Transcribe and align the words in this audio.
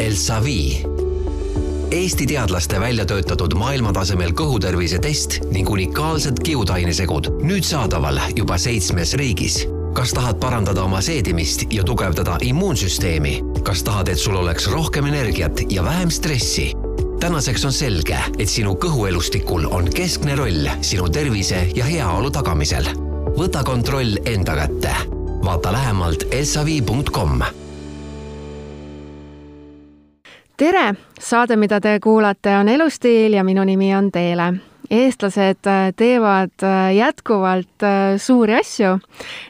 Elsavi. 0.00 0.82
Eesti 1.90 2.26
teadlaste 2.26 2.80
välja 2.80 3.04
töötatud 3.04 3.52
maailmatasemel 3.58 4.32
kõhutervise 4.32 4.96
test 5.02 5.42
ning 5.52 5.68
unikaalsed 5.68 6.40
kiudainesegud 6.46 7.28
nüüd 7.44 7.66
saadaval 7.68 8.22
juba 8.32 8.56
seitsmes 8.58 9.12
riigis 9.20 9.58
kas 9.92 10.14
tahad 10.16 10.40
parandada 10.40 10.86
oma 10.88 11.02
seedimist 11.04 11.66
ja 11.72 11.84
tugevdada 11.84 12.38
immuunsüsteemi? 12.40 13.34
kas 13.62 13.82
tahad, 13.84 14.08
et 14.08 14.18
sul 14.18 14.40
oleks 14.40 14.70
rohkem 14.72 15.12
energiat 15.12 15.60
ja 15.68 15.84
vähem 15.84 16.10
stressi? 16.10 16.72
tänaseks 17.20 17.64
on 17.68 17.72
selge, 17.72 18.24
et 18.38 18.48
sinu 18.48 18.78
kõhuelustikul 18.80 19.68
on 19.68 19.92
keskne 19.92 20.40
roll 20.40 20.68
sinu 20.80 21.12
tervise 21.12 21.66
ja 21.76 21.84
heaolu 21.84 22.30
tagamisel. 22.30 22.88
võta 23.36 23.64
kontroll 23.68 24.16
enda 24.24 24.56
kätte. 24.64 24.96
vaata 25.44 25.72
lähemalt 25.76 26.30
elsavi.com 26.30 27.42
tere, 30.60 30.92
saade, 31.20 31.56
mida 31.56 31.78
te 31.80 31.94
kuulate, 32.04 32.52
on 32.58 32.68
Elustiil 32.68 33.32
ja 33.32 33.44
minu 33.44 33.64
nimi 33.64 33.94
on 33.96 34.10
Teele. 34.12 34.50
Eestlased 34.90 35.68
äh, 35.70 35.92
teevad 35.96 36.64
äh, 36.66 36.90
jätkuvalt 36.96 37.84
äh, 37.86 38.18
suuri 38.18 38.58
asju. 38.58 38.98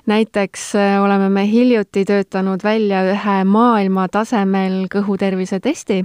näiteks 0.06 0.73
oleme 1.02 1.28
me 1.28 1.46
hiljuti 1.51 2.04
töötanud 2.04 2.62
välja 2.65 3.02
ühe 3.15 3.37
maailmatasemel 3.45 4.84
kõhutervise 4.92 5.60
testi 5.60 6.04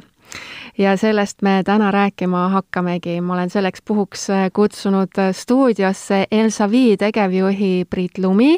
ja 0.78 0.98
sellest 0.98 1.42
me 1.42 1.62
täna 1.66 1.92
rääkima 1.92 2.50
hakkamegi. 2.50 3.22
ma 3.22 3.34
olen 3.34 3.50
selleks 3.50 3.82
puhuks 3.86 4.28
kutsunud 4.54 5.12
stuudiosse 5.32 6.26
Elsavi 6.32 6.98
tegevjuhi 6.98 7.86
Priit 7.90 8.18
Lumi 8.18 8.58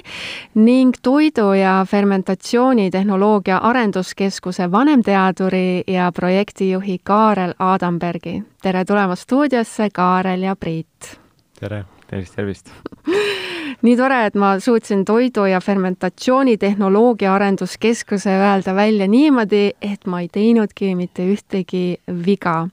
ning 0.55 0.93
Toidu- 1.01 1.53
ja 1.53 1.85
Fermentatsioonitehnoloogia 1.89 3.57
Arenduskeskuse 3.57 4.71
vanemteaduri 4.71 5.83
ja 5.87 6.11
projektijuhi 6.11 6.97
Kaarel 7.03 7.53
Adambergi. 7.59 8.43
tere 8.61 8.85
tulemast 8.85 9.21
stuudiosse, 9.21 9.89
Kaarel 9.93 10.41
ja 10.41 10.55
Priit! 10.55 11.19
tere, 11.59 11.85
tervist, 12.09 12.35
tervist! 12.35 12.71
nii 13.81 13.95
tore, 13.97 14.25
et 14.25 14.35
ma 14.35 14.59
suutsin 14.59 15.05
Toidu- 15.05 15.45
ja 15.45 15.61
Fermentatsioonitehnoloogia 15.61 17.33
Arenduskeskuse 17.33 18.29
öelda 18.29 18.75
välja 18.75 19.07
niimoodi, 19.07 19.71
et 19.81 20.05
ma 20.05 20.21
ei 20.21 20.29
teinudki 20.31 20.95
mitte 20.95 21.25
ühtegi 21.33 21.97
viga. 22.25 22.67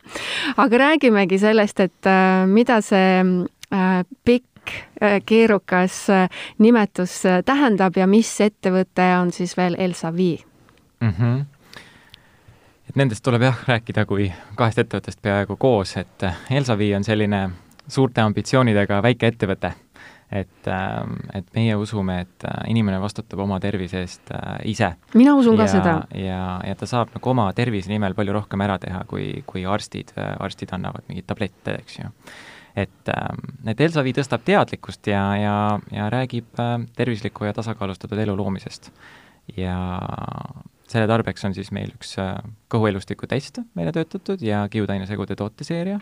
aga 0.57 0.79
räägimegi 0.79 1.39
sellest, 1.39 1.81
et 1.81 2.07
äh, 2.07 2.47
mida 2.47 2.81
see 2.81 3.21
äh, 3.73 4.05
pikk 4.25 4.71
äh, 5.03 5.21
keerukas 5.27 6.07
nimetus 6.59 7.23
tähendab 7.45 7.97
ja 7.97 8.07
mis 8.07 8.41
ettevõte 8.41 9.11
on 9.21 9.33
siis 9.33 9.57
veel 9.57 9.77
Elsavi 9.79 10.45
mm? 11.01 11.13
-hmm. 11.19 11.45
et 12.89 12.97
nendest 12.97 13.25
tuleb 13.25 13.43
jah 13.43 13.59
rääkida 13.69 14.07
kui 14.07 14.33
kahest 14.55 14.79
ettevõttest 14.79 15.23
peaaegu 15.23 15.57
koos, 15.57 15.97
et 15.97 16.23
Elsavi 16.51 16.95
on 16.95 17.05
selline 17.05 17.51
suurte 17.89 18.21
ambitsioonidega 18.21 19.03
väike 19.03 19.33
ettevõte 19.33 19.75
et, 20.35 20.67
ähm, 20.67 21.19
et 21.35 21.47
meie 21.55 21.77
usume, 21.79 22.17
et 22.25 22.47
äh, 22.49 22.65
inimene 22.73 22.99
vastutab 23.03 23.43
oma 23.45 23.61
tervise 23.63 24.03
eest 24.03 24.33
äh, 24.35 24.57
ise. 24.71 24.95
mina 25.15 25.35
usun 25.39 25.59
ka 25.59 25.67
seda. 25.71 25.95
ja, 26.19 26.59
ja 26.67 26.75
ta 26.79 26.89
saab 26.91 27.15
nagu 27.15 27.31
oma 27.31 27.47
tervise 27.57 27.93
nimel 27.93 28.17
palju 28.19 28.35
rohkem 28.35 28.65
ära 28.67 28.79
teha, 28.83 29.05
kui, 29.11 29.29
kui 29.47 29.65
arstid, 29.69 30.15
äh, 30.19 30.35
arstid 30.43 30.75
annavad 30.75 31.07
mingeid 31.09 31.29
tablette, 31.31 31.79
eks 31.79 31.99
ju. 32.01 32.13
et, 32.75 33.13
ähm, 33.15 33.43
et 33.71 33.81
Elsavi 33.87 34.15
tõstab 34.17 34.47
teadlikkust 34.47 35.13
ja, 35.13 35.25
ja, 35.39 35.57
ja 35.95 36.11
räägib 36.13 36.63
tervisliku 36.97 37.47
ja 37.47 37.55
tasakaalustatud 37.57 38.19
elu 38.19 38.37
loomisest. 38.37 38.91
ja 39.57 39.77
selle 40.89 41.07
tarbeks 41.09 41.45
on 41.45 41.55
siis 41.57 41.71
meil 41.73 41.93
üks 41.95 42.17
kõhuelustiku 42.73 43.29
test 43.29 43.61
välja 43.77 43.93
töötatud 43.93 44.43
ja 44.43 44.65
kiudainesegude 44.73 45.37
tooteseeria 45.37 46.01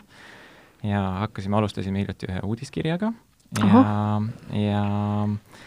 ja 0.83 1.03
hakkasime, 1.23 1.57
alustasime 1.57 2.03
hiljuti 2.03 2.27
ühe 2.31 2.39
uudiskirjaga 2.43 3.13
ja, 3.59 3.83
ja 4.57 4.83
äh, 5.23 5.61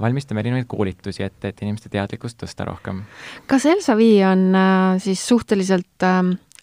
valmistame 0.00 0.40
erinevaid 0.40 0.68
koolitusi 0.68 1.24
ette, 1.24 1.48
et 1.48 1.62
inimeste 1.62 1.88
teadlikkust 1.92 2.40
tõsta 2.42 2.66
rohkem. 2.68 3.02
kas 3.46 3.66
Elsavi 3.66 4.12
on 4.24 4.44
äh, 4.54 4.98
siis 5.02 5.22
suhteliselt 5.28 6.06
äh, 6.06 6.20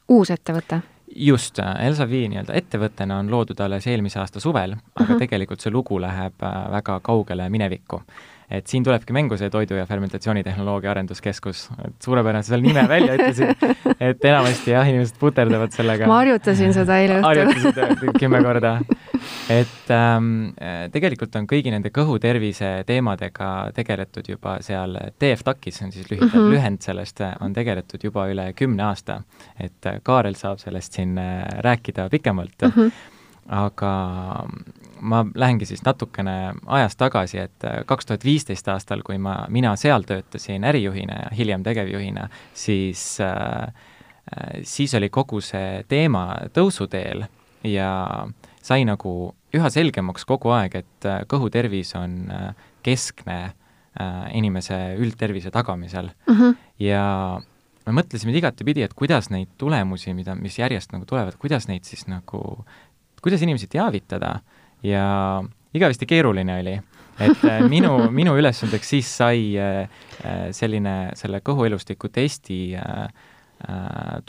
uus 0.10 0.32
ettevõte? 0.32 0.82
just, 1.16 1.60
äh, 1.60 1.74
Elsavi 1.88 2.28
nii-öelda 2.32 2.56
ettevõttena 2.58 3.20
on 3.22 3.32
loodud 3.32 3.60
alles 3.66 3.88
eelmise 3.88 4.20
aasta 4.22 4.40
suvel, 4.44 4.78
aga 4.96 5.04
uh. 5.04 5.10
-huh. 5.10 5.20
tegelikult 5.20 5.62
see 5.62 5.74
lugu 5.74 6.02
läheb 6.02 6.48
väga 6.72 7.00
kaugele 7.04 7.50
minevikku 7.50 8.02
et 8.48 8.68
siin 8.72 8.84
tulebki 8.84 9.12
mängu 9.16 9.36
see 9.40 9.50
Toidu- 9.52 9.76
ja 9.76 9.86
Fermentatsioonitehnoloogia 9.86 10.92
Arenduskeskus, 10.94 11.66
et 11.84 11.96
suurepärane, 12.04 12.44
sa 12.44 12.54
selle 12.54 12.64
nime 12.64 12.86
välja 12.88 13.18
ütlesid, 13.18 13.66
et 14.00 14.24
enamasti 14.30 14.72
jah, 14.72 14.88
inimesed 14.88 15.18
puterdavad 15.20 15.76
sellega. 15.76 16.08
ma 16.08 16.22
harjutasin 16.22 16.72
seda 16.76 17.00
eile 17.02 17.20
õhtul. 17.20 17.28
harjutasid 17.28 18.22
kümme 18.22 18.42
korda. 18.46 18.78
et 19.52 19.92
ähm, 19.92 20.30
tegelikult 20.94 21.36
on 21.36 21.50
kõigi 21.50 21.74
nende 21.76 21.92
kõhutervise 21.96 22.72
teemadega 22.88 23.52
tegeletud 23.76 24.32
juba 24.32 24.58
seal 24.64 24.96
TFTAC-is, 25.20 25.82
on 25.84 25.92
siis 25.92 26.08
lühidalt 26.08 26.32
mm 26.32 26.40
-hmm. 26.40 26.56
lühend 26.56 26.82
sellest, 26.88 27.22
on 27.42 27.54
tegeletud 27.54 28.04
juba 28.04 28.30
üle 28.32 28.54
kümne 28.56 28.88
aasta. 28.88 29.22
et 29.60 29.92
Kaarel 30.04 30.36
saab 30.36 30.64
sellest 30.64 30.94
siin 30.94 31.18
äh, 31.18 31.44
rääkida 31.68 32.10
pikemalt 32.10 32.62
mm. 32.64 32.72
-hmm 32.72 33.16
aga 33.48 33.92
ma 35.02 35.22
lähengi 35.36 35.68
siis 35.70 35.84
natukene 35.86 36.54
ajas 36.66 36.98
tagasi, 37.00 37.40
et 37.48 37.66
äh, 37.68 37.82
kaks 37.88 38.10
tuhat 38.10 38.26
viisteist 38.26 38.68
aastal, 38.72 39.04
kui 39.06 39.20
ma, 39.22 39.40
mina 39.54 39.76
seal 39.80 40.06
töötasin 40.08 40.66
ärijuhina 40.68 41.22
ja 41.24 41.34
hiljem 41.38 41.64
tegevjuhina, 41.64 42.28
siis 42.58 43.20
äh, 43.22 43.68
äh, 43.68 44.62
siis 44.64 44.96
oli 44.98 45.10
kogu 45.14 45.42
see 45.42 45.84
teema 45.88 46.28
tõusuteel 46.56 47.28
ja 47.68 47.92
sai 48.62 48.86
nagu 48.88 49.14
üha 49.56 49.70
selgemaks 49.74 50.28
kogu 50.28 50.52
aeg, 50.58 50.82
et 50.82 51.08
äh, 51.08 51.22
kõhutervis 51.30 51.96
on 52.00 52.26
keskne 52.86 53.40
inimese 54.38 54.76
üldtervise 55.02 55.50
tagamisel 55.50 56.12
mm. 56.28 56.34
-hmm. 56.36 56.58
ja 56.86 57.06
me 57.88 57.96
mõtlesime 58.02 58.36
igatepidi, 58.36 58.84
et 58.86 58.94
kuidas 58.98 59.32
neid 59.34 59.50
tulemusi, 59.58 60.14
mida, 60.14 60.36
mis 60.36 60.60
järjest 60.60 60.92
nagu 60.94 61.08
tulevad, 61.10 61.38
kuidas 61.40 61.70
neid 61.70 61.88
siis 61.88 62.06
nagu, 62.12 62.42
kuidas 63.28 63.44
inimesi 63.44 63.68
teavitada 63.72 64.38
ja 64.88 65.44
igavesti 65.76 66.08
keeruline 66.08 66.60
oli. 66.62 66.80
et 67.20 67.46
äh, 67.50 67.62
minu, 67.66 68.12
minu 68.14 68.36
ülesandeks 68.38 68.92
siis 68.94 69.10
sai 69.20 69.54
äh, 69.58 69.88
äh, 70.24 70.44
selline, 70.54 71.12
selle 71.18 71.42
kõhuelustiku 71.42 72.12
testi 72.14 72.78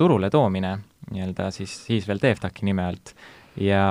turule 0.00 0.30
toomine, 0.32 0.70
nii-öelda 1.12 1.50
siis, 1.52 1.74
siis 1.84 2.06
veel 2.08 2.16
TFTAC-i 2.22 2.64
nime 2.64 2.86
alt 2.88 3.10
ja 3.60 3.82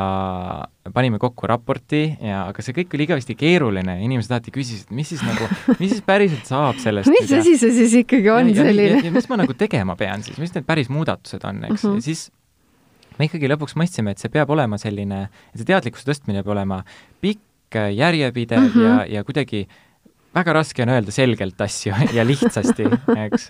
panime 0.94 1.20
kokku 1.22 1.48
raporti 1.48 2.02
ja, 2.24 2.48
aga 2.48 2.64
see 2.66 2.76
kõik 2.78 2.96
oli 2.96 3.06
igavesti 3.06 3.36
keeruline 3.38 3.98
ja 4.00 4.06
inimesed 4.08 4.34
alati 4.34 4.54
küsisid, 4.56 4.90
mis 4.96 5.12
siis 5.12 5.22
nagu, 5.28 5.46
mis 5.82 5.92
siis 5.94 6.02
päriselt 6.08 6.50
saab 6.50 6.80
sellest 6.82 7.12
mis 7.12 7.30
asi 7.38 7.58
see 7.60 7.76
siis 7.76 7.96
ikkagi 8.02 8.32
on 8.34 8.50
ja, 8.54 8.66
selline? 8.66 9.02
Ja, 9.06 9.14
mis 9.14 9.30
ma 9.30 9.38
nagu 9.44 9.54
tegema 9.60 9.98
pean 10.00 10.26
siis, 10.26 10.40
mis 10.42 10.56
need 10.56 10.66
päris 10.66 10.90
muudatused 10.94 11.44
on, 11.46 11.66
eks 11.70 11.84
uh, 11.84 11.92
-huh. 11.92 12.00
ja 12.00 12.08
siis 12.08 12.28
me 13.18 13.28
ikkagi 13.28 13.50
lõpuks 13.52 13.76
mõistsime, 13.80 14.14
et 14.14 14.22
see 14.22 14.32
peab 14.34 14.52
olema 14.54 14.80
selline, 14.82 15.28
et 15.52 15.62
see 15.62 15.68
teadlikkuse 15.68 16.08
tõstmine 16.08 16.44
peab 16.44 16.56
olema 16.56 16.84
pikk, 17.24 17.44
järjepidev 17.92 18.62
mm 18.62 18.70
-hmm. 18.74 18.84
ja, 18.84 19.06
ja 19.18 19.24
kuidagi 19.28 19.68
väga 20.36 20.54
raske 20.54 20.84
on 20.84 20.90
öelda 20.90 21.12
selgelt 21.12 21.62
asju 21.62 21.96
ja 22.18 22.26
lihtsasti, 22.26 22.86
eks. 23.26 23.50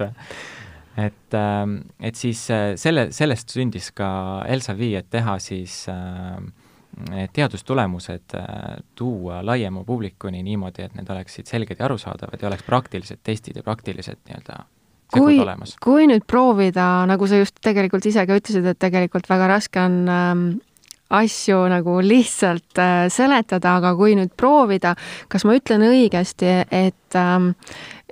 et, 0.98 1.34
ähm, 1.34 1.82
et 2.00 2.16
siis 2.16 2.50
äh, 2.52 2.76
selle, 2.76 3.12
sellest 3.12 3.54
sündis 3.54 3.92
ka 3.92 4.44
Elsa 4.48 4.78
Vii, 4.78 4.96
et 4.96 5.10
teha 5.10 5.38
siis 5.40 5.86
äh, 5.90 7.28
teadustulemused 7.34 8.34
äh, 8.36 8.78
tuua 8.96 9.46
laiema 9.46 9.84
publikuni 9.84 10.44
niimoodi, 10.44 10.88
et 10.88 10.96
need 10.96 11.10
oleksid 11.10 11.46
selged 11.46 11.78
ja 11.80 11.86
arusaadavad 11.86 12.42
ja 12.42 12.48
oleks 12.48 12.66
praktilised 12.66 13.22
testid 13.24 13.60
ja 13.60 13.64
praktilised 13.64 14.24
nii-öelda 14.26 14.64
kui, 15.14 15.40
kui 15.84 16.08
nüüd 16.10 16.26
proovida, 16.28 17.06
nagu 17.10 17.28
sa 17.30 17.40
just 17.40 17.60
tegelikult 17.64 18.06
ise 18.10 18.26
ka 18.28 18.38
ütlesid, 18.40 18.66
et 18.68 18.80
tegelikult 18.80 19.30
väga 19.30 19.50
raske 19.54 19.82
on 19.82 20.00
ähm, 20.12 20.48
asju 21.10 21.60
nagu 21.72 22.00
lihtsalt 22.04 22.82
äh, 22.82 23.06
seletada, 23.14 23.78
aga 23.80 23.94
kui 24.00 24.18
nüüd 24.20 24.34
proovida, 24.38 24.96
kas 25.32 25.48
ma 25.48 25.56
ütlen 25.58 25.86
õigesti, 25.88 26.52
et 26.68 27.20
ähm, 27.20 27.54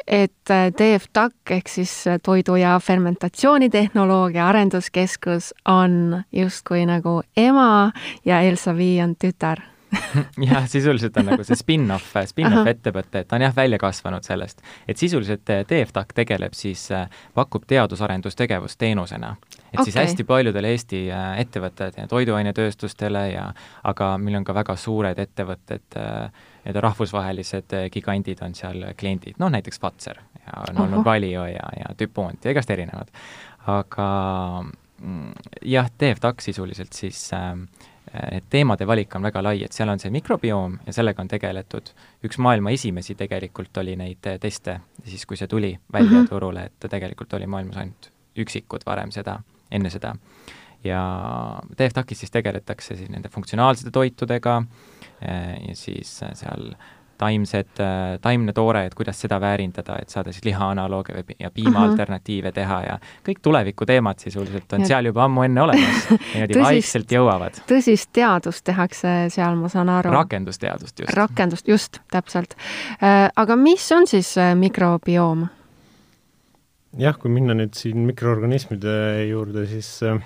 et 0.06 0.54
äh, 0.54 0.70
TFTAC 0.70 1.56
ehk 1.58 1.70
siis 1.70 1.94
Toidu- 2.24 2.60
ja 2.62 2.80
Fermentatsioonitehnoloogia 2.80 4.48
Arenduskeskus 4.48 5.52
on 5.66 6.24
justkui 6.32 6.86
nagu 6.86 7.22
ema 7.38 7.92
ja 8.26 8.44
Elsavi 8.46 9.00
on 9.02 9.16
tütar 9.18 9.64
jah, 10.50 10.68
sisuliselt 10.70 11.18
on 11.18 11.30
nagu 11.30 11.46
see 11.48 11.58
spin-off, 11.60 12.16
spin-off 12.30 12.70
ettevõte, 12.70 13.22
et 13.24 13.30
ta 13.30 13.40
on 13.40 13.46
jah, 13.46 13.56
välja 13.56 13.80
kasvanud 13.82 14.26
sellest. 14.28 14.62
et 14.88 15.02
sisuliselt 15.02 15.50
eh, 15.54 15.64
TFTAC 15.68 16.14
tegeleb 16.18 16.58
siis, 16.58 16.88
eh, 16.96 17.08
pakub 17.34 17.66
teadus-arendustegevust 17.68 18.80
teenusena. 18.80 19.36
et 19.72 19.80
okay. 19.80 19.86
siis 19.86 20.00
hästi 20.02 20.24
paljudele 20.24 20.74
Eesti 20.76 21.06
eh, 21.10 21.26
ettevõtted 21.46 22.02
ja 22.02 22.08
toiduainetööstustele 22.12 23.26
ja 23.32 23.50
aga 23.84 24.16
meil 24.18 24.42
on 24.42 24.48
ka 24.48 24.56
väga 24.56 24.76
suured 24.76 25.20
ettevõtted, 25.20 25.86
nii-öelda 25.96 26.82
rahvusvahelised 26.82 27.76
gigandid 27.94 28.42
on 28.46 28.56
seal 28.58 28.88
kliendid, 28.98 29.38
noh 29.40 29.52
näiteks 29.54 29.80
Fazer 29.80 30.22
ja 30.46 30.64
on 30.70 30.82
olnud 30.86 31.06
Valio 31.06 31.46
ja, 31.50 31.68
ja 31.80 31.92
Dupont 32.00 32.46
ja 32.46 32.54
igast 32.54 32.70
erinevad 32.74 33.12
aga 33.66 34.08
mm, 35.02 35.32
jah, 35.66 35.90
TFTAC 35.98 36.42
sisuliselt 36.46 36.94
siis 36.94 37.28
äh, 37.34 37.56
et 38.14 38.46
teemade 38.50 38.88
valik 38.88 39.16
on 39.16 39.26
väga 39.26 39.42
lai, 39.44 39.64
et 39.66 39.74
seal 39.74 39.90
on 39.90 40.00
see 40.00 40.12
mikrobioom 40.14 40.80
ja 40.86 40.94
sellega 40.94 41.22
on 41.22 41.30
tegeletud. 41.32 41.90
üks 42.26 42.38
maailma 42.38 42.72
esimesi 42.72 43.16
tegelikult 43.16 43.78
oli 43.78 43.96
neid 43.96 44.30
teste, 44.42 44.80
siis 45.04 45.26
kui 45.26 45.38
see 45.38 45.48
tuli 45.48 45.78
välja 45.94 46.12
mm 46.12 46.24
-hmm. 46.24 46.30
turule, 46.30 46.66
et 46.66 46.90
tegelikult 46.90 47.34
oli 47.34 47.48
maailmas 47.48 47.78
ainult 47.78 48.12
üksikud 48.38 48.86
varem 48.86 49.12
seda, 49.12 49.40
enne 49.72 49.90
seda. 49.90 50.16
ja 50.84 51.02
TFTAC-is 51.78 52.20
siis 52.20 52.32
tegeletakse 52.32 52.96
siis 52.96 53.10
nende 53.10 53.30
funktsionaalsete 53.30 53.92
toitudega 53.92 54.64
ja 55.68 55.76
siis 55.76 56.22
seal 56.34 56.76
taimsed, 57.18 57.80
äh, 57.80 58.18
taimne 58.22 58.54
toore, 58.54 58.86
et 58.86 58.96
kuidas 58.96 59.20
seda 59.22 59.40
väärindada, 59.42 59.98
et 60.02 60.14
saada 60.14 60.34
siis 60.36 60.46
liha 60.46 60.70
analooge 60.74 61.16
või 61.16 61.38
ja 61.40 61.52
piima 61.52 61.70
mm 61.70 61.76
-hmm. 61.76 61.90
alternatiive 61.92 62.52
teha 62.52 62.82
ja 62.84 62.98
kõik 63.28 63.42
tulevikuteemad 63.42 64.20
sisuliselt 64.20 64.74
on 64.74 64.86
ja. 64.86 64.88
seal 64.88 65.06
juba 65.06 65.24
ammu 65.24 65.44
enne 65.44 65.62
olemas, 65.62 66.10
niimoodi 66.34 66.62
vaikselt 66.62 67.12
jõuavad. 67.12 67.62
tõsist 67.72 68.10
teadust 68.14 68.64
tehakse 68.64 69.16
seal, 69.30 69.56
ma 69.56 69.70
saan 69.70 69.90
aru. 69.90 70.12
rakendusteadust 70.12 71.00
just. 71.00 71.14
rakendust, 71.14 71.68
just, 71.68 72.00
täpselt. 72.12 72.56
Äh, 73.04 73.30
aga 73.36 73.56
mis 73.56 73.92
on 73.92 74.08
siis 74.08 74.38
äh, 74.38 74.56
mikrobioom? 74.56 75.48
jah, 76.98 77.18
kui 77.20 77.32
minna 77.32 77.54
nüüd 77.54 77.74
siin 77.76 78.06
mikroorganismide 78.08 79.26
juurde, 79.30 79.66
siis 79.68 80.04
äh, 80.04 80.20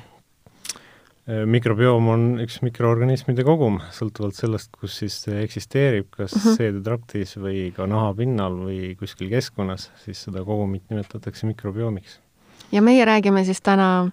Äh, 1.30 1.44
mikrobioom 1.46 2.08
on 2.10 2.22
üks 2.42 2.58
mikroorganismide 2.66 3.44
kogum, 3.46 3.78
sõltuvalt 3.94 4.38
sellest, 4.40 4.72
kus 4.82 4.96
siis 5.04 5.18
see 5.28 5.44
eksisteerib, 5.44 6.08
kas 6.16 6.34
uh 6.34 6.40
mhm. 6.40 6.48
-huh. 6.48 6.58
seedetraktis 6.58 7.36
või 7.38 7.68
ka 7.76 7.86
nahapinnal 7.86 8.56
või 8.66 8.96
kuskil 8.98 9.30
keskkonnas, 9.30 9.92
siis 10.06 10.24
seda 10.26 10.42
kogumit 10.46 10.88
nimetatakse 10.90 11.46
mikrobiomiks. 11.46 12.20
ja 12.72 12.82
meie 12.82 13.06
räägime 13.06 13.44
siis 13.46 13.62
täna 13.62 14.10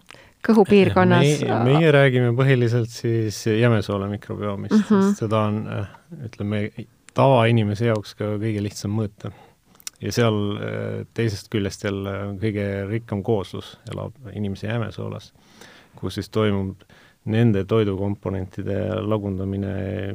kõhupiirkonnas 0.47 1.41
meie, 1.41 1.63
meie 1.65 1.93
räägime 1.93 2.35
põhiliselt 2.37 2.93
siis 2.93 3.47
jämesoole 3.47 4.09
mikrobiomist 4.09 4.75
uh, 4.75 4.85
-huh. 4.91 5.09
sest 5.09 5.25
seda 5.25 5.41
on, 5.49 5.67
äh, 5.69 5.89
ütleme, 6.29 6.71
tavainimese 7.15 7.87
jaoks 7.87 8.15
ka 8.15 8.37
kõige 8.37 8.61
lihtsam 8.63 8.93
mõõta. 8.93 9.33
ja 10.01 10.13
seal 10.13 10.37
äh, 10.57 11.07
teisest 11.15 11.49
küljest 11.49 11.85
jälle 11.85 12.37
kõige 12.45 12.89
rikkam 12.91 13.23
kooslus 13.23 13.79
elab 13.93 14.13
inimese 14.33 14.67
jämesoolas, 14.67 15.33
kus 15.97 16.15
siis 16.15 16.29
toimub 16.29 16.77
äh, 16.83 17.06
nende 17.31 17.65
toidukomponentide 17.69 18.77
lagundamine, 19.07 19.73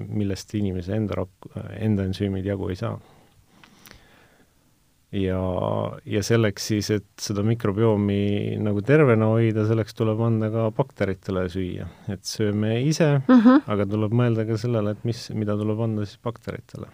millest 0.08 0.54
inimese 0.58 0.96
enda 0.96 1.22
rak-, 1.22 1.50
enda 1.80 2.06
ensüümid 2.08 2.48
jagu 2.48 2.70
ei 2.72 2.80
saa. 2.80 2.96
ja, 5.12 5.42
ja 6.08 6.22
selleks 6.24 6.70
siis, 6.72 6.90
et 6.96 7.08
seda 7.20 7.44
mikrobiomi 7.44 8.56
nagu 8.64 8.84
tervena 8.88 9.28
hoida, 9.34 9.66
selleks 9.68 9.98
tuleb 9.98 10.24
anda 10.24 10.48
ka 10.54 10.70
bakteritele 10.76 11.48
süüa. 11.52 11.90
et 12.08 12.24
sööme 12.24 12.80
ise 12.82 13.18
mm, 13.20 13.40
-hmm. 13.40 13.64
aga 13.68 13.86
tuleb 13.86 14.16
mõelda 14.16 14.48
ka 14.48 14.58
sellele, 14.58 14.96
et 14.96 15.04
mis, 15.04 15.30
mida 15.36 15.58
tuleb 15.60 15.80
anda 15.88 16.06
siis 16.06 16.20
bakteritele 16.24 16.88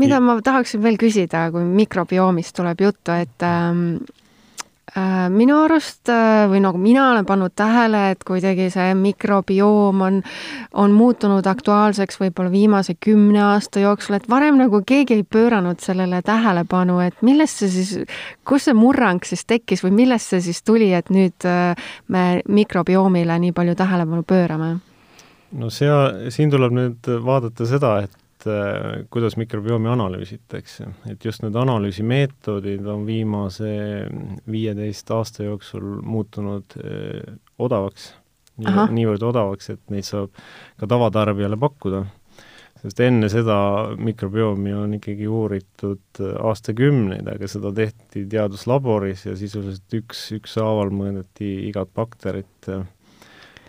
mida 0.00 0.16
ma 0.20 0.40
tahaksin 0.40 0.82
veel 0.82 0.96
küsida, 0.96 1.50
kui 1.52 1.62
mikrobiomist 1.62 2.56
tuleb 2.56 2.80
juttu, 2.80 3.12
et 3.12 3.42
ähm, 3.44 4.00
Äh, 4.00 4.19
minu 5.30 5.56
arust 5.64 6.08
äh, 6.10 6.46
või 6.50 6.60
nagu 6.64 6.78
mina 6.80 7.10
olen 7.12 7.26
pannud 7.26 7.54
tähele, 7.56 8.10
et 8.14 8.24
kuidagi 8.26 8.68
see 8.72 8.94
mikrobioom 8.98 10.02
on, 10.02 10.20
on 10.82 10.94
muutunud 10.96 11.46
aktuaalseks 11.46 12.18
võib-olla 12.20 12.50
viimase 12.50 12.96
kümne 13.00 13.42
aasta 13.52 13.84
jooksul, 13.84 14.18
et 14.18 14.28
varem 14.30 14.58
nagu 14.58 14.82
keegi 14.86 15.20
ei 15.20 15.24
pööranud 15.24 15.82
sellele 15.84 16.22
tähelepanu, 16.26 16.98
et 17.06 17.22
millest 17.26 17.62
see 17.62 17.70
siis, 17.76 17.92
kus 18.44 18.66
see 18.68 18.76
murrang 18.76 19.22
siis 19.26 19.46
tekkis 19.46 19.84
või 19.86 19.94
millest 20.02 20.34
see 20.34 20.44
siis 20.50 20.62
tuli, 20.66 20.92
et 20.96 21.10
nüüd 21.14 21.48
äh, 21.48 21.90
me 22.08 22.24
mikrobiomile 22.48 23.38
nii 23.46 23.54
palju 23.56 23.76
tähelepanu 23.78 24.26
pöörame? 24.26 24.76
no 25.52 25.70
sea, 25.70 26.30
siin 26.30 26.50
tuleb 26.50 26.74
nüüd 26.74 27.12
vaadata 27.26 27.66
seda, 27.66 27.96
et 28.04 28.19
et 28.40 28.46
äh, 28.48 29.06
kuidas 29.10 29.36
mikrobiomi 29.36 29.88
analüüsitakse, 29.92 30.86
et 31.10 31.24
just 31.24 31.42
need 31.44 31.56
analüüsimeetodid 31.56 32.86
on 32.88 33.04
viimase 33.06 34.06
viieteist 34.50 35.10
aasta 35.12 35.44
jooksul 35.44 36.00
muutunud 36.02 36.76
äh, 36.80 37.34
odavaks, 37.58 38.14
niivõrd 38.60 39.24
odavaks, 39.24 39.70
et 39.74 39.92
neid 39.92 40.08
saab 40.08 40.32
ka 40.80 40.88
tavatarbijale 40.88 41.56
pakkuda. 41.60 42.06
sest 42.80 43.00
enne 43.04 43.28
seda 43.28 43.56
mikrobiomi 44.00 44.72
on 44.72 44.94
ikkagi 44.96 45.26
uuritud 45.28 46.20
aastakümneid, 46.40 47.28
aga 47.28 47.48
seda 47.48 47.72
tehti 47.76 48.24
teaduslaboris 48.24 49.26
ja 49.26 49.34
sisuliselt 49.36 49.98
üks, 50.00 50.30
ükshaaval 50.38 50.88
mõõdeti 50.88 51.68
igat 51.68 51.92
bakterit. 51.94 52.70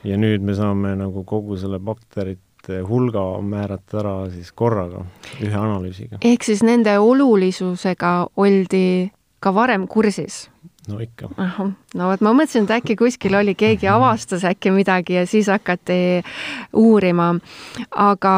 Ja 0.04 0.18
nüüd 0.18 0.42
me 0.42 0.56
saame 0.56 0.96
nagu 0.98 1.26
kogu 1.28 1.60
selle 1.60 1.78
bakterit 1.78 2.40
hulga 2.70 3.42
määrata 3.42 4.00
ära 4.00 4.16
siis 4.30 4.52
korraga, 4.52 5.06
ühe 5.42 5.58
analüüsiga. 5.58 6.22
ehk 6.22 6.44
siis 6.44 6.64
nende 6.64 6.98
olulisusega 7.00 8.28
oldi 8.38 9.12
ka 9.40 9.54
varem 9.56 9.88
kursis? 9.88 10.50
No 10.92 11.00
ikka. 11.04 11.32
no 11.96 12.10
vot, 12.12 12.24
ma 12.24 12.34
mõtlesin, 12.38 12.68
et 12.68 12.76
äkki 12.78 12.98
kuskil 13.00 13.36
oli, 13.40 13.56
keegi 13.58 13.90
avastas 13.92 14.46
äkki 14.48 14.74
midagi 14.76 15.20
ja 15.20 15.26
siis 15.30 15.50
hakati 15.52 16.22
uurima. 16.78 17.34
aga 17.92 18.36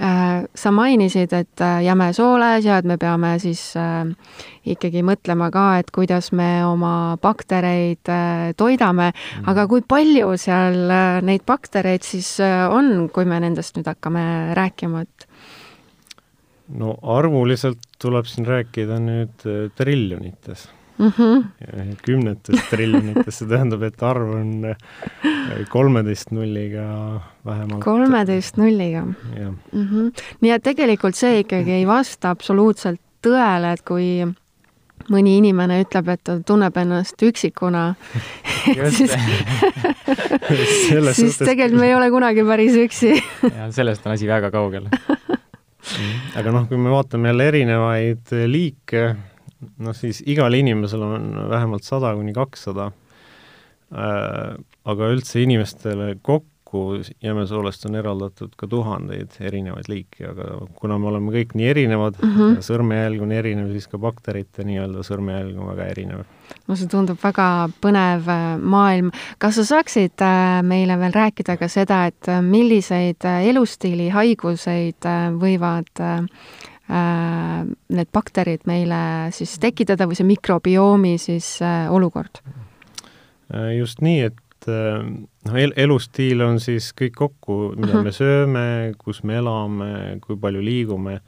äh, 0.00 0.44
sa 0.54 0.74
mainisid, 0.74 1.32
et 1.32 1.60
äh, 1.60 1.82
jäme 1.84 2.12
sooles 2.16 2.64
ja 2.64 2.78
et 2.78 2.84
me 2.88 2.98
peame 2.98 3.36
siis 3.42 3.72
äh, 3.76 4.06
ikkagi 4.66 5.02
mõtlema 5.06 5.48
ka, 5.54 5.66
et 5.80 5.90
kuidas 5.94 6.32
me 6.36 6.48
oma 6.66 7.16
baktereid 7.22 8.10
äh, 8.10 8.52
toidame 8.58 9.10
mm., 9.12 9.46
aga 9.50 9.66
kui 9.70 9.84
palju 9.86 10.34
seal 10.40 10.78
äh, 10.90 11.20
neid 11.26 11.46
baktereid 11.48 12.06
siis 12.06 12.36
äh, 12.44 12.66
on, 12.72 13.08
kui 13.12 13.28
me 13.28 13.40
nendest 13.42 13.78
nüüd 13.78 13.88
hakkame 13.90 14.24
rääkima, 14.58 15.04
et 15.06 15.28
no 16.76 16.96
arvuliselt 17.16 17.82
tuleb 18.02 18.26
siin 18.30 18.48
rääkida 18.48 18.98
nüüd 19.02 19.46
triljonites 19.78 20.66
mm 20.98 21.12
-hmm. 21.18 21.96
kümnetes 22.02 22.68
triljonites, 22.70 23.38
see 23.38 23.48
tähendab, 23.48 23.82
et 23.82 24.02
arv 24.02 24.30
on 24.38 24.64
äh, 24.64 24.76
kolmeteist 25.68 26.30
nulliga 26.30 26.86
vähemalt. 27.44 27.84
kolmeteist 27.84 28.56
nulliga? 28.56 29.02
Mm 29.02 29.58
-hmm. 29.72 30.10
nii 30.40 30.50
et 30.50 30.62
tegelikult 30.62 31.14
see 31.14 31.40
ikkagi 31.40 31.72
ei 31.72 31.86
vasta 31.86 32.30
absoluutselt 32.30 33.00
tõele, 33.26 33.72
et 33.72 33.82
kui 33.82 34.26
mõni 35.12 35.36
inimene 35.38 35.80
ütleb, 35.84 36.08
et 36.08 36.24
ta 36.24 36.38
tunneb 36.40 36.76
ennast 36.76 37.22
üksikuna 37.22 37.94
siis, 38.98 39.12
siis 41.20 41.38
tegelikult 41.38 41.80
me 41.80 41.86
ei 41.86 41.94
ole 41.94 42.10
kunagi 42.10 42.44
päris 42.44 42.74
üksi 42.74 43.14
ja 43.42 43.70
sellest 43.72 44.06
on 44.06 44.12
asi 44.12 44.26
väga 44.26 44.50
kaugel 44.50 44.88
aga 46.38 46.52
noh, 46.54 46.66
kui 46.68 46.78
me 46.80 46.92
vaatame 46.92 47.30
jälle 47.30 47.48
erinevaid 47.52 48.34
liike, 48.50 49.02
noh 49.60 49.96
siis 49.96 50.22
igal 50.28 50.54
inimesel 50.56 51.02
on 51.06 51.30
vähemalt 51.50 51.86
sada 51.86 52.12
kuni 52.16 52.34
kakssada, 52.36 52.90
äh, 53.92 54.56
aga 54.84 55.10
üldse 55.14 55.42
inimestele 55.42 56.16
kokku 56.22 56.52
jämesoolest 57.22 57.86
on 57.86 57.94
eraldatud 57.96 58.56
ka 58.58 58.66
tuhandeid 58.68 59.38
erinevaid 59.40 59.86
liiki, 59.88 60.26
aga 60.28 60.66
kuna 60.76 60.98
me 60.98 61.08
oleme 61.08 61.32
kõik 61.32 61.54
nii 61.56 61.68
erinevad 61.70 62.18
mm, 62.20 62.32
-hmm. 62.34 62.58
sõrmejälg 62.66 63.22
on 63.22 63.32
erinev, 63.32 63.70
siis 63.72 63.86
ka 63.88 64.00
bakterite 64.02 64.66
nii-öelda 64.66 65.04
sõrmejälg 65.06 65.56
on 65.56 65.70
väga 65.72 65.86
erinev. 65.94 66.24
no 66.66 66.76
see 66.76 66.90
tundub 66.90 67.22
väga 67.22 67.70
põnev 67.80 68.28
äh, 68.28 68.46
maailm. 68.60 69.10
kas 69.38 69.54
sa 69.60 69.64
saaksid 69.64 70.20
äh, 70.20 70.62
meile 70.62 70.98
veel 70.98 71.14
rääkida 71.14 71.56
ka 71.56 71.68
seda, 71.68 72.04
et 72.06 72.32
milliseid 72.42 73.24
elustiili 73.24 74.10
haiguseid 74.10 75.06
võivad 75.40 76.02
need 76.86 78.10
bakterid 78.14 78.66
meile 78.68 78.98
siis 79.34 79.56
tekitada 79.62 80.06
või 80.06 80.18
see 80.18 80.28
mikrobiomi 80.28 81.16
siis 81.18 81.56
äh, 81.64 81.86
olukord? 81.92 82.38
Äh, 83.50 83.76
just 83.80 84.02
nii, 84.04 84.20
et 84.30 84.68
noh, 84.68 85.56
el-, 85.58 85.74
elustiil 85.78 86.42
on 86.42 86.60
siis 86.62 86.92
kõik 86.96 87.14
kokku, 87.18 87.58
mida 87.76 87.92
uh 87.92 87.98
-huh. 88.00 88.04
me 88.06 88.12
sööme, 88.14 88.66
kus 88.98 89.22
me 89.22 89.36
elame, 89.38 90.18
kui 90.22 90.38
palju 90.38 90.62
liigume, 90.62 91.20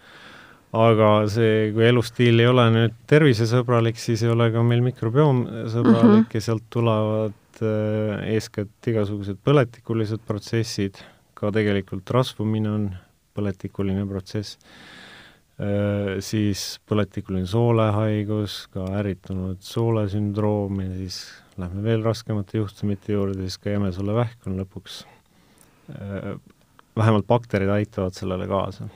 aga 0.73 1.11
see, 1.31 1.73
kui 1.75 1.87
elustiil 1.87 2.41
ei 2.41 2.47
ole 2.47 2.69
nüüd 2.75 2.95
tervisesõbralik, 3.07 3.99
siis 3.99 4.23
ei 4.23 4.31
ole 4.31 4.51
ka 4.53 4.63
meil 4.63 4.83
mikrobioom 4.83 5.45
sõbralik 5.71 6.27
uh 6.27 6.31
-huh. 6.31 6.35
ja 6.35 6.41
sealt 6.41 6.65
tulevad 6.71 7.63
äh, 7.63 8.35
eeskätt 8.35 8.87
igasugused 8.87 9.39
põletikulised 9.45 10.23
protsessid, 10.27 10.99
ka 11.35 11.51
tegelikult 11.51 12.11
rasvumine 12.11 12.71
on 12.71 12.91
põletikuline 13.35 14.07
protsess 14.09 14.59
Äh, 14.59 15.08
siis 16.23 16.61
põletikuline 16.87 17.47
soolehaigus, 17.51 18.69
ka 18.71 18.85
ärritunud 19.01 19.59
soolesündroom 19.67 20.79
ja 20.85 20.93
siis 21.01 21.17
lähme 21.59 21.83
veel 21.83 22.05
raskemate 22.07 22.61
juhtumite 22.61 23.13
juurde, 23.13 23.43
siis 23.43 23.59
ka 23.59 23.73
jämesolevähk 23.75 24.47
on 24.47 24.59
lõpuks, 24.61 25.03
äh, 25.95 26.33
vähemalt 26.97 27.27
bakterid 27.27 27.71
aitavad 27.75 28.15
sellele 28.15 28.47
kaasa. 28.49 28.89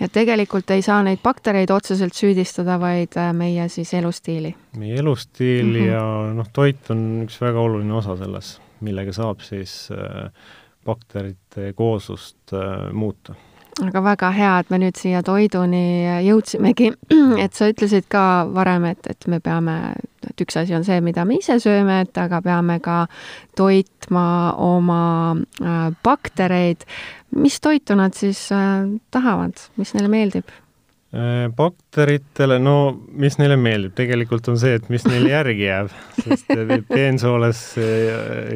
ja 0.00 0.08
tegelikult 0.08 0.70
ei 0.70 0.82
saa 0.82 1.02
neid 1.04 1.20
baktereid 1.22 1.70
otseselt 1.70 2.14
süüdistada, 2.14 2.80
vaid 2.80 3.16
äh, 3.16 3.32
meie 3.32 3.68
siis 3.68 3.94
elustiili. 3.94 4.54
meie 4.76 4.98
elustiil 4.98 5.66
mm 5.66 5.74
-hmm. 5.74 5.86
ja 5.86 6.34
noh, 6.34 6.48
toit 6.52 6.90
on 6.90 7.26
üks 7.26 7.40
väga 7.40 7.60
oluline 7.60 7.94
osa 7.94 8.16
selles, 8.16 8.60
millega 8.80 9.12
saab 9.12 9.40
siis 9.40 9.88
äh, 9.92 10.30
bakterite 10.84 11.72
kooslust 11.72 12.52
äh, 12.52 12.92
muuta 12.92 13.34
aga 13.84 14.00
väga 14.04 14.30
hea, 14.32 14.52
et 14.60 14.70
me 14.72 14.78
nüüd 14.80 14.96
siia 14.98 15.22
toiduni 15.26 16.06
jõudsimegi, 16.24 16.90
et 17.44 17.56
sa 17.56 17.68
ütlesid 17.70 18.08
ka 18.12 18.46
varem, 18.54 18.88
et, 18.92 19.08
et 19.10 19.28
me 19.30 19.40
peame, 19.44 19.76
et 20.26 20.44
üks 20.44 20.56
asi 20.60 20.76
on 20.76 20.86
see, 20.86 20.98
mida 21.04 21.26
me 21.28 21.40
ise 21.40 21.58
sööme, 21.62 22.00
et 22.06 22.20
aga 22.20 22.40
peame 22.44 22.78
ka 22.84 23.02
toitma 23.58 24.28
oma 24.64 25.02
äh, 25.36 25.90
baktereid. 26.06 26.86
mis 27.36 27.60
toitu 27.60 27.98
nad 27.98 28.16
siis 28.16 28.46
äh, 28.54 28.86
tahavad, 29.12 29.60
mis 29.76 29.92
neile 29.94 30.08
meeldib? 30.08 30.48
Äh, 31.12 31.46
bakteritele, 31.56 32.58
no 32.58 32.96
mis 33.12 33.36
neile 33.38 33.60
meeldib, 33.60 33.92
tegelikult 33.98 34.48
on 34.48 34.58
see, 34.60 34.78
et 34.80 34.88
mis 34.88 35.04
neile 35.04 35.34
järgi 35.34 35.68
jääb, 35.68 35.94
sest 36.24 36.48
peensooles, 36.88 37.64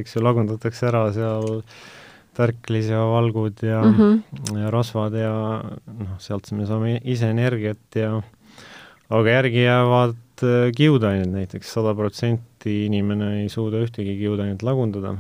eks 0.01 0.17
ju, 0.17 0.25
lagundatakse 0.25 0.89
ära 0.89 1.09
seal 1.13 1.59
äh, 1.61 1.81
tärklis 2.41 2.91
ja 2.91 3.05
valgud 3.05 3.63
ja 3.63 3.83
mm, 3.85 3.95
-hmm. 3.97 4.59
ja 4.63 4.73
rasvad 4.73 5.17
ja 5.21 5.35
noh, 5.87 6.17
sealt 6.19 6.51
me 6.57 6.67
saame 6.67 6.99
ise 7.05 7.31
energiat 7.31 8.01
ja 8.01 8.19
aga 9.11 9.37
järgi 9.37 9.65
jäävad 9.65 10.45
äh, 10.47 10.71
kiudained 10.77 11.33
näiteks, 11.35 11.73
sada 11.77 11.95
protsenti 11.99 12.85
inimene 12.87 13.41
ei 13.43 13.49
suuda 13.53 13.83
ühtegi 13.85 14.17
kiudainet 14.21 14.63
lagundada, 14.67 15.15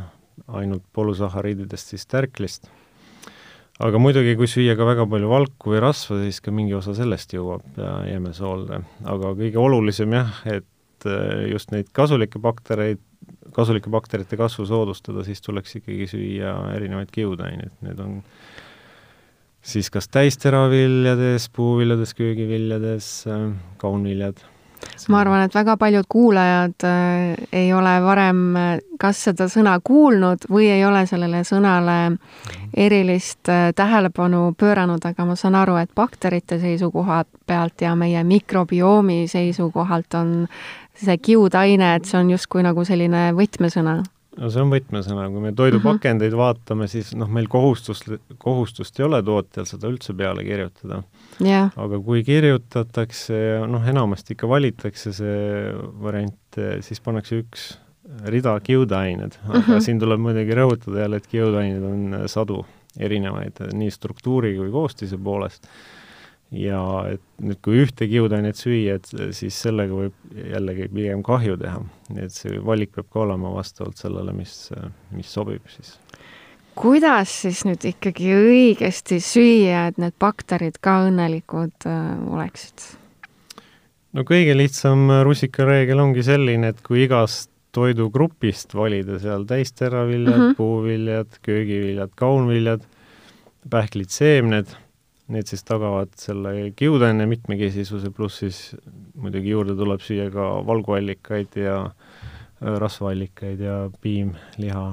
ainult 0.48 0.84
polüsahariididest 0.96 1.94
siis 1.94 2.06
tärklist. 2.06 2.70
aga 3.80 3.98
muidugi, 3.98 4.34
kui 4.36 4.48
süüa 4.50 4.76
ka 4.76 4.86
väga 4.86 5.06
palju 5.08 5.28
valku 5.30 5.74
või 5.74 5.80
rasva, 5.80 6.20
siis 6.22 6.40
ka 6.44 6.52
mingi 6.52 6.74
osa 6.76 6.94
sellest 6.94 7.32
jõuab 7.32 7.78
jämesoolde, 8.10 8.82
aga 9.04 9.36
kõige 9.38 9.58
olulisem 9.58 10.12
jah, 10.12 10.42
et 10.44 11.08
äh, 11.08 11.46
just 11.50 11.72
neid 11.74 11.92
kasulikke 11.96 12.42
baktereid 12.42 13.00
kasulike 13.60 13.92
bakterite 13.92 14.40
kasvu 14.40 14.66
soodustada, 14.68 15.24
siis 15.26 15.44
tuleks 15.44 15.76
ikkagi 15.80 16.08
süüa 16.10 16.56
erinevaid 16.74 17.12
kiudaineid, 17.14 17.76
need 17.84 18.00
on 18.02 18.18
siis 19.62 19.90
kas 19.90 20.08
täisteraviljades, 20.08 21.50
puuviljades, 21.56 22.14
köögiviljades, 22.14 23.10
kaunviljad. 23.76 24.40
ma 25.08 25.20
arvan, 25.20 25.42
et 25.44 25.54
väga 25.54 25.76
paljud 25.76 26.06
kuulajad 26.08 26.84
äh, 26.88 27.34
ei 27.52 27.72
ole 27.72 27.90
varem 28.02 28.56
äh, 28.56 28.78
kas 29.00 29.18
seda 29.28 29.44
sõna 29.52 29.74
kuulnud 29.84 30.46
või 30.48 30.70
ei 30.72 30.84
ole 30.88 31.02
sellele 31.06 31.42
sõnale 31.44 32.16
erilist 32.72 33.48
äh, 33.52 33.74
tähelepanu 33.76 34.54
pööranud, 34.56 35.04
aga 35.04 35.26
ma 35.28 35.36
saan 35.36 35.58
aru, 35.60 35.76
et 35.76 35.92
bakterite 35.94 36.56
seisukoha 36.62 37.24
pealt 37.46 37.84
ja 37.84 37.92
meie 37.94 38.24
mikrobiomi 38.24 39.26
seisukohalt 39.28 40.16
on 40.16 40.32
see 41.00 41.18
kiudaine, 41.18 41.94
et 41.96 42.08
see 42.08 42.18
on 42.20 42.32
justkui 42.34 42.64
nagu 42.66 42.84
selline 42.88 43.30
võtmesõna? 43.36 44.00
no 44.40 44.50
see 44.52 44.62
on 44.62 44.72
võtmesõna, 44.72 45.26
kui 45.32 45.42
me 45.42 45.52
toidupakendeid 45.56 46.32
uh 46.32 46.38
-huh. 46.38 46.44
vaatame, 46.44 46.88
siis 46.88 47.12
noh, 47.18 47.28
meil 47.28 47.48
kohustust, 47.50 48.08
kohustust 48.38 49.00
ei 49.00 49.06
ole 49.06 49.22
tootjal 49.26 49.66
seda 49.68 49.90
üldse 49.90 50.14
peale 50.16 50.44
kirjutada 50.46 51.02
yeah.. 51.42 51.70
aga 51.76 52.00
kui 52.00 52.24
kirjutatakse, 52.24 53.66
noh, 53.68 53.86
enamasti 53.94 54.36
ikka 54.36 54.48
valitakse 54.48 55.12
see 55.12 55.72
variant, 56.02 56.60
siis 56.80 57.00
pannakse 57.00 57.42
üks 57.42 57.70
rida 58.26 58.56
kiudained, 58.60 59.38
aga 59.44 59.58
uh 59.58 59.62
mhm. 59.62 59.72
-huh. 59.72 59.80
siin 59.80 59.98
tuleb 59.98 60.20
muidugi 60.20 60.54
rõhutada 60.54 61.04
jälle, 61.04 61.16
et 61.16 61.26
kiudaineid 61.26 61.82
on 61.82 62.28
sadu 62.28 62.64
erinevaid, 62.98 63.60
nii 63.72 63.90
struktuuri 63.90 64.56
kui 64.56 64.70
koostise 64.70 65.18
poolest 65.18 65.66
ja 66.50 66.82
et 67.12 67.22
nüüd, 67.42 67.58
kui 67.62 67.82
ühte 67.84 68.06
kiudainet 68.10 68.58
süüa, 68.58 68.98
et 68.98 69.10
siis 69.36 69.56
sellega 69.62 69.94
võib 69.94 70.38
jällegi 70.50 70.88
pigem 70.90 71.22
kahju 71.26 71.56
teha. 71.60 71.82
et 72.18 72.34
see 72.34 72.58
valik 72.66 72.94
peab 72.96 73.10
ka 73.12 73.24
olema 73.24 73.52
vastavalt 73.54 74.00
sellele, 74.00 74.34
mis, 74.34 74.70
mis 75.14 75.30
sobib 75.30 75.62
siis. 75.70 75.94
kuidas 76.74 77.36
siis 77.44 77.62
nüüd 77.68 77.84
ikkagi 77.92 78.32
õigesti 78.34 79.20
süüa, 79.22 79.86
et 79.90 80.02
need 80.02 80.16
bakterid 80.18 80.80
ka 80.82 81.04
õnnelikud 81.06 81.86
äh, 81.86 82.18
oleksid? 82.34 82.90
no 84.12 84.26
kõige 84.26 84.58
lihtsam 84.58 85.06
rusikareegel 85.22 86.02
ongi 86.02 86.26
selline, 86.26 86.74
et 86.74 86.82
kui 86.82 87.04
igast 87.06 87.48
toidugrupist 87.70 88.74
valida 88.74 89.20
seal 89.22 89.44
täisteraviljad 89.46 90.34
mm, 90.34 90.46
-hmm. 90.48 90.54
puuviljad, 90.58 91.36
köögiviljad, 91.46 92.10
kaunviljad, 92.18 92.82
pähklid, 93.70 94.10
seemned 94.10 94.74
Need 95.30 95.46
siis 95.46 95.62
tagavad 95.62 96.10
selle 96.18 96.72
kiudaine 96.76 97.26
mitmekesisuse, 97.30 98.10
pluss 98.10 98.40
siis 98.42 98.58
muidugi 99.14 99.52
juurde 99.52 99.76
tuleb 99.78 100.02
süüa 100.02 100.26
ka 100.34 100.48
valguallikaid 100.66 101.54
ja 101.60 101.76
äh, 101.84 102.74
rasvaallikaid 102.82 103.62
ja 103.62 103.76
piim, 104.00 104.34
liha 104.58 104.84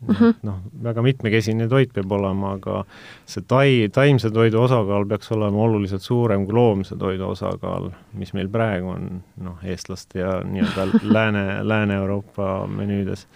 mm 0.00 0.14
-hmm. 0.14 0.34
noh, 0.42 0.58
väga 0.82 1.02
mitmekesine 1.02 1.68
toit 1.68 1.92
peab 1.92 2.12
olema, 2.12 2.52
aga 2.52 2.84
see 3.24 3.44
tai, 3.48 3.88
taimse 3.92 4.30
toidu 4.30 4.60
osakaal 4.62 5.06
peaks 5.06 5.32
olema 5.32 5.58
oluliselt 5.58 6.02
suurem 6.02 6.44
kui 6.46 6.54
loomse 6.54 6.96
toidu 6.96 7.28
osakaal, 7.28 7.90
mis 8.12 8.34
meil 8.34 8.48
praegu 8.48 8.88
on 8.88 9.22
noh, 9.36 9.58
eestlaste 9.64 10.18
ja 10.18 10.40
nii-öelda 10.44 10.86
Lääne, 11.14 11.46
Lääne-Euroopa 11.62 12.66
menüüdes. 12.66 13.26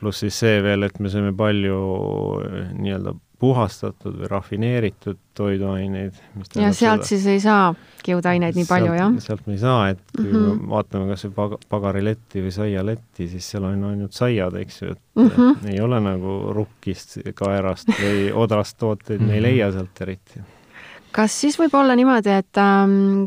pluss 0.00 0.20
siis 0.20 0.38
see 0.38 0.62
veel, 0.62 0.82
et 0.82 0.98
me 1.00 1.08
sööme 1.08 1.32
palju 1.36 1.76
äh, 2.44 2.72
nii-öelda 2.72 3.14
puhastatud 3.38 4.14
või 4.20 4.28
rafineeritud 4.30 5.18
toiduaineid. 5.34 6.14
ja 6.54 6.72
sealt 6.72 7.02
seda, 7.02 7.08
siis 7.08 7.26
ei 7.26 7.40
saa 7.42 7.74
kiudaineid 8.04 8.56
nii 8.56 8.66
palju, 8.68 8.92
jah? 8.94 9.12
sealt 9.24 9.46
me 9.46 9.56
ei 9.56 9.60
saa, 9.62 9.88
et 9.92 10.00
kui 10.16 10.24
mm 10.24 10.32
-hmm. 10.32 10.62
me 10.62 10.70
vaatame 10.70 11.08
kas 11.10 11.26
või 11.26 11.34
pag-, 11.38 11.56
pagariletti 11.68 12.42
või 12.44 12.54
saialetti, 12.54 13.28
siis 13.28 13.50
seal 13.50 13.68
on 13.68 13.84
ainult 13.90 14.12
saiad, 14.12 14.56
eks 14.62 14.82
ju, 14.82 14.90
et 14.92 15.00
mm 15.14 15.30
-hmm. 15.30 15.68
ei 15.72 15.80
ole 15.80 16.00
nagu 16.00 16.40
rukkist, 16.52 17.18
kaerast 17.34 17.88
või 17.88 18.32
odrast 18.44 18.78
tooteid 18.78 19.20
me 19.20 19.34
ei 19.34 19.40
mhm. 19.40 19.48
leia 19.48 19.72
sealt 19.72 20.00
eriti. 20.00 20.44
kas 21.12 21.40
siis 21.40 21.58
võib 21.58 21.74
olla 21.74 21.96
niimoodi, 21.96 22.30
et 22.30 22.58
ähm, 22.58 23.24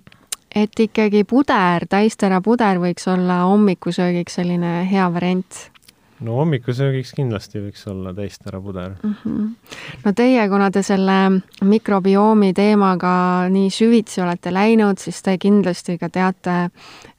et 0.55 0.79
ikkagi 0.79 1.23
puder, 1.23 1.85
täistera 1.89 2.41
puder 2.41 2.79
võiks 2.81 3.07
olla 3.11 3.43
hommikusöögiks 3.51 4.39
selline 4.39 4.87
hea 4.91 5.13
variant? 5.13 5.71
No 6.25 6.37
hommikusöögiks 6.39 7.13
kindlasti 7.17 7.61
võiks 7.61 7.83
olla 7.89 8.13
täisterapuder 8.17 8.95
mm. 8.95 9.13
-hmm. 9.23 9.49
no 10.05 10.13
teie, 10.17 10.47
kuna 10.49 10.69
te 10.71 10.81
selle 10.83 11.17
mikrobiomi 11.61 12.53
teemaga 12.57 13.11
nii 13.53 13.69
süvitsi 13.73 14.21
olete 14.21 14.53
läinud, 14.53 14.97
siis 14.97 15.21
te 15.23 15.37
kindlasti 15.37 15.97
ka 15.97 16.09
teate, 16.09 16.57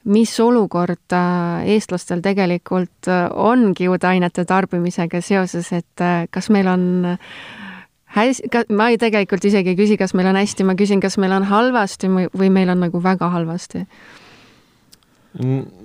mis 0.05 0.35
olukord 0.39 1.15
äh, 1.15 1.67
eestlastel 1.75 2.21
tegelikult 2.21 3.07
äh, 3.07 3.27
on 3.31 3.73
kiudainete 3.73 4.45
tarbimisega 4.45 5.21
seoses, 5.21 5.73
et 5.73 6.01
äh, 6.01 6.27
kas 6.31 6.49
meil 6.49 6.67
on 6.67 7.05
hästi, 8.15 8.49
ma 8.69 8.89
ei 8.89 8.97
tegelikult 8.97 9.45
isegi 9.45 9.75
ei 9.75 9.79
küsi, 9.79 9.97
kas 9.97 10.13
meil 10.13 10.27
on 10.27 10.35
hästi, 10.35 10.63
ma 10.63 10.75
küsin, 10.75 10.99
kas 10.99 11.17
meil 11.17 11.31
on 11.31 11.43
halvasti 11.43 12.09
või 12.09 12.49
meil 12.49 12.69
on 12.69 12.83
nagu 12.87 13.03
väga 13.03 13.29
halvasti 13.29 13.85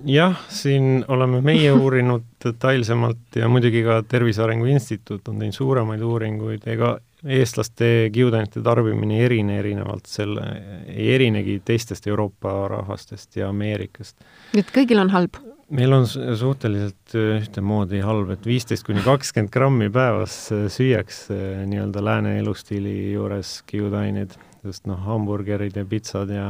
jah, 0.07 0.37
siin 0.49 1.05
oleme 1.09 1.41
meie 1.45 1.73
uurinud 1.83 2.27
detailsemalt 2.45 3.39
ja 3.39 3.49
muidugi 3.49 3.85
ka 3.87 4.03
Tervise 4.09 4.43
Arengu 4.45 4.69
Instituut 4.71 5.29
on 5.29 5.41
teinud 5.43 5.57
suuremaid 5.57 6.03
uuringuid, 6.03 6.67
ega 6.75 6.97
eestlaste 7.25 8.11
kiudainete 8.13 8.61
tarbimine 8.65 9.19
ei 9.19 9.25
erine 9.29 9.59
erinevalt 9.63 10.11
selle, 10.11 10.45
ei 10.93 11.15
erinegi 11.15 11.61
teistest 11.65 12.07
Euroopa 12.11 12.53
rahvastest 12.69 13.39
ja 13.41 13.49
Ameerikast. 13.49 14.17
et 14.57 14.73
kõigil 14.75 15.01
on 15.01 15.13
halb? 15.15 15.41
meil 15.75 15.93
on 15.97 16.05
suhteliselt 16.07 17.15
ühtemoodi 17.17 18.03
halb, 18.05 18.35
et 18.35 18.45
viisteist 18.47 18.85
kuni 18.87 19.01
kakskümmend 19.05 19.53
grammi 19.53 19.89
päevas 19.91 20.37
süüakse 20.75 21.39
nii-öelda 21.71 22.05
lääne 22.05 22.39
elustiili 22.39 23.15
juures 23.15 23.63
kiudaineid 23.71 24.37
sest 24.65 24.89
noh, 24.91 25.01
hamburgerid 25.07 25.77
ja 25.77 25.85
pitsad 25.89 26.33
ja 26.33 26.49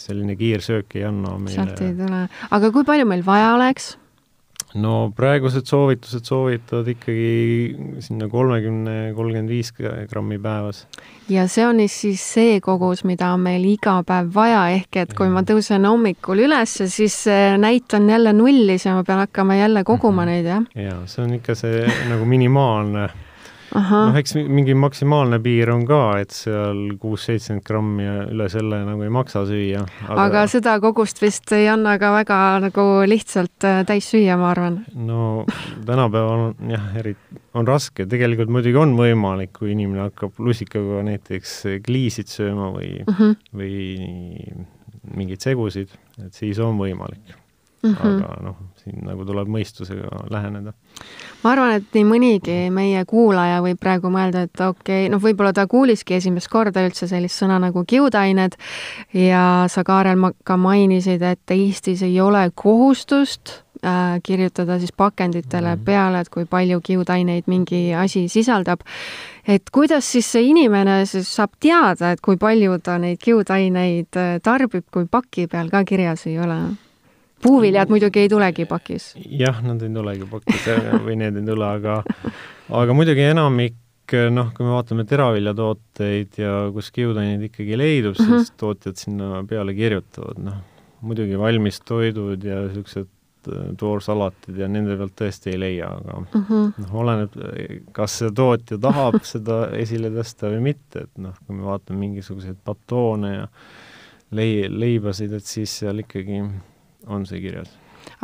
selline 0.00 0.36
kiirsöök 0.38 0.98
ei 0.98 1.08
anna 1.08 1.36
meile 1.38 1.56
sealt 1.56 1.80
ei 1.84 1.96
tule. 1.98 2.26
aga 2.50 2.74
kui 2.74 2.86
palju 2.86 3.08
meil 3.08 3.24
vaja 3.26 3.54
oleks? 3.56 3.96
no 4.76 5.10
praegused 5.16 5.68
soovitused 5.68 6.26
soovitavad 6.28 6.88
ikkagi 6.92 8.00
sinna 8.04 8.28
kolmekümne, 8.28 8.96
kolmkümmend 9.16 9.48
viis 9.48 9.70
grammi 10.10 10.38
päevas. 10.42 10.84
ja 11.28 11.46
see 11.48 11.66
on 11.66 11.80
siis 11.88 12.24
see 12.34 12.58
kogus, 12.64 13.04
mida 13.08 13.32
on 13.32 13.46
meil 13.46 13.64
iga 13.64 13.98
päev 14.06 14.28
vaja, 14.34 14.66
ehk 14.76 15.00
et 15.04 15.14
kui 15.16 15.30
ma 15.32 15.42
tõusen 15.46 15.88
hommikul 15.88 16.44
üles, 16.48 16.76
siis 16.92 17.22
näit 17.58 17.94
on 17.96 18.10
jälle 18.10 18.34
nullis 18.36 18.84
ja 18.86 18.96
ma 18.98 19.06
pean 19.08 19.24
hakkama 19.24 19.56
jälle 19.56 19.84
koguma 19.88 20.26
mhm. 20.26 20.34
neid, 20.34 20.52
jah? 20.52 20.68
jaa, 20.88 21.00
see 21.06 21.24
on 21.24 21.38
ikka 21.40 21.56
see 21.58 21.86
nagu 22.10 22.28
minimaalne 22.28 23.08
noh, 23.74 24.16
eks 24.18 24.36
mingi 24.38 24.74
maksimaalne 24.78 25.38
piir 25.44 25.72
on 25.72 25.84
ka, 25.88 26.00
et 26.22 26.34
seal 26.34 26.94
kuus-seitsekümmend 27.00 27.64
grammi 27.66 28.06
ja 28.06 28.14
üle 28.28 28.48
selle 28.52 28.80
nagu 28.86 29.04
ei 29.04 29.12
maksa 29.12 29.44
süüa. 29.48 29.84
aga, 30.06 30.20
aga 30.24 30.44
seda 30.50 30.76
kogust 30.82 31.22
vist 31.22 31.52
ei 31.56 31.68
anna 31.70 31.96
ka 32.00 32.12
väga 32.14 32.38
nagu 32.68 32.86
lihtsalt 33.08 33.68
äh, 33.68 33.82
täis 33.88 34.08
süüa, 34.12 34.38
ma 34.40 34.52
arvan. 34.52 34.80
no 34.94 35.44
tänapäeval 35.88 36.46
on 36.48 36.72
jah, 36.72 36.88
eri, 37.00 37.14
on 37.58 37.68
raske, 37.68 38.06
tegelikult 38.10 38.52
muidugi 38.52 38.80
on 38.80 38.96
võimalik, 38.98 39.54
kui 39.58 39.74
inimene 39.74 40.08
hakkab 40.08 40.40
lusikaga 40.42 41.02
näiteks 41.08 41.58
kliisid 41.86 42.32
sööma 42.32 42.72
või 42.76 42.94
mm, 43.02 43.18
-hmm. 43.18 43.36
või 43.58 45.18
mingeid 45.18 45.44
segusid, 45.44 45.92
et 46.24 46.34
siis 46.34 46.58
on 46.62 46.78
võimalik 46.80 47.36
mm. 47.82 47.94
-hmm. 47.94 48.16
aga 48.16 48.36
noh, 48.42 48.56
siin 48.82 49.02
nagu 49.06 49.24
tuleb 49.28 49.50
mõistusega 49.52 50.24
läheneda. 50.32 50.72
Ma 51.42 51.52
arvan, 51.54 51.76
et 51.78 51.94
nii 51.94 52.06
mõnigi 52.06 52.56
meie 52.74 53.04
kuulaja 53.08 53.60
võib 53.64 53.78
praegu 53.80 54.10
mõelda, 54.12 54.46
et 54.48 54.62
okei 54.64 55.04
okay,, 55.04 55.12
noh, 55.12 55.22
võib-olla 55.22 55.52
ta 55.54 55.68
kuuliski 55.70 56.18
esimest 56.18 56.50
korda 56.50 56.82
üldse 56.86 57.08
sellist 57.10 57.38
sõna 57.38 57.60
nagu 57.62 57.84
kiudained 57.88 58.58
ja 59.14 59.44
sa, 59.70 59.84
Kaarel, 59.86 60.20
ka 60.44 60.58
mainisid, 60.60 61.22
et 61.22 61.54
Eestis 61.54 62.02
ei 62.06 62.18
ole 62.20 62.48
kohustust 62.58 63.54
äh, 63.84 64.18
kirjutada 64.24 64.80
siis 64.82 64.92
pakenditele 64.96 65.76
mm. 65.76 65.86
peale, 65.86 66.24
et 66.24 66.32
kui 66.34 66.48
palju 66.50 66.82
kiudaineid 66.84 67.46
mingi 67.46 67.94
asi 67.94 68.26
sisaldab. 68.28 68.82
et 69.46 69.70
kuidas 69.72 70.10
siis 70.10 70.26
see 70.32 70.50
inimene 70.50 71.04
siis 71.06 71.30
saab 71.38 71.54
teada, 71.60 72.12
et 72.12 72.20
kui 72.20 72.36
palju 72.36 72.80
ta 72.82 72.98
neid 72.98 73.22
kiudaineid 73.22 74.18
äh, 74.18 74.36
tarbib, 74.42 74.90
kui 74.90 75.06
paki 75.06 75.46
peal 75.46 75.70
ka 75.70 75.84
kirjas 75.86 76.26
ei 76.26 76.38
ole? 76.42 76.60
Puuviljad 77.42 77.90
muidugi 77.90 78.24
ei 78.24 78.28
tulegi 78.28 78.66
pakis. 78.66 79.12
jah, 79.26 79.60
nad 79.64 79.82
ei 79.82 79.92
tulegi 79.94 80.26
pakis 80.30 80.70
või 81.06 81.18
need 81.20 81.38
ei 81.40 81.46
tule, 81.46 81.66
aga 81.66 82.02
aga 82.68 82.96
muidugi 82.96 83.28
enamik 83.30 83.76
noh, 84.32 84.50
kui 84.56 84.64
me 84.64 84.72
vaatame 84.72 85.04
teraviljatooteid 85.08 86.40
ja 86.40 86.54
kus 86.72 86.90
kiudaineid 86.94 87.44
ikkagi 87.50 87.76
leidub 87.78 88.16
mm, 88.16 88.24
-hmm. 88.24 88.44
siis 88.44 88.56
tootjad 88.56 88.96
sinna 88.96 89.44
peale 89.48 89.74
kirjutavad, 89.74 90.40
noh, 90.42 90.58
muidugi 91.00 91.38
valmistoidud 91.38 92.44
ja 92.44 92.62
niisugused 92.66 93.10
äh, 93.52 93.66
toorsalatid 93.78 94.56
ja 94.58 94.68
nende 94.68 94.96
pealt 94.96 95.14
tõesti 95.20 95.52
ei 95.52 95.60
leia, 95.60 95.90
aga 96.00 96.20
mm 96.20 96.46
-hmm. 96.48 96.72
noh, 96.78 96.94
oleneb, 97.02 97.36
kas 97.92 98.18
see 98.22 98.32
tootja 98.32 98.78
tahab 98.78 99.20
seda 99.22 99.68
esile 99.76 100.10
tõsta 100.14 100.52
või 100.54 100.64
mitte, 100.70 101.04
et 101.04 101.22
noh, 101.28 101.36
kui 101.46 101.56
me 101.56 101.68
vaatame 101.68 102.00
mingisuguseid 102.06 102.56
batoone 102.64 103.34
ja 103.34 103.46
lei-, 104.30 104.68
leibasid, 104.68 105.32
et 105.32 105.44
siis 105.44 105.78
seal 105.78 106.04
ikkagi 106.04 106.42
on 107.06 107.26
see 107.26 107.40
kirjas. 107.40 107.70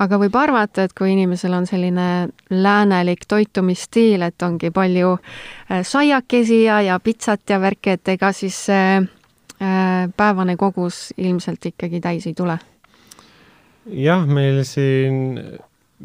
aga 0.00 0.18
võib 0.18 0.36
arvata, 0.38 0.84
et 0.84 0.94
kui 0.96 1.12
inimesel 1.12 1.52
on 1.54 1.66
selline 1.66 2.28
läänelik 2.50 3.26
toitumisstiil, 3.28 4.22
et 4.22 4.42
ongi 4.42 4.70
palju 4.74 5.16
äh, 5.16 5.82
saiakesi 5.82 6.62
ja, 6.64 6.80
ja 6.80 6.98
pitsat 7.00 7.50
ja 7.50 7.60
värki, 7.60 7.98
et 7.98 8.14
ega 8.16 8.32
siis 8.32 8.64
äh, 8.72 9.04
päevane 10.16 10.56
kogus 10.56 11.12
ilmselt 11.16 11.66
ikkagi 11.72 12.00
täis 12.00 12.26
ei 12.26 12.34
tule? 12.34 12.58
jah, 13.86 14.24
meil 14.26 14.62
siin 14.64 15.36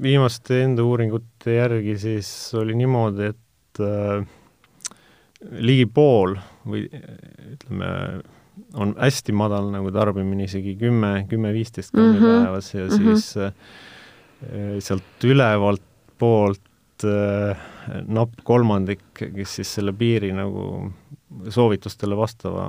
viimaste 0.02 0.64
enda 0.64 0.84
uuringute 0.84 1.56
järgi 1.56 1.96
siis 2.00 2.30
oli 2.60 2.76
niimoodi, 2.78 3.32
et 3.32 3.82
äh, 3.84 4.28
ligi 5.60 5.86
pool 5.86 6.36
või 6.68 6.86
ütleme, 6.90 7.90
on 8.74 8.96
hästi 9.00 9.36
madal 9.36 9.70
nagu 9.74 9.92
tarbimine, 9.92 10.48
isegi 10.50 10.76
kümme, 10.80 11.26
kümme-viisteist 11.30 11.94
grammi 11.94 12.20
mm 12.20 12.26
-hmm. 12.26 12.46
päevas 12.46 12.74
ja 12.74 12.86
mm 12.86 12.90
-hmm. 12.90 13.16
siis 13.16 13.38
äh, 13.38 13.54
sealt 14.80 15.24
ülevalt 15.24 15.82
poolt 16.18 17.04
äh, 17.04 17.58
napp 18.08 18.34
kolmandik, 18.44 19.04
kes 19.14 19.56
siis 19.56 19.76
selle 19.76 19.94
piiri 19.94 20.32
nagu 20.34 20.92
soovitustele 21.50 22.18
vastava 22.18 22.66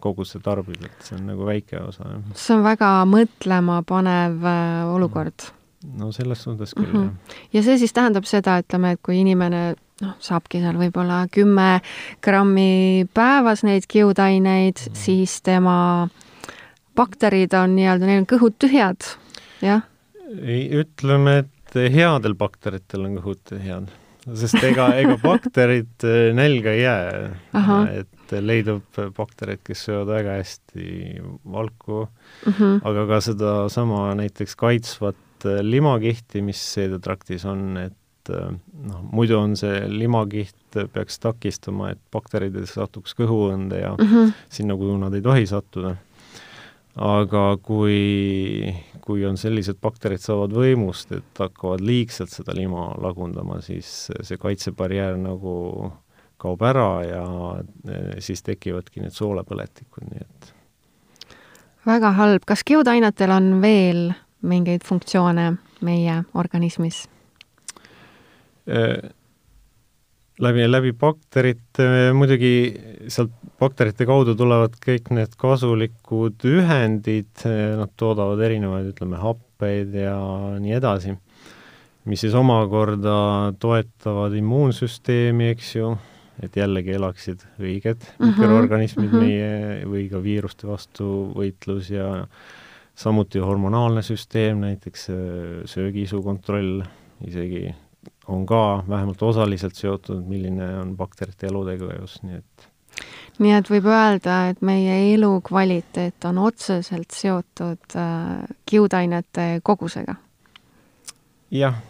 koguse 0.00 0.40
tarbib, 0.40 0.84
et 0.84 1.04
see 1.04 1.16
on 1.18 1.26
nagu 1.26 1.46
väike 1.46 1.80
osa. 1.80 2.04
see 2.34 2.56
on 2.56 2.64
väga 2.64 2.90
mõtlemapanev 3.08 4.44
äh, 4.44 4.94
olukord. 4.94 5.50
No 5.84 6.10
selles 6.12 6.42
suhtes 6.44 6.74
küll 6.76 6.90
mm, 6.92 6.96
-hmm. 6.96 7.04
jah. 7.30 7.44
ja 7.52 7.62
see 7.62 7.78
siis 7.78 7.92
tähendab 7.96 8.26
seda, 8.28 8.58
ütleme, 8.60 8.92
et 8.96 9.00
kui 9.02 9.20
inimene 9.20 9.62
noh, 10.04 10.16
saabki 10.20 10.60
seal 10.60 10.78
võib-olla 10.80 11.22
kümme 11.32 11.80
grammi 12.24 13.06
päevas 13.14 13.64
neid 13.66 13.88
kiudaineid, 13.88 14.80
siis 14.96 15.40
tema 15.42 16.08
bakterid 16.96 17.54
on 17.56 17.76
nii-öelda, 17.78 18.06
neil 18.06 18.24
on 18.24 18.28
kõhud 18.28 18.58
tühjad, 18.60 19.14
jah? 19.64 19.86
ütleme, 20.30 21.40
et 21.44 21.80
headel 21.94 22.36
bakteritel 22.38 23.08
on 23.08 23.16
kõhud 23.18 23.40
tühjad, 23.50 23.88
sest 24.36 24.60
ega, 24.62 24.92
ega 25.00 25.16
bakterid 25.30 26.06
äh, 26.06 26.30
nälga 26.36 26.76
ei 26.76 26.84
jää. 26.84 27.30
et 28.02 28.36
leidub 28.40 29.00
baktereid, 29.16 29.58
kes 29.64 29.88
söövad 29.88 30.12
väga 30.12 30.36
hästi 30.38 31.18
valku 31.50 32.04
mm, 32.06 32.52
-hmm. 32.52 32.80
aga 32.84 33.06
ka 33.06 33.20
sedasama 33.20 34.14
näiteks 34.14 34.54
kaitsvat 34.56 35.16
limakihti, 35.44 36.42
mis 36.44 36.60
seedetraktis 36.74 37.44
on, 37.48 37.78
et 37.80 38.32
äh, 38.32 38.52
noh, 38.86 39.00
muidu 39.12 39.38
on 39.38 39.56
see 39.58 39.82
limakiht, 39.90 40.56
peaks 40.92 41.18
takistama, 41.22 41.92
et 41.94 42.00
bakterid 42.12 42.56
ei 42.60 42.68
satuks 42.70 43.16
kõhuõõnde 43.18 43.80
ja 43.82 43.94
mm 43.96 44.06
-hmm. 44.06 44.32
sinna, 44.48 44.76
kuhu 44.76 44.98
nad 45.00 45.14
ei 45.14 45.22
tohi 45.22 45.46
sattuda. 45.46 45.96
aga 46.96 47.56
kui, 47.62 48.74
kui 49.00 49.24
on 49.24 49.36
sellised 49.38 49.78
bakterid 49.80 50.20
saavad 50.20 50.52
võimust, 50.52 51.12
et 51.12 51.38
hakkavad 51.38 51.80
liigselt 51.80 52.30
seda 52.30 52.52
lima 52.54 52.94
lagundama, 52.98 53.60
siis 53.62 54.10
see 54.22 54.36
kaitsebarjäär 54.36 55.16
nagu 55.16 55.92
kaob 56.36 56.62
ära 56.62 57.04
ja 57.04 57.24
äh, 57.56 58.18
siis 58.18 58.42
tekivadki 58.42 59.00
need 59.00 59.14
soolepõletikud, 59.14 60.08
nii 60.10 60.20
et 60.20 60.54
väga 61.86 62.12
halb, 62.16 62.44
kas 62.48 62.64
kiudainetel 62.66 63.32
on 63.34 63.52
veel 63.62 64.10
mingeid 64.42 64.84
funktsioone 64.86 65.52
meie 65.80 66.22
organismis? 66.34 67.04
Äh, 68.68 69.10
läbi, 70.40 70.66
läbi 70.70 70.92
bakterite, 70.96 71.86
muidugi 72.16 72.52
sealt 73.08 73.32
bakterite 73.60 74.06
kaudu 74.08 74.34
tulevad 74.38 74.76
kõik 74.80 75.10
need 75.14 75.34
kasulikud 75.40 76.46
ühendid, 76.48 77.32
nad 77.44 77.92
toodavad 78.00 78.40
erinevaid, 78.46 78.92
ütleme, 78.94 79.18
happeid 79.20 79.96
ja 80.00 80.16
nii 80.60 80.76
edasi, 80.78 81.16
mis 82.08 82.24
siis 82.24 82.36
omakorda 82.38 83.52
toetavad 83.60 84.36
immuunsüsteemi, 84.40 85.50
eks 85.54 85.74
ju, 85.76 85.92
et 86.40 86.56
jällegi 86.56 86.96
elaksid 86.96 87.44
õiged 87.60 88.00
mm 88.00 88.16
-hmm. 88.16 88.32
mikroorganismid 88.32 89.12
mm 89.12 89.18
-hmm. 89.18 89.26
meie 89.26 89.84
või 89.84 90.08
ka 90.08 90.22
viiruste 90.22 90.66
vastu 90.66 91.32
võitlus 91.36 91.90
ja 91.92 92.26
samuti 93.00 93.40
hormonaalne 93.40 94.02
süsteem, 94.04 94.60
näiteks 94.66 95.06
söögiisu 95.72 96.22
kontroll, 96.22 96.82
isegi 97.26 97.70
on 98.28 98.44
ka 98.46 98.84
vähemalt 98.88 99.22
osaliselt 99.22 99.74
seotud, 99.74 100.20
milline 100.28 100.68
on 100.82 100.96
bakterite 100.96 101.48
elutegevus, 101.48 102.20
nii 102.22 102.42
et 102.42 102.70
nii 103.40 103.54
et 103.56 103.70
võib 103.72 103.86
öelda, 103.88 104.36
et 104.52 104.60
meie 104.66 104.96
elukvaliteet 105.14 106.26
on 106.28 106.42
otseselt 106.44 107.14
seotud 107.16 107.96
äh, 107.96 108.42
kiudainete 108.68 109.46
kogusega? 109.64 110.14
jah, 111.50 111.80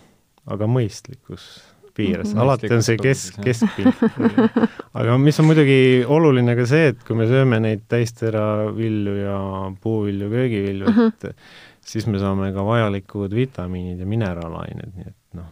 aga 0.46 0.68
mõistlikus 0.70 1.51
piires 2.00 2.34
alati 2.34 2.70
on 2.74 2.84
see 2.86 2.98
kesk, 3.00 3.38
keskpilt 3.44 4.04
aga 5.00 5.16
mis 5.22 5.40
on 5.42 5.48
muidugi 5.50 5.80
oluline 6.08 6.56
ka 6.58 6.66
see, 6.70 6.90
et 6.94 7.06
kui 7.06 7.18
me 7.18 7.28
sööme 7.30 7.60
neid 7.62 7.86
täisteravilju 7.90 9.16
ja 9.20 9.38
puuvilju, 9.82 10.30
köögivilju 10.32 10.90
mm, 10.90 10.98
-hmm. 10.98 11.30
et 11.30 11.90
siis 11.92 12.06
me 12.10 12.20
saame 12.22 12.52
ka 12.56 12.64
vajalikud 12.66 13.34
vitamiinid 13.36 14.00
ja 14.00 14.08
mineraalained, 14.08 14.94
nii 14.96 15.08
et 15.10 15.18
noh 15.38 15.48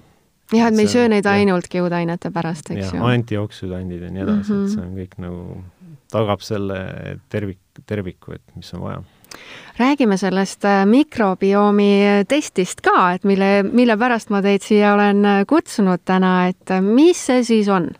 jah, 0.52 0.68
et 0.68 0.76
me 0.76 0.86
ei 0.86 0.92
söö 0.92 1.08
neid 1.12 1.26
ainult 1.28 1.68
kiudainete 1.68 2.32
pärast, 2.34 2.72
eks 2.72 2.94
ju. 2.94 3.04
antioksüdandid 3.04 4.08
ja 4.08 4.10
nii 4.10 4.24
edasi 4.24 4.52
mm, 4.52 4.58
-hmm. 4.58 4.64
et 4.64 4.74
see 4.74 4.86
on 4.86 4.96
kõik 4.96 5.20
nagu, 5.22 5.62
tagab 6.12 6.44
selle 6.44 6.80
tervik, 7.28 7.60
terviku, 7.86 8.32
et 8.38 8.56
mis 8.56 8.74
on 8.74 8.86
vaja 8.86 9.02
räägime 9.78 10.16
sellest 10.18 10.64
äh, 10.64 10.86
mikrobiomi 10.86 12.24
testist 12.28 12.80
ka, 12.80 13.12
et 13.14 13.24
mille, 13.24 13.62
mille 13.62 13.96
pärast 13.98 14.32
ma 14.34 14.42
teid 14.42 14.64
siia 14.66 14.94
olen 14.94 15.24
äh, 15.24 15.42
kutsunud 15.48 16.02
täna, 16.04 16.48
et 16.50 16.70
äh, 16.74 16.82
mis 16.82 17.26
see 17.30 17.44
siis 17.46 17.68
on? 17.68 17.90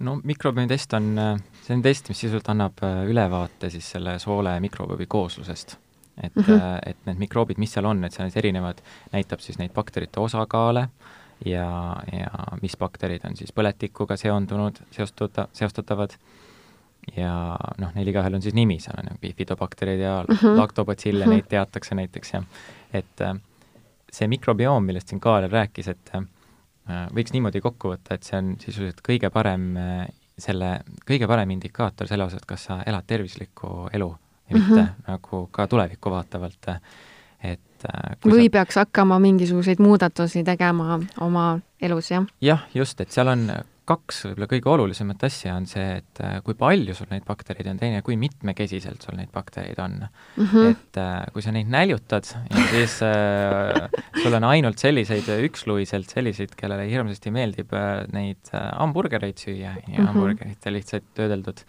no 0.00 0.18
mikrobiomi 0.24 0.68
test 0.68 0.92
on, 0.98 1.14
see 1.62 1.76
on 1.76 1.82
test, 1.82 2.10
mis 2.10 2.20
sisuliselt 2.20 2.50
annab 2.52 2.82
ülevaate 3.08 3.70
siis 3.70 3.94
selle 3.96 4.18
soole 4.18 4.58
mikrobiomi 4.60 5.06
kooslusest 5.06 5.78
et 6.22 6.36
mm, 6.36 6.42
-hmm. 6.42 6.78
et 6.86 6.96
need 7.06 7.18
mikroobid, 7.18 7.58
mis 7.58 7.72
seal 7.72 7.86
on, 7.88 8.04
et 8.04 8.12
seal 8.12 8.26
on 8.26 8.30
siis 8.30 8.42
erinevad, 8.44 8.82
näitab 9.12 9.40
siis 9.40 9.58
neid 9.58 9.72
bakterite 9.72 10.20
osakaale 10.20 10.88
ja, 11.44 11.96
ja 12.12 12.30
mis 12.62 12.76
bakterid 12.76 13.24
on 13.24 13.36
siis 13.36 13.52
põletikuga 13.52 14.16
seondunud, 14.16 14.82
seostuda, 14.90 15.48
seostatavad 15.52 16.16
ja 17.16 17.56
noh, 17.78 17.94
neil 17.94 18.08
igaühel 18.12 18.34
on 18.34 18.42
siis 18.42 18.54
nimi, 18.54 18.78
seal 18.80 19.00
on 19.02 19.18
bifidobakterid 19.20 20.00
ja 20.00 20.24
mm 20.28 20.36
-hmm. 20.36 20.58
laktobacille 20.58 21.24
mm, 21.24 21.30
-hmm. 21.30 21.34
neid 21.34 21.48
teatakse 21.48 21.94
näiteks 21.94 22.32
ja 22.32 22.42
et 22.92 23.20
äh, 23.20 23.34
see 24.12 24.28
mikrobioom, 24.28 24.84
millest 24.84 25.08
siin 25.08 25.20
Kaarel 25.20 25.50
rääkis, 25.50 25.88
et 25.88 26.12
võiks 27.14 27.32
niimoodi 27.32 27.60
kokku 27.60 27.94
võtta, 27.94 28.14
et 28.14 28.26
see 28.26 28.38
on 28.38 28.56
sisuliselt 28.60 29.00
kõige 29.08 29.30
parem 29.30 29.72
selle, 30.38 30.80
kõige 31.08 31.28
parem 31.30 31.50
indikaator 31.54 32.08
selle 32.10 32.24
osas, 32.24 32.44
kas 32.46 32.64
sa 32.68 32.82
elad 32.86 33.06
tervislikku 33.06 33.88
elu 33.92 34.16
ja 34.50 34.56
mitte 34.56 34.74
mm 34.74 34.86
-hmm. 34.86 35.08
nagu 35.08 35.46
ka 35.50 35.66
tulevikku 35.66 36.10
vaatavalt, 36.10 36.68
et 37.42 37.86
või 38.26 38.44
sa... 38.44 38.50
peaks 38.52 38.76
hakkama 38.76 39.18
mingisuguseid 39.18 39.78
muudatusi 39.78 40.44
tegema 40.44 41.00
oma 41.20 41.58
elus, 41.80 42.10
jah? 42.10 42.26
jah, 42.40 42.66
just, 42.74 43.00
et 43.00 43.10
seal 43.10 43.28
on 43.28 43.50
kaks 43.88 44.20
võib-olla 44.28 44.46
kõige 44.50 44.70
olulisemat 44.70 45.24
asja 45.26 45.56
on 45.58 45.66
see, 45.66 45.98
et 45.98 46.20
äh, 46.22 46.36
kui 46.46 46.54
palju 46.58 46.94
sul 46.96 47.08
neid 47.10 47.24
baktereid 47.26 47.68
on, 47.72 47.80
teine, 47.80 48.02
kui 48.06 48.16
mitmekesiselt 48.20 49.02
sul 49.02 49.16
neid 49.18 49.32
baktereid 49.34 49.80
on 49.82 49.96
mm. 50.04 50.46
-hmm. 50.46 50.70
et 50.70 51.00
äh, 51.02 51.32
kui 51.34 51.42
sa 51.42 51.54
neid 51.54 51.70
näljutad 51.72 52.28
siis 52.70 53.00
äh, 53.06 53.88
sul 54.22 54.38
on 54.38 54.46
ainult 54.52 54.78
selliseid 54.78 55.28
üksluiselt 55.48 56.14
selliseid, 56.14 56.54
kellele 56.58 56.86
hirmsasti 56.90 57.34
meeldib 57.34 57.74
äh, 57.74 58.04
neid 58.14 58.52
äh, 58.54 58.68
hamburgereid 58.78 59.38
süüa 59.38 59.72
ja 59.72 59.74
mm 59.74 59.94
-hmm. 59.94 60.06
hamburgerit 60.06 60.64
ja 60.64 60.72
lihtsalt 60.72 61.08
töödeldud, 61.14 61.64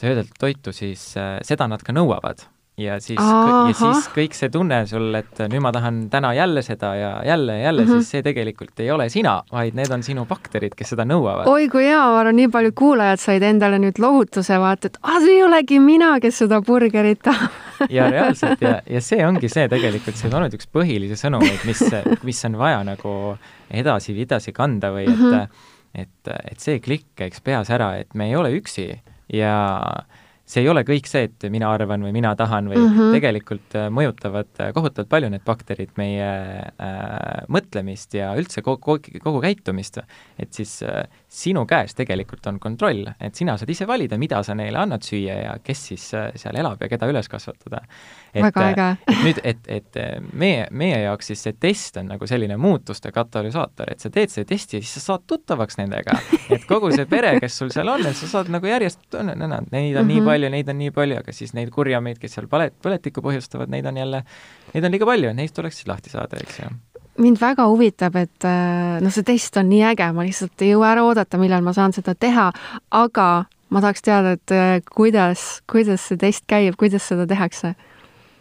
töödeldud 0.00 0.38
toitu, 0.38 0.72
siis 0.72 1.16
äh, 1.16 1.38
seda 1.42 1.68
nad 1.68 1.82
ka 1.82 1.92
nõuavad 1.92 2.48
ja 2.76 2.96
siis, 3.00 3.20
ja 3.20 3.74
siis 3.78 4.08
kõik 4.14 4.34
see 4.34 4.50
tunne 4.52 4.80
sul, 4.90 5.06
et 5.14 5.38
nüüd 5.46 5.62
ma 5.62 5.70
tahan 5.74 6.08
täna 6.10 6.32
jälle 6.34 6.62
seda 6.66 6.90
ja 6.98 7.10
jälle 7.26 7.58
ja 7.58 7.68
jälle 7.68 7.84
mm, 7.84 7.90
-hmm. 7.90 8.00
siis 8.02 8.10
see 8.10 8.22
tegelikult 8.22 8.80
ei 8.80 8.90
ole 8.90 9.08
sina, 9.08 9.42
vaid 9.52 9.76
need 9.78 9.92
on 9.94 10.02
sinu 10.02 10.24
bakterid, 10.26 10.74
kes 10.74 10.90
seda 10.94 11.04
nõuavad. 11.06 11.46
oi 11.46 11.68
kui 11.68 11.84
hea, 11.86 12.00
ma 12.00 12.20
arvan, 12.20 12.36
nii 12.36 12.48
paljud 12.48 12.74
kuulajad 12.74 13.22
said 13.22 13.42
endale 13.42 13.78
nüüd 13.78 14.00
lohutuse, 14.02 14.58
vaata, 14.58 14.90
et 14.90 14.98
ah, 15.02 15.20
see 15.22 15.36
ei 15.36 15.44
olegi 15.44 15.78
mina, 15.80 16.18
kes 16.20 16.38
seda 16.42 16.60
burgerit 16.62 17.22
tahab 17.22 17.90
ja 17.90 18.10
reaalselt 18.10 18.62
ja, 18.62 18.80
ja 18.96 19.00
see 19.00 19.26
ongi 19.26 19.48
see 19.48 19.68
tegelikult, 19.68 20.16
see 20.16 20.28
on 20.32 20.40
olnud 20.40 20.58
üks 20.58 20.66
põhilisi 20.66 21.18
sõnumeid, 21.20 21.62
mis, 21.68 21.84
mis 22.22 22.44
on 22.50 22.58
vaja 22.58 22.82
nagu 22.84 23.36
edasi, 23.70 24.18
edasi 24.26 24.52
kanda 24.52 24.90
või 24.90 25.06
et 25.06 25.14
mm, 25.14 25.30
-hmm. 25.30 25.48
et, 25.94 26.34
et 26.50 26.58
see 26.58 26.82
klikk 26.82 27.06
käiks 27.22 27.40
peas 27.40 27.70
ära, 27.70 27.94
et 28.02 28.14
me 28.14 28.28
ei 28.32 28.36
ole 28.36 28.50
üksi 28.58 28.90
ja 29.32 29.54
see 30.44 30.60
ei 30.60 30.68
ole 30.68 30.82
kõik 30.84 31.08
see, 31.08 31.28
et 31.28 31.46
mina 31.52 31.70
arvan 31.72 32.04
või 32.04 32.12
mina 32.12 32.34
tahan 32.36 32.68
või 32.68 32.76
mm 32.76 32.90
-hmm. 32.92 33.14
tegelikult 33.16 33.76
äh, 33.80 33.88
mõjutavad 33.88 34.50
äh, 34.60 34.72
kohutavalt 34.76 35.08
palju 35.08 35.30
need 35.32 35.44
bakterid 35.44 35.94
meie 35.96 36.28
äh, 36.68 37.44
mõtlemist 37.48 38.14
ja 38.18 38.34
üldse 38.36 38.62
kogu, 38.62 38.80
kogu, 38.84 39.20
kogu 39.24 39.40
käitumist. 39.40 39.98
et 40.38 40.52
siis 40.52 40.82
äh, 40.82 41.08
sinu 41.34 41.64
käes 41.66 41.94
tegelikult 41.98 42.46
on 42.46 42.58
kontroll, 42.62 43.08
et 43.20 43.34
sina 43.34 43.56
saad 43.58 43.70
ise 43.72 43.86
valida, 43.88 44.18
mida 44.20 44.42
sa 44.46 44.54
neile 44.54 44.78
annad 44.80 45.04
süüa 45.06 45.38
ja 45.40 45.54
kes 45.64 45.82
siis 45.90 46.06
äh, 46.14 46.30
seal 46.38 46.58
elab 46.60 46.82
ja 46.82 46.88
keda 46.90 47.08
üles 47.10 47.28
kasvatada. 47.30 47.82
väga 48.34 48.66
äge. 48.70 48.86
et 49.08 49.24
nüüd, 49.24 49.40
et, 49.44 49.68
et 49.68 49.98
meie, 50.32 50.66
meie 50.70 51.00
jaoks 51.04 51.32
siis 51.32 51.42
see 51.46 51.56
test 51.60 51.98
on 52.00 52.08
nagu 52.12 52.26
selline 52.26 52.56
muutuste 52.60 53.12
katalüsaator, 53.14 53.92
et 53.92 54.02
sa 54.02 54.10
teed 54.14 54.32
selle 54.32 54.48
testi 54.48 54.78
ja 54.78 54.82
siis 54.84 54.94
sa 54.98 55.04
saad 55.12 55.26
tuttavaks 55.30 55.78
nendega. 55.80 56.18
et 56.54 56.66
kogu 56.70 56.92
see 56.94 57.06
pere, 57.10 57.36
kes 57.42 57.58
sul 57.62 57.74
seal 57.74 57.90
on, 57.90 58.06
et 58.06 58.18
sa 58.18 58.30
saad 58.30 58.50
nagu 58.54 58.70
järjest, 58.70 59.02
neid 59.12 59.42
on 59.42 59.42
mm 59.42 59.70
-hmm. 59.70 60.06
nii 60.12 60.24
palju, 60.30 60.50
neid 60.54 60.68
on 60.68 60.78
nii 60.78 60.90
palju, 60.94 61.20
aga 61.24 61.32
siis 61.32 61.54
neid 61.54 61.70
kurjameid, 61.74 62.18
kes 62.18 62.38
seal 62.38 62.50
palet-, 62.50 62.78
põletikku 62.82 63.22
põhjustavad, 63.22 63.70
neid 63.70 63.86
on 63.86 63.96
jälle, 63.96 64.24
neid 64.74 64.84
on 64.84 64.90
liiga 64.90 65.06
palju, 65.06 65.32
neist 65.32 65.54
tuleks 65.54 65.82
siis 65.82 65.88
lahti 65.88 66.10
saada, 66.10 66.38
eks 66.42 66.58
ju 66.58 66.74
mind 67.18 67.38
väga 67.40 67.68
huvitab, 67.70 68.16
et 68.18 68.46
noh, 69.02 69.12
see 69.14 69.26
test 69.26 69.56
on 69.60 69.68
nii 69.70 69.82
äge, 69.92 70.08
ma 70.16 70.24
lihtsalt 70.26 70.64
ei 70.64 70.72
jõua 70.72 70.92
ära 70.94 71.04
oodata, 71.06 71.38
millal 71.38 71.62
ma 71.62 71.74
saan 71.76 71.94
seda 71.94 72.16
teha, 72.18 72.48
aga 72.90 73.28
ma 73.74 73.82
tahaks 73.82 74.04
teada, 74.06 74.36
et 74.38 74.54
äh, 74.54 74.78
kuidas, 74.94 75.62
kuidas 75.70 76.06
see 76.08 76.20
test 76.20 76.46
käib, 76.50 76.76
kuidas 76.78 77.06
seda 77.10 77.26
tehakse 77.30 77.74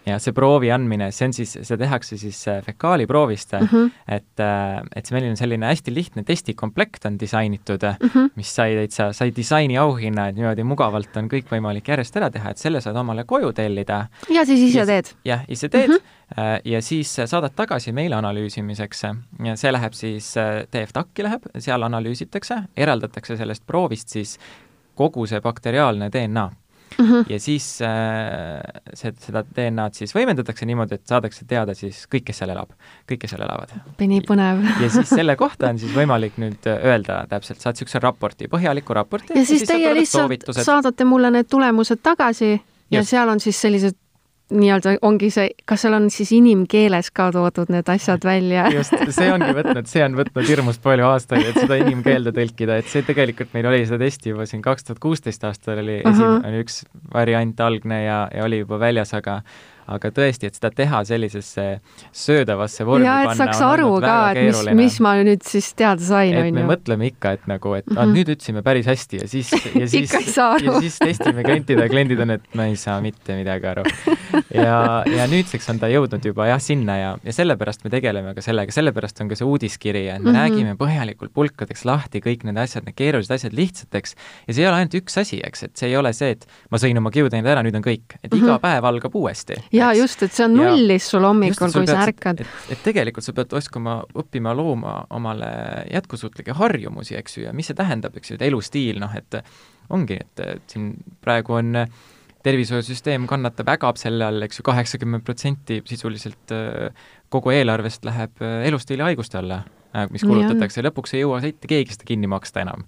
ja 0.05 0.17
see 0.19 0.33
proovi 0.35 0.71
andmine, 0.73 1.09
see 1.15 1.27
on 1.29 1.35
siis, 1.35 1.53
see 1.63 1.79
tehakse 1.79 2.17
siis 2.19 2.39
äh, 2.51 2.59
fekaaliproovist 2.65 3.55
mm, 3.59 3.67
-hmm. 3.71 3.91
et, 4.07 4.39
äh, 4.39 4.81
et 4.95 5.05
see 5.05 5.15
meil 5.15 5.29
on 5.29 5.37
selline 5.39 5.67
hästi 5.69 5.93
lihtne 5.93 6.23
testikomplekt 6.23 7.05
on 7.05 7.19
disainitud 7.19 7.83
mm, 7.83 8.09
-hmm. 8.09 8.29
mis 8.35 8.55
sai 8.55 8.75
täitsa, 8.75 9.13
sai 9.13 9.31
disaini 9.35 9.77
auhinna, 9.77 10.27
et 10.27 10.35
niimoodi 10.35 10.63
mugavalt 10.63 11.17
on 11.17 11.29
kõik 11.31 11.51
võimalik 11.51 11.87
järjest 11.87 12.17
ära 12.17 12.29
teha, 12.31 12.49
et 12.51 12.57
selle 12.57 12.81
saad 12.81 12.95
omale 12.95 13.23
koju 13.23 13.53
tellida. 13.53 14.07
ja 14.29 14.45
siis 14.45 14.59
ise 14.69 14.85
teed? 14.85 15.13
jah, 15.25 15.45
ise 15.47 15.69
teed 15.69 15.89
mm 15.89 15.95
-hmm. 15.95 16.61
ja 16.65 16.81
siis 16.81 17.15
saadad 17.25 17.55
tagasi 17.55 17.91
meile 17.91 18.15
analüüsimiseks 18.15 19.03
ja 19.45 19.55
see 19.55 19.71
läheb 19.71 19.93
siis, 19.93 20.33
TFTAC-i 20.71 21.23
läheb, 21.23 21.41
seal 21.59 21.83
analüüsitakse, 21.83 22.63
eraldatakse 22.77 23.37
sellest 23.37 23.63
proovist 23.67 24.09
siis 24.09 24.39
kogu 24.95 25.25
see 25.25 25.41
bakteriaalne 25.41 26.09
DNA 26.11 26.51
mm. 26.97 27.05
-hmm. 27.05 27.25
ja 27.29 27.39
siis 27.39 27.67
äh, 27.81 28.61
see, 28.93 29.13
seda 29.25 29.43
DNA-d 29.43 29.99
siis 30.01 30.15
võimendatakse 30.15 30.67
niimoodi, 30.69 30.99
et 30.99 31.07
saadakse 31.07 31.45
teada 31.49 31.75
siis 31.77 32.03
kõik, 32.11 32.27
kes 32.29 32.43
seal 32.43 32.53
elab, 32.55 32.75
kõik, 33.09 33.23
kes 33.23 33.35
seal 33.35 33.45
elavad. 33.45 33.73
nii 33.99 34.21
põnev 34.27 34.63
ja 34.81 34.89
siis 34.89 35.09
selle 35.09 35.35
kohta 35.39 35.69
on 35.69 35.79
siis 35.79 35.95
võimalik 35.95 36.37
nüüd 36.41 36.69
öelda 36.73 37.23
täpselt, 37.29 37.61
saad 37.63 37.77
niisuguse 37.77 37.99
raporti, 38.03 38.51
põhjaliku 38.51 38.93
raporti. 38.93 39.33
ja 39.35 39.45
siis 39.45 39.67
teie 39.69 39.93
lihtsalt 39.93 40.53
saadate 40.61 41.05
mulle 41.05 41.31
need 41.31 41.49
tulemused 41.49 42.03
tagasi 42.03 42.51
ja 42.91 42.99
Just. 42.99 43.09
seal 43.09 43.29
on 43.29 43.39
siis 43.39 43.61
sellised 43.61 43.97
nii-öelda 44.53 44.97
ongi 45.07 45.29
see, 45.33 45.49
kas 45.69 45.85
seal 45.85 45.95
on 45.97 46.09
siis 46.13 46.33
inimkeeles 46.35 47.09
ka 47.15 47.29
toodud 47.35 47.71
need 47.73 47.89
asjad 47.89 48.25
välja? 48.27 48.65
just, 48.77 48.95
see 49.15 49.29
ongi 49.33 49.51
võtnud, 49.55 49.89
see 49.89 50.03
on 50.05 50.17
võtnud 50.19 50.49
hirmus 50.49 50.79
palju 50.83 51.07
aastaid, 51.09 51.45
et 51.49 51.61
seda 51.63 51.79
inimkeelde 51.81 52.33
tõlkida, 52.35 52.79
et 52.83 52.91
see 52.91 53.05
tegelikult 53.07 53.53
meil 53.55 53.69
oli 53.71 53.83
seda 53.87 54.03
testi 54.03 54.33
juba 54.33 54.47
siin 54.49 54.63
kaks 54.65 54.89
tuhat 54.89 55.01
kuusteist 55.03 55.45
aastal 55.47 55.81
oli 55.83 56.01
esimene, 56.01 56.55
üks 56.63 56.83
variant 57.13 57.63
algne 57.63 58.03
ja, 58.03 58.19
ja 58.33 58.47
oli 58.47 58.63
juba 58.63 58.81
väljas, 58.83 59.15
aga 59.17 59.41
aga 59.91 60.11
tõesti, 60.15 60.47
et 60.47 60.57
seda 60.57 60.71
teha 60.75 61.01
sellisesse 61.07 61.65
söödavasse 62.15 62.85
vormi 62.87 63.07
ja, 63.07 63.17
panna. 63.27 63.33
et 63.33 63.41
saaks 63.41 63.61
aru 63.65 63.89
ka, 64.03 64.17
et 64.31 64.47
mis, 64.47 64.61
mis 64.79 64.99
ma 65.03 65.15
nüüd 65.19 65.43
siis 65.47 65.69
teada 65.79 66.03
sain, 66.03 66.35
on 66.39 66.47
ju. 66.47 66.55
me 66.55 66.65
mõtleme 66.69 67.09
ikka, 67.11 67.35
et 67.37 67.47
nagu, 67.51 67.73
et 67.77 67.87
mm 67.89 67.97
-hmm. 67.97 68.13
nüüd 68.17 68.31
ütlesime 68.35 68.63
päris 68.63 68.87
hästi 68.87 69.21
ja 69.23 69.27
siis, 69.27 69.51
ja 69.81 69.87
siis 69.87 70.13
ja 70.37 70.79
siis 70.79 70.97
testime 70.99 71.43
klientide 71.43 71.83
ja 71.83 71.89
kliendid 71.89 72.19
on, 72.23 72.35
et 72.37 72.47
ma 72.55 72.67
ei 72.71 72.75
saa 72.79 73.01
mitte 73.01 73.35
midagi 73.35 73.67
aru. 73.67 73.83
ja, 74.53 75.03
ja 75.17 75.27
nüüdseks 75.27 75.69
on 75.73 75.79
ta 75.79 75.89
jõudnud 75.91 76.25
juba 76.25 76.47
jah, 76.47 76.61
sinna 76.61 76.97
ja, 76.97 77.11
ja 77.23 77.33
sellepärast 77.33 77.83
me 77.83 77.89
tegeleme 77.93 78.33
ka 78.33 78.41
sellega, 78.41 78.71
sellepärast 78.71 79.21
on 79.21 79.29
ka 79.29 79.35
see 79.35 79.47
uudiskiri, 79.47 80.07
et 80.07 80.21
me 80.21 80.31
mm 80.31 80.35
-hmm. 80.35 80.39
räägime 80.39 80.75
põhjalikult 80.79 81.33
pulkadeks 81.33 81.85
lahti 81.85 82.21
kõik 82.21 82.43
need 82.43 82.57
asjad, 82.57 82.85
need 82.85 82.95
keerulised 82.95 83.33
asjad 83.35 83.53
lihtsateks 83.53 84.15
ja 84.47 84.53
see 84.53 84.63
ei 84.63 84.67
ole 84.67 84.75
ainult 84.75 84.95
üks 85.01 85.19
asi, 85.19 85.41
eks, 85.43 85.63
et 85.63 85.77
see 85.77 85.89
ei 85.89 85.97
ole 85.97 86.13
see, 86.13 86.31
et 86.31 86.47
ma 86.71 86.77
sõin 86.77 86.97
oma 86.97 87.11
kiudõinud 87.11 87.49
ära, 87.49 87.63
nüüd 87.63 87.75
on 87.75 87.83
kõik, 87.83 88.17
et 88.23 88.31
mm 88.31 88.39
-hmm. 88.39 88.43
iga 88.43 88.59
päev 88.59 88.85
algab 88.85 89.15
uuesti 89.15 89.53
ja 89.73 89.91
just, 89.97 90.23
et 90.25 90.33
see 90.33 90.45
on 90.45 90.55
nullis 90.57 91.07
sul 91.11 91.25
hommikul, 91.25 91.71
kui 91.73 91.89
sa 91.89 92.01
ärkad. 92.05 92.43
et 92.71 92.81
tegelikult 92.85 93.25
sa 93.25 93.35
pead 93.35 93.53
oskama, 93.57 93.99
õppima 94.23 94.55
looma 94.57 94.95
omale 95.13 95.51
jätkusuutlikke 95.91 96.55
harjumusi, 96.57 97.17
eks 97.19 97.37
ju, 97.37 97.45
ja 97.47 97.53
mis 97.55 97.71
see 97.71 97.77
tähendab, 97.77 98.17
eks 98.17 98.33
ju, 98.33 98.39
et 98.39 98.47
elustiil, 98.49 99.01
noh, 99.03 99.13
et 99.17 99.39
ongi, 99.93 100.19
et 100.21 100.43
siin 100.71 100.93
praegu 101.23 101.57
on 101.59 101.85
tervishoiusüsteem 102.43 103.25
kannatab, 103.29 103.71
ägab 103.71 103.99
selle 103.99 104.27
all, 104.27 104.43
eks 104.45 104.59
ju, 104.59 104.67
kaheksakümmend 104.67 105.23
protsenti 105.27 105.79
sisuliselt 105.87 106.53
kogu 107.33 107.53
eelarvest 107.55 108.05
läheb 108.05 108.43
elustiili 108.67 109.05
haiguste 109.05 109.39
alla, 109.39 109.63
mis 110.11 110.25
kulutatakse, 110.25 110.83
lõpuks 110.85 111.15
ei 111.15 111.23
jõua 111.23 111.39
mitte 111.43 111.69
keegi 111.69 111.95
seda 111.95 112.09
kinni 112.09 112.29
maksta 112.29 112.65
enam 112.65 112.83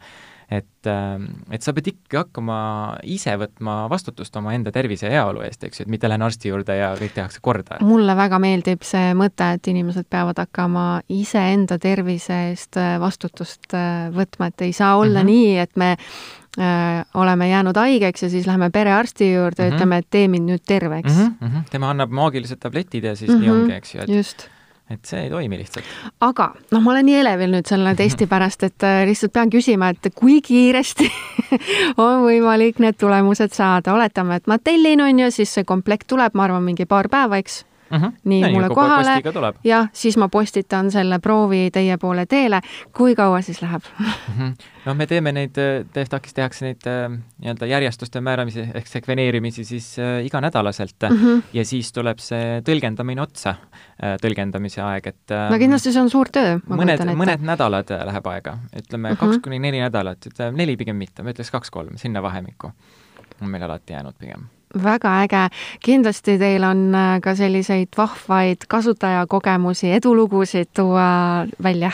et, 0.52 0.88
ähm, 0.88 1.26
et 1.52 1.66
sa 1.66 1.74
pead 1.74 1.90
ikkagi 1.90 2.20
hakkama 2.20 2.58
ise 3.10 3.34
võtma 3.42 3.86
vastutust 3.90 4.36
omaenda 4.38 4.72
tervise 4.76 5.08
ja 5.08 5.18
heaolu 5.18 5.42
eest, 5.46 5.64
eks 5.66 5.82
ju, 5.82 5.88
et 5.88 5.92
mitte 5.92 6.10
lähen 6.10 6.26
arsti 6.26 6.52
juurde 6.52 6.78
ja 6.78 6.92
kõik 7.00 7.16
tehakse 7.18 7.42
korda. 7.42 7.80
mulle 7.86 8.16
väga 8.18 8.40
meeldib 8.42 8.86
see 8.86 9.14
mõte, 9.18 9.50
et 9.58 9.68
inimesed 9.74 10.08
peavad 10.10 10.40
hakkama 10.44 10.86
iseenda 11.10 11.80
tervise 11.82 12.40
eest 12.52 12.78
äh, 12.78 12.96
vastutust 13.02 13.74
äh, 13.74 14.08
võtma, 14.14 14.52
et 14.54 14.68
ei 14.68 14.74
saa 14.74 14.96
olla 14.98 15.24
mm 15.24 15.28
-hmm. 15.28 15.48
nii, 15.48 15.58
et 15.58 15.76
me 15.76 15.92
äh, 16.60 17.06
oleme 17.14 17.50
jäänud 17.50 17.78
haigeks 17.78 18.24
ja 18.24 18.30
siis 18.30 18.48
läheme 18.48 18.70
perearsti 18.70 19.34
juurde 19.34 19.64
ja 19.64 19.70
mm 19.70 19.72
-hmm. 19.72 19.76
ütleme, 19.76 19.98
et 19.98 20.10
tee 20.10 20.28
mind 20.28 20.50
nüüd 20.50 20.66
terveks 20.68 21.14
mm. 21.14 21.36
-hmm. 21.42 21.70
tema 21.72 21.90
annab 21.90 22.12
maagilised 22.12 22.60
tabletid 22.60 23.04
ja 23.04 23.16
siis 23.16 23.32
mm 23.32 23.38
-hmm. 23.38 23.40
nii 23.42 23.50
ongi, 23.50 23.74
eks 23.74 23.96
ju, 23.96 24.02
et 24.02 24.10
just 24.10 24.50
et 24.90 25.02
see 25.10 25.26
ei 25.26 25.30
toimi 25.30 25.58
lihtsalt. 25.58 25.86
aga 26.22 26.52
noh, 26.72 26.82
ma 26.82 26.92
olen 26.94 27.08
nii 27.10 27.20
elevil 27.22 27.54
nüüd 27.56 27.70
selle 27.70 27.96
testi 28.02 28.28
pärast, 28.30 28.66
et 28.68 28.86
äh, 28.86 29.04
lihtsalt 29.10 29.34
pean 29.34 29.54
küsima, 29.54 29.92
et 29.94 30.12
kui 30.16 30.42
kiiresti 30.46 31.10
on 32.06 32.26
võimalik 32.28 32.82
need 32.84 33.00
tulemused 33.02 33.56
saada, 33.56 33.96
oletame, 33.96 34.42
et 34.42 34.52
ma 34.52 34.60
tellin, 34.62 35.02
on 35.06 35.26
ju, 35.26 35.32
siis 35.40 35.56
see 35.58 35.68
komplekt 35.68 36.10
tuleb, 36.12 36.38
ma 36.38 36.50
arvan, 36.50 36.66
mingi 36.66 36.86
paar 36.90 37.10
päeva, 37.12 37.42
eks 37.42 37.64
Mm 37.90 37.98
-hmm. 37.98 38.12
nii 38.24 38.42
ja 38.42 38.50
mulle 38.50 38.70
kohale 38.70 39.54
ja 39.64 39.88
siis 39.94 40.18
ma 40.18 40.28
postitan 40.30 40.92
selle 40.92 41.20
proovi 41.20 41.70
teie 41.74 41.98
poole 41.98 42.26
teele. 42.26 42.62
kui 42.98 43.16
kaua 43.16 43.42
siis 43.42 43.62
läheb 43.62 43.82
mm? 44.00 44.06
-hmm. 44.40 44.54
noh, 44.86 44.96
me 44.96 45.08
teeme 45.08 45.32
neid, 45.32 45.56
TFTAC-is 45.94 46.34
tehakse 46.34 46.66
neid 46.66 46.88
äh, 46.88 47.20
nii-öelda 47.38 47.66
järjestuste 47.66 48.22
määramisi 48.22 48.68
ehk 48.74 48.88
sekveneerimisi 48.88 49.64
siis 49.64 50.00
äh, 50.00 50.26
iganädalaselt 50.26 50.96
mm 51.10 51.16
-hmm. 51.18 51.42
ja 51.54 51.66
siis 51.66 51.94
tuleb 51.94 52.20
see 52.20 52.62
tõlgendamine 52.70 53.22
otsa 53.22 53.50
äh,, 53.50 54.18
tõlgendamise 54.22 54.82
aeg, 54.82 55.08
et 55.08 55.32
äh, 55.32 55.52
no 55.52 55.58
kindlasti 55.58 55.92
see 55.92 56.02
on 56.02 56.10
suur 56.10 56.30
töö, 56.32 56.58
mõned, 56.70 57.06
mõned 57.16 57.42
nädalad 57.42 57.90
läheb 58.06 58.28
aega, 58.28 58.58
ütleme 58.76 59.10
mm 59.10 59.16
-hmm. 59.16 59.20
kaks 59.20 59.44
kuni 59.44 59.60
neli 59.60 59.80
nädalat, 59.80 60.26
ütleme 60.26 60.58
neli 60.58 60.78
pigem 60.78 60.96
mitte, 60.96 61.24
ma 61.24 61.30
ütleks 61.30 61.52
kaks-kolm, 61.52 61.98
sinna 61.98 62.22
vahemikku 62.22 62.72
on 63.42 63.50
meil 63.50 63.64
alati 63.64 63.94
jäänud 63.94 64.16
pigem 64.20 64.50
väga 64.84 65.14
äge, 65.24 65.44
kindlasti 65.86 66.38
teil 66.42 66.64
on 66.68 66.88
äh, 66.96 67.14
ka 67.24 67.36
selliseid 67.36 67.96
vahvaid 67.98 68.68
kasutajakogemusi, 68.68 69.92
edulugusid 70.00 70.74
tuua 70.76 71.46
välja 71.64 71.92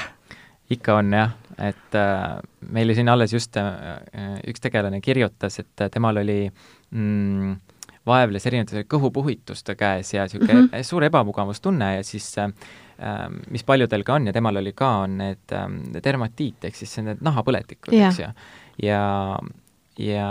ikka 0.72 0.96
on 1.02 1.14
jah, 1.14 1.34
et 1.60 1.98
äh, 2.00 2.38
meile 2.72 2.96
siin 2.96 3.10
alles 3.12 3.34
just 3.34 3.58
äh, 3.60 4.38
üks 4.48 4.64
tegelane 4.64 5.02
kirjutas, 5.02 5.60
et 5.60 5.88
temal 5.92 6.22
oli 6.24 6.46
mm, 6.48 7.56
vaevles 8.08 8.46
erinevate 8.48 8.86
kõhupuhituste 8.90 9.76
käes 9.78 10.14
ja 10.14 10.24
niisugune 10.26 10.54
mm 10.54 10.68
-hmm. 10.68 10.84
suur 10.84 11.04
ebamugavustunne 11.04 11.96
ja 11.96 12.04
siis 12.04 12.34
mis 13.50 13.64
paljudel 13.64 14.04
ka 14.04 14.14
on 14.20 14.28
ja 14.30 14.34
temal 14.34 14.58
oli 14.62 14.74
ka, 14.78 14.90
on 15.06 15.18
need 15.18 15.54
äh, 15.58 15.68
dermatiit, 16.04 16.64
ehk 16.70 16.78
siis 16.78 16.98
need 17.02 17.22
nahapõletikud 17.26 17.94
yeah., 17.94 18.12
eks 18.12 18.20
ju. 18.20 18.30
ja, 18.88 19.04
ja 19.98 20.30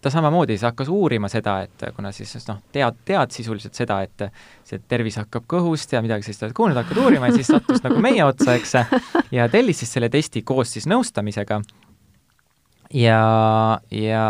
ta 0.00 0.10
samamoodi 0.12 0.56
siis 0.56 0.64
hakkas 0.68 0.88
uurima 0.92 1.28
seda, 1.28 1.58
et 1.66 1.84
kuna 1.96 2.12
siis 2.14 2.32
noh, 2.48 2.60
tead, 2.72 3.02
tead 3.04 3.34
sisuliselt 3.34 3.76
seda, 3.76 4.00
et 4.06 4.26
see 4.66 4.80
tervis 4.88 5.18
hakkab 5.20 5.44
kõhust 5.50 5.92
ja 5.92 6.02
midagi 6.04 6.26
sellist 6.26 6.46
oled 6.46 6.56
kuulnud, 6.56 6.80
hakkad 6.80 7.02
uurima 7.02 7.28
ja 7.30 7.36
siis 7.36 7.52
sattus 7.52 7.84
nagu 7.84 8.00
meie 8.02 8.24
otsa, 8.24 8.56
eks, 8.56 8.74
ja 9.34 9.48
tellis 9.52 9.82
siis 9.82 9.92
selle 9.98 10.08
testi 10.12 10.42
koos 10.46 10.72
siis 10.76 10.88
nõustamisega. 10.90 11.60
Ja, 12.90 13.20
ja 13.94 14.22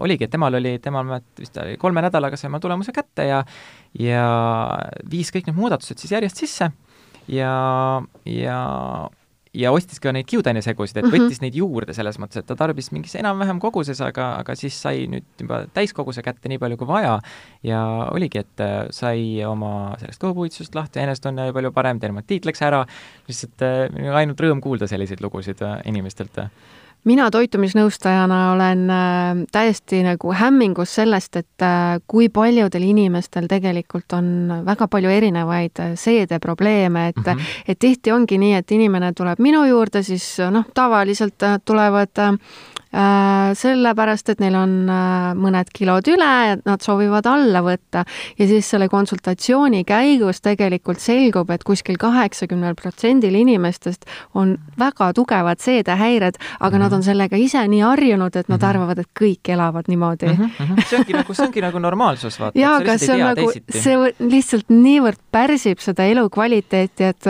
oligi, 0.00 0.24
et 0.24 0.32
temal 0.32 0.54
oli, 0.56 0.78
temal 0.80 1.18
vist 1.36 1.58
oli 1.60 1.74
kolme 1.76 2.00
nädalaga 2.00 2.38
sai 2.40 2.48
oma 2.48 2.62
tulemuse 2.64 2.94
kätte 2.96 3.26
ja 3.28 3.42
ja 4.00 4.22
viis 5.10 5.28
kõik 5.34 5.50
need 5.50 5.58
muudatused 5.58 6.00
siis 6.00 6.14
järjest 6.16 6.40
sisse. 6.40 6.70
Ja, 7.28 7.52
ja 8.24 8.58
ja 9.56 9.72
ostis 9.74 10.00
ka 10.02 10.12
neid 10.14 10.28
kiudainesegusid, 10.30 11.00
et 11.00 11.06
mhm. 11.06 11.12
võttis 11.14 11.24
mm 11.24 11.32
-hmm. 11.32 11.46
neid 11.46 11.58
juurde 11.60 11.96
selles 11.96 12.18
mõttes, 12.20 12.42
et 12.42 12.46
ta 12.46 12.56
tarbis 12.58 12.90
mingis 12.92 13.16
enam-vähem 13.18 13.60
koguses, 13.62 14.00
aga, 14.04 14.32
aga 14.42 14.54
siis 14.54 14.76
sai 14.82 15.06
nüüd 15.10 15.26
juba 15.40 15.64
täiskoguse 15.74 16.22
kätte 16.22 16.48
nii 16.52 16.60
palju 16.62 16.76
kui 16.76 16.88
vaja 16.88 17.18
ja 17.62 17.82
oligi, 18.12 18.44
et 18.44 18.60
äh, 18.60 18.86
sai 18.90 19.44
oma 19.44 19.96
sellest 20.00 20.22
kõhupuitsusest 20.22 20.74
lahti, 20.74 21.00
enesetunne 21.00 21.48
oli 21.48 21.56
palju 21.56 21.72
parem, 21.72 22.00
dermatiit 22.00 22.44
läks 22.44 22.62
ära, 22.62 22.84
lihtsalt 23.28 23.62
äh, 23.62 24.14
ainult 24.14 24.40
rõõm 24.40 24.60
kuulda 24.60 24.86
selliseid 24.86 25.20
lugusid 25.24 25.62
äh, 25.62 25.80
inimestelt 25.86 26.38
mina 27.06 27.28
toitumisnõustajana 27.30 28.38
olen 28.52 28.84
äh, 28.90 29.42
täiesti 29.52 30.02
nagu 30.06 30.32
hämmingus 30.34 30.96
sellest, 30.98 31.38
et 31.38 31.64
äh, 31.64 31.98
kui 32.06 32.28
paljudel 32.28 32.86
inimestel 32.86 33.46
tegelikult 33.50 34.16
on 34.16 34.28
väga 34.66 34.88
palju 34.90 35.12
erinevaid 35.14 35.82
äh, 35.82 35.94
seedeprobleeme, 35.98 37.08
et 37.08 37.22
mm, 37.22 37.32
-hmm. 37.32 37.62
et 37.68 37.78
tihti 37.78 38.12
ongi 38.12 38.38
nii, 38.38 38.54
et 38.54 38.72
inimene 38.72 39.12
tuleb 39.12 39.38
minu 39.38 39.64
juurde, 39.64 40.02
siis 40.02 40.36
noh, 40.50 40.66
tavaliselt 40.74 41.42
tulevad 41.64 42.38
sellepärast, 43.58 44.28
et 44.30 44.40
neil 44.40 44.54
on 44.56 44.74
äh, 44.88 45.32
mõned 45.36 45.68
kilod 45.74 46.06
üle 46.08 46.28
ja 46.48 46.54
nad 46.64 46.84
soovivad 46.84 47.26
alla 47.28 47.60
võtta 47.64 48.04
ja 48.38 48.46
siis 48.46 48.68
selle 48.70 48.86
konsultatsiooni 48.88 49.82
käigus 49.84 50.40
tegelikult 50.44 51.02
selgub, 51.02 51.50
et 51.50 51.64
kuskil 51.66 51.98
kaheksakümnel 52.00 52.76
protsendil 52.78 53.34
inimestest 53.34 54.06
on 54.38 54.54
väga 54.78 55.10
tugevad 55.18 55.60
seedehäired, 55.64 56.38
aga 56.60 56.80
nad 56.80 56.94
on 56.94 57.02
sellega 57.02 57.36
ise 57.40 57.64
nii 57.68 57.82
harjunud, 57.82 58.36
et 58.36 58.48
nad 58.48 58.60
-hmm. 58.60 58.68
arvavad, 58.68 58.98
et 59.02 59.10
kõik 59.20 59.52
elavad 59.52 59.84
niimoodi 59.88 60.26
mm. 60.26 60.50
-hmm. 60.58 60.86
see 60.86 60.98
ongi 60.98 61.12
nagu, 61.12 61.34
see 61.34 61.46
ongi 61.46 61.60
nagu 61.60 61.78
normaalsus, 61.78 62.40
vaata. 62.40 62.58
jaa, 62.58 62.76
aga 62.76 62.98
see 62.98 63.14
on 63.14 63.20
nagu, 63.34 63.50
see 63.70 63.96
lihtsalt 64.18 64.70
niivõrd 64.70 65.20
pärsib 65.30 65.78
seda 65.78 66.04
elukvaliteeti, 66.04 67.04
et 67.04 67.24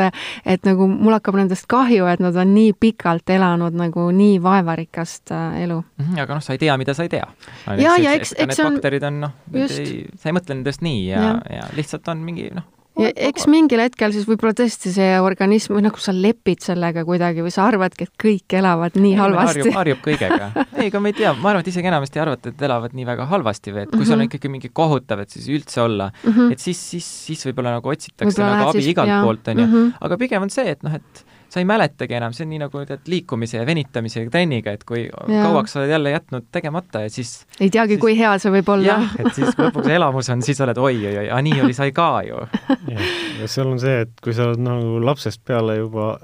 et 0.45 0.64
nagu 0.64 0.87
mul 0.87 1.12
hakkab 1.12 1.35
nendest 1.35 1.66
kahju, 1.66 2.07
et 2.07 2.21
nad 2.21 2.37
on 2.37 2.55
nii 2.55 2.73
pikalt 2.73 3.31
elanud 3.31 3.75
nagu 3.75 4.11
nii 4.11 4.42
vaevarikast 4.42 5.33
äh, 5.33 5.45
elu 5.62 5.80
mm. 5.80 6.04
-hmm, 6.04 6.22
aga 6.22 6.38
noh, 6.38 6.44
sa 6.44 6.56
ei 6.56 6.62
tea, 6.62 6.76
mida 6.76 6.94
sa 6.94 7.06
ei 7.06 7.12
tea. 7.12 7.26
ja, 7.66 7.96
ja 8.02 8.14
eks, 8.18 8.35
eks 8.37 8.56
see 8.56 8.66
on 8.66 8.78
bakterid 8.78 9.06
on 9.09 9.20
noh, 9.26 9.37
sa 9.66 10.30
ei 10.30 10.37
mõtle 10.38 10.54
nendest 10.54 10.82
nii 10.87 11.06
ja, 11.09 11.20
ja., 11.20 11.37
ja 11.61 11.68
lihtsalt 11.76 12.09
on 12.12 12.24
mingi 12.26 12.50
noh, 12.54 12.66
ja 13.00 13.11
eks 13.28 13.44
mingil 13.50 13.80
hetkel 13.82 14.12
siis 14.14 14.24
võib-olla 14.28 14.54
tõesti 14.56 14.90
see 14.94 15.18
organism 15.20 15.76
või 15.76 15.85
nagu 15.87 16.00
sa 16.00 16.14
lepid 16.16 16.64
sellega 16.64 17.04
kuidagi 17.09 17.44
või 17.44 17.52
sa 17.52 17.66
arvadki, 17.68 18.09
et 18.09 18.12
kõik 18.20 18.56
elavad 18.56 18.96
nii 18.98 19.14
halvasti. 19.18 19.68
harjub, 19.74 20.00
kõigega. 20.04 20.50
ei, 20.78 20.88
ega 20.88 21.02
ma 21.02 21.12
ei 21.12 21.18
tea, 21.18 21.35
ma 21.37 21.52
arvan, 21.52 21.64
et 21.64 21.70
isegi 21.72 21.90
enamasti 21.92 22.22
arvate, 22.22 22.54
et 22.54 22.66
elavad 22.68 22.96
nii 22.96 23.09
väga 23.09 23.28
halvasti 23.32 23.74
või 23.74 23.85
et 23.85 23.90
kui 23.92 23.98
mm 23.98 24.02
-hmm. 24.02 24.09
sul 24.09 24.16
on 24.16 24.22
mhm. 24.24 24.30
ikkagi 24.30 24.52
mingi 24.52 24.72
kohutav, 24.72 25.24
et 25.24 25.37
siis 25.37 25.48
üldse 25.52 25.82
olla 25.85 26.11
mm, 26.11 26.32
-hmm. 26.32 26.52
et 26.52 26.59
siis, 26.59 26.80
siis, 26.90 27.11
siis 27.26 27.46
võib-olla 27.48 27.76
nagu 27.76 27.92
otsitakse 27.92 28.42
võib 28.42 28.52
nagu 28.54 28.70
abi 28.70 28.82
siis, 28.82 28.92
igalt 28.94 29.12
jah. 29.12 29.24
poolt, 29.24 29.48
on 29.48 29.59
ju. 29.59 29.66
Mhm. 29.66 29.92
aga 30.00 30.16
pigem 30.16 30.42
on 30.42 30.50
see, 30.50 30.70
et 30.70 30.82
noh, 30.82 30.94
et 30.94 31.25
sa 31.48 31.62
ei 31.62 31.66
mäletagi 31.68 32.16
enam, 32.18 32.35
see 32.37 32.46
on 32.46 32.52
nii 32.54 32.61
nagu 32.64 32.82
tead, 32.88 33.04
liikumise 33.11 33.61
ja 33.61 33.66
venitamise 33.68 34.24
ja 34.24 34.30
trenniga, 34.30 34.74
et 34.76 34.85
kui 34.88 35.04
ja. 35.06 35.42
kauaks 35.44 35.74
sa 35.74 35.82
oled 35.82 35.92
jälle 35.94 36.14
jätnud 36.14 36.48
tegemata 36.52 37.04
ja 37.06 37.12
siis 37.12 37.35
ei 37.61 37.70
teagi, 37.72 37.98
kui 38.02 38.16
hea 38.18 38.32
see 38.42 38.52
võib 38.59 38.72
olla. 38.76 38.96
jah, 38.96 39.18
et 39.22 39.32
siis 39.37 39.54
kui 39.54 39.68
lõpuks 39.68 39.92
elamus 39.96 40.30
on, 40.35 40.42
siis 40.46 40.61
oled 40.64 40.78
oi-oi-oi, 40.78 41.28
aga 41.28 41.42
nii 41.46 41.61
oli 41.66 41.76
sai 41.76 41.94
ka 41.96 42.11
ju. 42.26 42.42
ja 43.40 43.50
seal 43.50 43.70
on 43.72 43.80
see, 43.82 44.02
et 44.06 44.24
kui 44.24 44.35
sa 44.37 44.50
oled 44.50 44.62
nagu 44.66 44.98
lapsest 45.04 45.44
peale 45.46 45.78
juba 45.78 46.16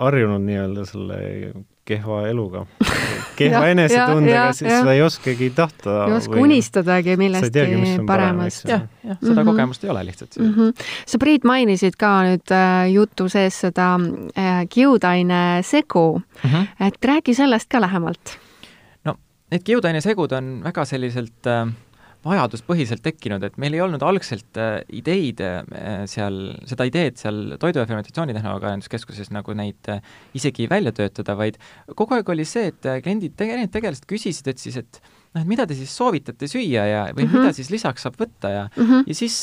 harjunud 0.00 0.42
nii-öelda 0.46 0.86
selle 0.88 1.20
kehva 1.84 2.20
eluga, 2.28 2.62
kehva 3.38 3.64
enesetundega, 3.72 4.44
siis 4.54 4.70
ja. 4.70 4.80
sa 4.84 4.92
ei 4.94 5.02
oskagi 5.02 5.50
tahta. 5.56 5.96
ei 6.06 6.16
oska 6.16 6.36
või... 6.36 6.44
unistadagi 6.46 7.16
millestki 7.18 8.04
paremast. 8.06 8.68
jah, 8.68 8.84
jah, 9.02 9.18
seda 9.18 9.32
mm 9.32 9.38
-hmm. 9.38 9.50
kogemust 9.50 9.84
ei 9.84 9.90
ole 9.90 10.04
lihtsalt 10.06 10.38
mm. 10.38 10.54
-hmm. 10.54 10.84
sa, 11.06 11.18
Priit, 11.18 11.44
mainisid 11.44 11.98
ka 11.98 12.12
nüüd 12.28 12.54
äh, 12.54 12.92
jutu 12.92 13.28
sees 13.28 13.60
seda 13.60 13.94
äh, 13.98 14.62
kiudaine 14.68 15.62
segu 15.62 16.22
mm, 16.22 16.50
-hmm. 16.50 16.86
et 16.86 17.04
räägi 17.04 17.34
sellest 17.34 17.68
ka 17.68 17.80
lähemalt. 17.80 18.38
no 19.04 19.16
need 19.50 19.62
kiudaine 19.64 20.00
segud 20.00 20.32
on 20.32 20.60
väga 20.64 20.84
selliselt 20.84 21.46
äh, 21.46 21.66
vajaduspõhiselt 22.22 23.02
tekkinud, 23.02 23.42
et 23.46 23.56
meil 23.60 23.74
ei 23.76 23.82
olnud 23.84 24.02
algselt 24.06 24.58
äh, 24.60 24.80
ideid 24.94 25.42
äh, 25.42 26.04
seal, 26.10 26.38
seda 26.68 26.86
ideed 26.88 27.18
seal 27.20 27.56
Toidu- 27.62 27.82
ja 27.82 27.88
Fermentatsioonitehnoloogia 27.88 28.70
Arenduskeskuses 28.70 29.32
nagu 29.34 29.56
neid 29.58 29.90
äh, 29.90 30.02
isegi 30.38 30.68
välja 30.70 30.94
töötada, 30.96 31.36
vaid 31.38 31.58
kogu 31.98 32.18
aeg 32.18 32.30
oli 32.34 32.46
see, 32.48 32.70
et 32.70 32.90
kliendid, 33.04 33.34
need 33.38 33.74
tegelased 33.74 34.06
küsisid, 34.10 34.52
et 34.52 34.62
siis, 34.62 34.78
et 34.78 35.02
noh, 35.34 35.42
et 35.42 35.50
mida 35.50 35.66
te 35.66 35.76
siis 35.78 35.90
soovitate 35.90 36.50
süüa 36.50 36.86
ja, 36.86 37.02
või 37.10 37.26
mm 37.26 37.28
-hmm. 37.28 37.46
mida 37.48 37.58
siis 37.58 37.72
lisaks 37.74 38.06
saab 38.06 38.18
võtta 38.20 38.54
ja 38.54 38.64
mm, 38.70 38.82
-hmm. 38.86 39.04
ja 39.10 39.14
siis 39.18 39.38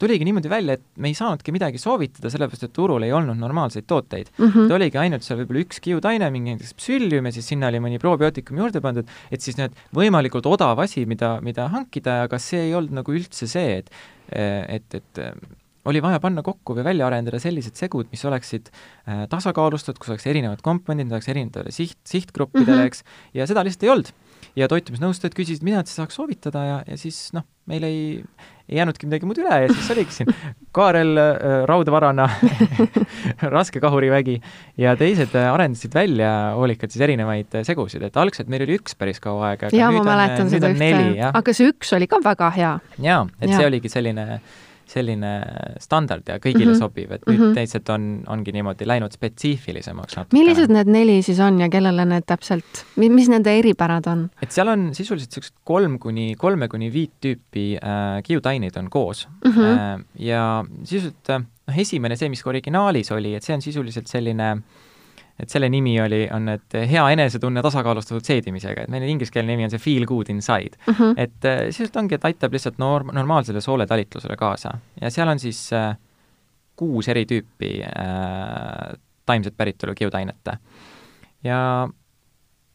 tuligi 0.00 0.26
niimoodi 0.28 0.50
välja, 0.52 0.76
et 0.78 0.84
me 1.02 1.10
ei 1.10 1.16
saanudki 1.18 1.54
midagi 1.54 1.80
soovitada, 1.82 2.30
sellepärast 2.32 2.68
et 2.68 2.74
turul 2.76 3.06
ei 3.06 3.12
olnud 3.16 3.38
normaalseid 3.40 3.86
tooteid 3.88 4.30
mm. 4.36 4.48
-hmm. 4.48 4.68
ta 4.68 4.78
oligi 4.78 5.00
ainult 5.02 5.26
seal 5.26 5.40
võib-olla 5.42 5.64
üks 5.66 5.82
kiudaine, 5.84 6.30
mingi 6.34 6.54
näiteks 6.54 6.74
psüllium 6.80 7.28
ja 7.28 7.34
siis 7.36 7.48
sinna 7.52 7.70
oli 7.72 7.82
mõni 7.82 8.00
probiootikum 8.02 8.58
juurde 8.62 8.82
pandud, 8.84 9.10
et 9.30 9.40
siis 9.40 9.58
need 9.60 9.76
võimalikult 9.96 10.46
odav 10.46 10.80
asi, 10.84 11.06
mida, 11.06 11.36
mida 11.42 11.68
hankida, 11.72 12.22
aga 12.26 12.40
see 12.42 12.68
ei 12.68 12.74
olnud 12.74 13.00
nagu 13.02 13.12
üldse 13.12 13.48
see, 13.50 13.78
et 13.82 13.90
et, 14.26 14.94
et 14.94 15.18
oli 15.86 16.02
vaja 16.02 16.18
panna 16.22 16.42
kokku 16.42 16.74
või 16.74 16.84
välja 16.86 17.06
arendada 17.06 17.38
sellised 17.42 17.78
segud, 17.78 18.08
mis 18.10 18.24
oleksid 18.26 18.70
äh, 18.72 19.24
tasakaalustatud, 19.30 20.00
kus 20.02 20.10
oleks 20.14 20.26
erinevad 20.26 20.62
komponendid, 20.66 21.14
oleks 21.14 21.30
erinevatele 21.30 21.74
siht, 21.74 21.98
sihtgruppidele 22.10 22.74
mm, 22.74 22.82
-hmm. 22.82 22.90
eks, 22.90 23.04
ja 23.38 23.46
seda 23.46 23.62
lihtsalt 23.66 23.86
ei 23.86 23.92
olnud 23.94 24.10
ja 24.56 24.68
toitumisnõustajad 24.70 25.34
küsisid, 25.36 25.64
mida 25.66 25.80
nad 25.80 25.90
siis 25.90 25.98
saaks 26.00 26.18
soovitada 26.18 26.62
ja, 26.64 26.76
ja 26.86 26.98
siis 27.00 27.30
noh, 27.36 27.46
meil 27.70 27.86
ei, 27.86 28.00
ei 28.70 28.78
jäänudki 28.78 29.08
midagi 29.08 29.28
muud 29.28 29.40
üle 29.42 29.58
ja 29.64 29.70
siis 29.72 29.88
oligi 29.94 30.14
siin 30.14 30.30
Kaarel 30.76 31.18
äh, 31.20 31.56
Raudvarana 31.68 32.28
raske 33.56 33.82
kahurivägi 33.82 34.36
ja 34.80 34.94
teised 34.98 35.34
äh, 35.38 35.48
arendasid 35.52 35.96
välja 35.96 36.30
hoolikalt 36.58 36.94
siis 36.94 37.06
erinevaid 37.08 37.58
äh, 37.58 37.66
segusid, 37.66 38.04
et 38.06 38.20
algselt 38.20 38.52
meil 38.52 38.66
oli 38.66 38.78
üks 38.80 38.94
päris 38.98 39.22
kaua 39.22 39.52
aega. 39.52 39.72
jaa, 39.74 39.90
ma 39.96 40.04
mäletan 40.06 40.52
seda 40.52 40.70
ühte, 40.74 41.32
aga 41.32 41.56
see 41.56 41.72
üks 41.72 41.96
oli 41.98 42.10
ka 42.10 42.22
väga 42.24 42.52
hea. 42.58 42.76
jaa, 43.08 43.26
et 43.40 43.50
ja. 43.50 43.58
see 43.58 43.68
oligi 43.72 43.92
selline 43.92 44.30
äh, 44.38 44.54
selline 44.90 45.30
standard 45.82 46.28
ja 46.28 46.38
kõigile 46.38 46.70
mm 46.70 46.74
-hmm. 46.74 46.78
sobiv, 46.78 47.12
et 47.12 47.26
nüüd 47.26 47.38
mm 47.38 47.44
-hmm. 47.44 47.54
teised 47.54 47.90
on, 47.92 48.06
ongi 48.32 48.52
niimoodi 48.52 48.86
läinud 48.86 49.12
spetsiifilisemaks 49.12 50.16
natuke. 50.16 50.36
millised 50.38 50.72
need 50.72 50.90
neli 50.92 51.22
siis 51.22 51.40
on 51.40 51.60
ja 51.60 51.68
kellele 51.68 52.04
need 52.04 52.26
täpselt, 52.26 52.84
mis 52.96 53.28
nende 53.28 53.58
eripärad 53.58 54.06
on? 54.06 54.30
et 54.42 54.52
seal 54.52 54.68
on 54.68 54.94
sisuliselt 54.94 55.30
niisugused 55.30 55.56
kolm 55.64 55.98
kuni, 55.98 56.34
kolme 56.38 56.68
kuni 56.68 56.92
viit 56.92 57.12
tüüpi 57.20 57.76
äh, 57.76 58.22
kiudaineid 58.22 58.76
on 58.76 58.90
koos 58.90 59.28
mm. 59.44 59.50
-hmm. 59.50 59.76
Äh, 59.76 60.04
ja 60.18 60.64
sisuliselt 60.84 61.30
äh, 61.30 61.42
noh, 61.66 61.78
esimene, 61.78 62.16
see, 62.16 62.28
mis 62.28 62.42
ka 62.42 62.50
originaalis 62.50 63.12
oli, 63.12 63.34
et 63.34 63.42
see 63.42 63.54
on 63.54 63.62
sisuliselt 63.62 64.06
selline 64.06 64.50
äh, 64.52 64.85
et 65.40 65.52
selle 65.52 65.68
nimi 65.72 65.94
oli, 66.00 66.22
on, 66.32 66.48
et 66.48 66.76
hea 66.88 67.02
enesetunne 67.12 67.62
tasakaalustatud 67.64 68.24
seedimisega, 68.24 68.86
et 68.86 68.92
meil 68.92 69.04
ingliskeelne 69.10 69.52
nimi 69.52 69.66
on 69.66 69.74
see 69.74 69.82
feel 69.82 70.06
good 70.08 70.30
inside 70.32 70.78
mm. 70.86 70.94
-hmm. 70.94 71.14
et 71.16 71.44
äh, 71.44 71.66
sisuliselt 71.70 72.00
ongi, 72.02 72.16
et 72.16 72.24
aitab 72.24 72.52
lihtsalt 72.52 72.78
norm-, 72.82 73.12
normaalsele 73.12 73.60
sooletalitlusele 73.60 74.36
kaasa 74.36 74.78
ja 75.00 75.10
seal 75.10 75.28
on 75.28 75.38
siis 75.38 75.72
äh, 75.72 75.96
kuus 76.76 77.08
eri 77.08 77.26
tüüpi 77.26 77.82
äh, 77.84 78.96
taimset 79.26 79.56
päritolu 79.56 79.94
kiudainet. 79.94 80.48
ja 81.44 81.88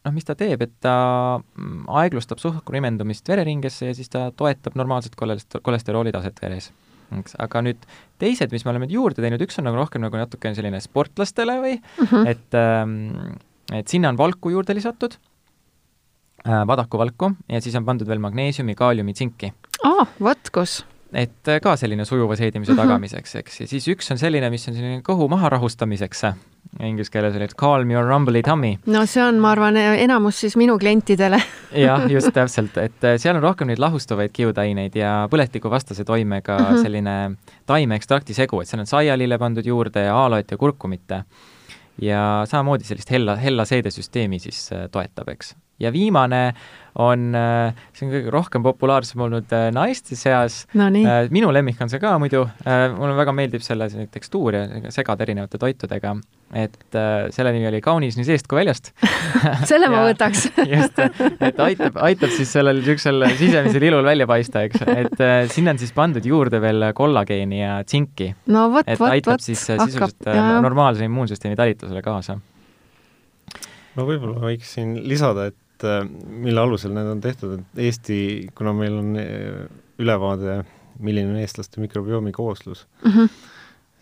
noh, 0.04 0.14
mis 0.14 0.24
ta 0.24 0.34
teeb, 0.34 0.62
et 0.62 0.74
ta 0.80 0.94
mm, 1.38 1.84
aeglustab 1.88 2.38
suhkru 2.38 2.76
imendumist 2.76 3.28
vereringesse 3.28 3.90
ja 3.90 3.94
siis 3.94 4.10
ta 4.12 4.30
toetab 4.36 4.76
normaalset 4.78 5.16
kolesterooli 5.62 6.12
taset 6.12 6.42
veres 6.42 6.72
eks, 7.20 7.36
aga 7.42 7.64
nüüd 7.66 7.82
teised, 8.22 8.52
mis 8.54 8.64
me 8.66 8.72
oleme 8.74 8.88
juurde 8.90 9.24
teinud, 9.24 9.42
üks 9.44 9.60
on 9.60 9.68
nagu 9.68 9.78
rohkem 9.78 10.04
nagu 10.04 10.20
natukene 10.20 10.56
selline 10.58 10.80
sportlastele 10.82 11.58
või 11.62 11.74
mm, 11.78 12.06
-hmm. 12.06 12.30
et 12.32 12.58
ähm, 12.58 13.36
et 13.72 13.88
sinna 13.88 14.12
on 14.12 14.20
valku 14.20 14.52
juurde 14.52 14.74
lisatud 14.74 15.18
äh,, 16.46 16.62
vadakuvalku, 16.66 17.32
ja 17.48 17.60
siis 17.60 17.76
on 17.78 17.84
pandud 17.88 18.08
veel 18.08 18.22
magneesiumi, 18.22 18.74
kaaliumi, 18.78 19.14
tsinki. 19.16 19.52
aa, 19.84 20.06
vot 20.20 20.52
kus 20.54 20.82
et 21.12 21.48
äh, 21.48 21.60
ka 21.62 21.74
selline 21.76 22.04
sujuva 22.08 22.36
seedimise 22.38 22.72
Mhm. 22.72 22.80
tagamiseks, 22.80 23.34
eks, 23.42 23.60
ja 23.60 23.66
siis 23.68 23.86
üks 23.92 24.10
on 24.10 24.18
selline, 24.18 24.48
mis 24.50 24.64
on 24.68 24.74
selline 24.74 25.02
kõhu 25.04 25.28
maha 25.28 25.50
rahustamiseks, 25.52 26.24
inglise 26.80 27.12
keeles 27.12 27.36
oli, 27.36 27.44
et 27.44 27.54
calm 27.58 27.90
your 27.90 28.06
rumbly 28.08 28.42
tummy. 28.42 28.78
no 28.86 29.04
see 29.06 29.22
on, 29.22 29.40
ma 29.40 29.52
arvan, 29.52 29.76
enamus 29.76 30.40
siis 30.40 30.56
minu 30.56 30.78
klientidele 30.78 31.40
jah, 31.86 32.06
just 32.10 32.32
täpselt, 32.38 32.76
et 32.80 33.04
äh, 33.04 33.18
seal 33.20 33.36
on 33.36 33.42
rohkem 33.42 33.68
neid 33.68 33.82
lahustavaid 33.82 34.32
kiudaineid 34.32 34.96
ja 34.96 35.28
põletikuvastase 35.30 36.04
toimega 36.04 36.58
mm. 36.58 36.64
-hmm. 36.64 36.82
selline 36.82 37.16
taimeekstrakti 37.66 38.34
segu, 38.34 38.60
et 38.60 38.68
seal 38.68 38.80
on 38.80 38.86
saialille 38.86 39.38
pandud 39.38 39.66
juurde 39.66 40.08
ja 40.08 40.16
aaloit 40.16 40.50
ja 40.50 40.56
kurkumit. 40.56 41.12
ja 42.00 42.44
samamoodi 42.48 42.84
sellist 42.84 43.10
hella, 43.10 43.36
hella 43.36 43.64
seedesüsteemi 43.64 44.38
siis 44.38 44.70
äh, 44.72 44.88
toetab, 44.90 45.28
eks. 45.28 45.54
Ja 45.82 45.92
viimane 45.94 46.44
on, 47.00 47.30
see 47.96 48.04
on 48.04 48.12
kõige 48.12 48.32
rohkem 48.34 48.64
populaarsem 48.66 49.22
olnud 49.24 49.52
äh, 49.56 49.70
naiste 49.72 50.16
seas, 50.18 50.66
Nonii. 50.76 51.06
Äh, 51.08 51.30
minu 51.32 51.48
lemmik 51.54 51.80
on 51.80 51.88
see 51.88 52.02
ka 52.02 52.18
muidu, 52.20 52.44
mulle 52.98 53.16
väga 53.16 53.32
meeldib 53.36 53.64
selle 53.64 53.88
selline 53.88 54.12
tekstuur 54.12 54.58
ja 54.58 54.92
segada 54.92 55.24
erinevate 55.24 55.60
toitudega, 55.60 56.12
et 56.52 56.96
äh, 56.98 57.30
selle 57.32 57.52
nimi 57.54 57.66
oli 57.70 57.80
Kaunis 57.84 58.18
nii 58.18 58.26
seest 58.26 58.48
kui 58.50 58.60
väljast. 58.60 58.90
Selle 59.70 59.88
ma 59.92 60.02
ja- 60.02 60.10
võtaks. 60.10 60.44
Just, 60.74 61.00
et 61.40 61.60
aitab, 61.64 61.96
aitab 62.04 62.34
siis 62.34 62.52
sellel 62.52 62.82
niisugusel 62.82 63.24
sisemisel 63.38 63.86
ilul 63.88 64.04
välja 64.06 64.28
paista, 64.28 64.64
eks, 64.68 64.84
et 64.84 65.24
äh, 65.24 65.36
sinna 65.52 65.72
on 65.74 65.80
siis 65.80 65.94
pandud 65.96 66.26
juurde 66.28 66.60
veel 66.62 66.90
kollageeni 66.96 67.62
ja 67.62 67.78
tsinki, 67.88 68.32
no 68.52 68.68
vot, 68.74 68.86
et 68.86 69.00
vot, 69.00 69.14
aitab 69.16 69.38
vot, 69.38 69.46
siis 69.46 69.64
äh, 69.72 69.80
sisuliselt 69.80 70.28
äh, 70.28 70.36
jah. 70.36 70.52
normaalse 70.64 71.08
immuunsüsteemi 71.08 71.56
talitusele 71.58 72.04
kaasa. 72.04 72.36
no 73.96 74.08
võib-olla 74.08 74.44
võiks 74.44 74.76
siin 74.76 74.98
lisada, 75.08 75.48
et 75.52 75.58
äh, 75.84 76.04
mille 76.28 76.60
alusel 76.60 76.92
need 76.94 77.06
on 77.06 77.20
tehtud, 77.20 77.58
et 77.58 77.82
Eesti, 77.88 78.18
kuna 78.54 78.72
meil 78.76 78.98
on 79.00 79.16
äh, 79.16 79.66
ülevaade, 79.98 80.62
milline 81.02 81.30
on 81.34 81.40
eestlaste 81.40 81.80
mikrobiomi 81.80 82.32
kooslus, 82.32 82.86
Mhm. 83.04 83.26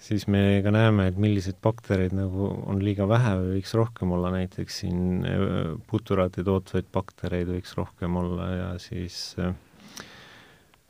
siis 0.00 0.26
me 0.28 0.60
ka 0.64 0.70
näeme, 0.72 1.06
et 1.08 1.16
milliseid 1.20 1.56
baktereid 1.62 2.12
nagu 2.16 2.46
on 2.66 2.78
liiga 2.84 3.06
vähe 3.08 3.34
või 3.38 3.58
võiks 3.60 3.74
rohkem 3.76 4.12
olla, 4.16 4.30
näiteks 4.34 4.78
siin 4.82 5.24
äh, 5.24 5.74
puturaati 5.90 6.44
tootvaid 6.44 6.86
baktereid 6.92 7.48
võiks 7.48 7.74
rohkem 7.76 8.16
olla 8.16 8.48
ja 8.50 8.70
siis 8.78 9.36
äh, 9.38 9.52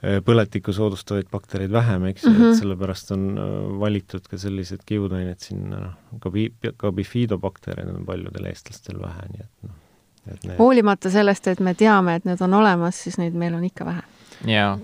äh, 0.03 0.21
põletikku 0.25 0.73
soodustavaid 0.73 1.29
baktereid 1.31 1.73
vähem, 1.75 2.05
eks 2.11 2.25
ju 2.25 2.31
mm, 2.31 2.37
Mhm. 2.37 2.43
-hmm. 2.45 2.53
et 2.55 2.59
sellepärast 2.63 3.11
on 3.13 3.27
äh, 3.39 3.81
valitud 3.81 4.29
ka 4.31 4.39
sellised 4.39 4.81
kiudained 4.87 5.39
sinna, 5.39 5.81
noh, 5.81 6.21
ka 6.21 6.31
bi-, 6.31 6.53
ka 6.77 6.93
bifidobaktereid 6.93 7.89
on 7.95 8.07
paljudel 8.07 8.45
eestlastel 8.47 9.01
vähe, 9.03 9.27
nii 9.35 9.41
et 9.45 9.69
noh, 9.69 9.75
et 10.35 10.47
need 10.49 10.59
hoolimata 10.61 11.13
sellest, 11.13 11.51
et 11.51 11.61
me 11.65 11.75
teame, 11.79 12.17
et 12.19 12.27
need 12.29 12.41
on 12.45 12.57
olemas, 12.61 13.03
siis 13.05 13.19
neid 13.21 13.37
meil 13.39 13.55
on 13.59 13.65
ikka 13.67 13.87
vähe. 13.89 14.03
jaa, 14.51 14.75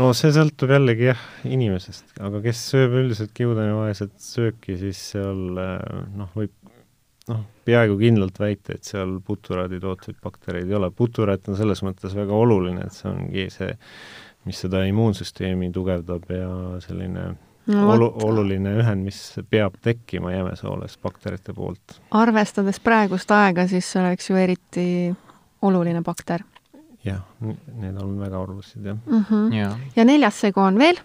no 0.00 0.10
see 0.16 0.32
sõltub 0.34 0.72
jällegi 0.74 1.10
jah, 1.10 1.22
inimesest, 1.48 2.16
aga 2.20 2.42
kes 2.44 2.64
sööb 2.72 2.98
üldiselt 3.02 3.32
kiudanivaeset 3.36 4.16
sööki, 4.22 4.76
siis 4.80 5.00
seal 5.14 5.62
äh, 5.62 5.78
noh, 6.16 6.32
võib 6.36 6.54
noh, 7.30 7.44
peaaegu 7.66 7.96
kindlalt 8.00 8.40
väita, 8.42 8.76
et 8.76 8.88
seal 8.88 9.18
puturaadi 9.26 9.80
tootvaid 9.82 10.18
baktereid 10.22 10.70
ei 10.70 10.78
ole. 10.78 10.90
puturaat 10.90 11.48
on 11.48 11.58
selles 11.58 11.82
mõttes 11.86 12.16
väga 12.18 12.34
oluline, 12.34 12.86
et 12.86 12.96
see 12.96 13.08
ongi 13.10 13.46
see, 13.54 13.72
mis 14.48 14.58
seda 14.64 14.82
immuunsüsteemi 14.88 15.70
tugevdab 15.74 16.30
ja 16.34 16.52
selline 16.82 17.32
no 17.66 17.92
olu-, 17.94 18.12
oluline 18.24 18.72
ühend, 18.82 19.04
mis 19.04 19.20
peab 19.50 19.76
tekkima 19.82 20.32
jämesooles 20.32 20.98
bakterite 21.02 21.52
poolt. 21.54 22.00
arvestades 22.10 22.80
praegust 22.80 23.30
aega, 23.30 23.66
siis 23.68 23.92
see 23.92 24.02
oleks 24.02 24.30
ju 24.30 24.36
eriti 24.36 25.14
oluline 25.62 26.02
bakter 26.02 26.42
jah, 27.04 27.22
need 27.78 27.96
on 28.02 28.18
väga 28.20 28.38
olulised, 28.38 28.84
jah. 28.84 28.96
mm. 29.06 29.24
-hmm. 29.30 29.54
jaa. 29.54 29.78
ja 29.96 30.04
neljas 30.04 30.40
segu 30.40 30.60
on 30.60 30.78
veel, 30.78 30.98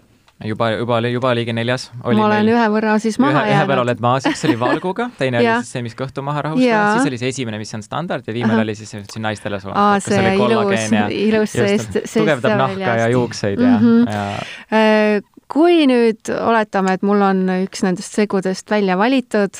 juba, 0.44 0.70
juba, 0.70 1.00
juba 1.00 1.34
liige 1.34 1.52
neljas. 1.52 1.90
ma 2.04 2.26
olen 2.26 2.48
ühe 2.48 2.66
võrra 2.74 2.98
siis 3.02 3.18
maha 3.18 3.42
ühe, 3.42 3.50
ühe 3.50 3.58
peal 3.58 3.68
jäänud. 3.70 3.82
oled 3.82 4.00
maas, 4.00 4.26
üks 4.26 4.44
oli 4.46 4.58
valguga, 4.60 5.10
teine 5.18 5.38
oli 5.38 5.46
siis 5.46 5.72
see, 5.72 5.82
mis 5.82 5.96
kõhtu 5.98 6.22
maha 6.22 6.42
rahustab, 6.42 6.92
siis 6.98 7.10
oli 7.10 7.18
see 7.18 7.28
esimene, 7.34 7.58
mis 7.58 7.74
on 7.74 7.82
standard 7.82 8.26
ja 8.26 8.34
viimane 8.34 8.62
oli 8.62 8.74
siis 8.78 8.90
see, 8.90 9.00
mis 9.00 9.10
siin 9.14 9.22
naistele 9.26 9.60
suunatud. 9.60 9.82
aa, 9.82 9.94
kus 9.98 10.04
see 10.04 10.20
oli 10.20 10.34
ilus 10.34 10.54
kollageen 10.54 10.94
ja-, 10.94 11.08
ilus 11.08 11.54
just, 11.54 11.68
seest, 11.68 11.92
seest 11.92 12.14
tugevdab 12.20 12.58
nahka 12.66 12.94
ja 13.02 13.08
juukseid 13.14 13.60
ja 13.60 13.74
Mhm. 13.78 13.84
mm, 13.84 14.04
-hmm. 14.04 14.14
ja 14.14 15.20
kui 15.48 15.86
nüüd 15.88 16.28
oletame, 16.34 16.98
et 16.98 17.02
mul 17.06 17.22
on 17.24 17.46
üks 17.64 17.82
nendest 17.86 18.14
segudest 18.18 18.70
välja 18.70 18.98
valitud, 19.00 19.56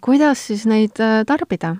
kuidas 0.00 0.46
siis 0.48 0.64
neid 0.66 1.00
äh, 1.04 1.22
tarbida? 1.28 1.76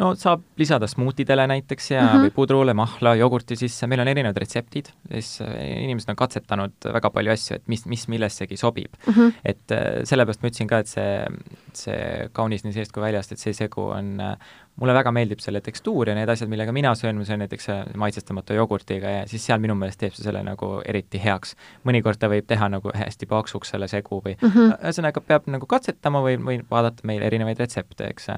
no 0.00 0.12
saab 0.16 0.44
lisada 0.60 0.88
smuutidele 0.88 1.44
näiteks 1.50 1.90
ja 1.90 2.00
mm. 2.02 2.08
-hmm. 2.08 2.24
või 2.24 2.34
pudrule, 2.34 2.74
mahla, 2.74 3.14
jogurti 3.18 3.56
sisse, 3.56 3.86
meil 3.86 4.00
on 4.00 4.08
erinevad 4.08 4.38
retseptid, 4.38 4.88
siis 5.10 5.40
äh, 5.44 5.50
inimesed 5.84 6.12
on 6.12 6.16
katsetanud 6.16 6.88
väga 6.94 7.10
palju 7.10 7.32
asju, 7.32 7.58
et 7.58 7.68
mis, 7.68 7.86
mis 7.86 8.08
millessegi 8.08 8.56
sobib 8.56 8.90
Mm 9.06 9.14
-hmm. 9.14 9.32
et 9.44 9.72
äh, 9.72 10.04
sellepärast 10.04 10.42
ma 10.42 10.48
ütlesin 10.48 10.68
ka, 10.68 10.78
et 10.78 10.86
see, 10.86 11.26
see 11.72 12.28
kaunis 12.32 12.64
nii 12.64 12.72
seest 12.72 12.92
kui 12.92 13.02
väljast, 13.02 13.32
et 13.32 13.38
see 13.38 13.52
segu 13.52 13.82
on, 13.82 14.36
mulle 14.80 14.94
väga 14.96 15.12
meeldib 15.14 15.42
selle 15.44 15.60
tekstuur 15.64 16.10
ja 16.10 16.16
need 16.16 16.30
asjad, 16.32 16.50
millega 16.50 16.72
mina 16.72 16.92
söön, 16.98 17.18
ma 17.20 17.26
söön 17.28 17.42
näiteks 17.44 17.68
äh, 17.72 17.82
maitsestamata 18.00 18.56
jogurtiga 18.56 19.12
ja 19.18 19.22
siis 19.30 19.44
seal 19.46 19.60
minu 19.62 19.76
meelest 19.78 20.00
teeb 20.00 20.16
see 20.16 20.24
selle 20.24 20.42
nagu 20.46 20.72
eriti 20.88 21.20
heaks. 21.22 21.54
mõnikord 21.86 22.20
ta 22.20 22.30
võib 22.32 22.48
teha 22.48 22.70
nagu 22.72 22.92
hästi 22.96 23.28
paksuks 23.30 23.74
selle 23.74 23.88
segu 23.88 24.22
või 24.24 24.36
Mm 24.40 24.48
-hmm. 24.48 24.76
ühesõnaga, 24.84 25.20
peab 25.20 25.46
nagu 25.52 25.66
katsetama 25.66 26.22
või, 26.24 26.36
või 26.40 26.60
vaadata 26.70 27.04
meil 27.04 27.22
erinevaid 27.22 27.58
retsepte, 27.58 28.06
eks. 28.08 28.28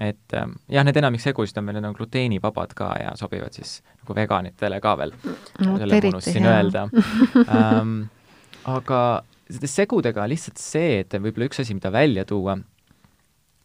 et 0.00 0.34
ähm, 0.34 0.56
jah, 0.68 0.84
need 0.84 0.96
enamik 0.96 1.20
segusid 1.20 1.58
on 1.58 1.64
meil, 1.64 1.76
need 1.76 1.84
on 1.84 1.94
gluteenivabad 1.94 2.74
ka 2.74 2.96
ja 3.00 3.12
sobivad 3.16 3.52
siis 3.52 3.82
nagu 4.02 4.14
veganitele 4.14 4.80
ka 4.80 4.96
veel 4.98 5.12
no, 5.58 5.78
selle 5.78 6.00
unustasin 6.08 6.46
öelda 6.46 6.88
ähm, 7.56 8.08
aga 8.64 9.22
nende 9.52 9.68
segudega 9.70 10.26
lihtsalt 10.30 10.60
see, 10.60 11.02
et 11.02 11.14
võib-olla 11.14 11.48
üks 11.50 11.60
asi, 11.62 11.74
mida 11.76 11.92
välja 11.92 12.24
tuua, 12.28 12.56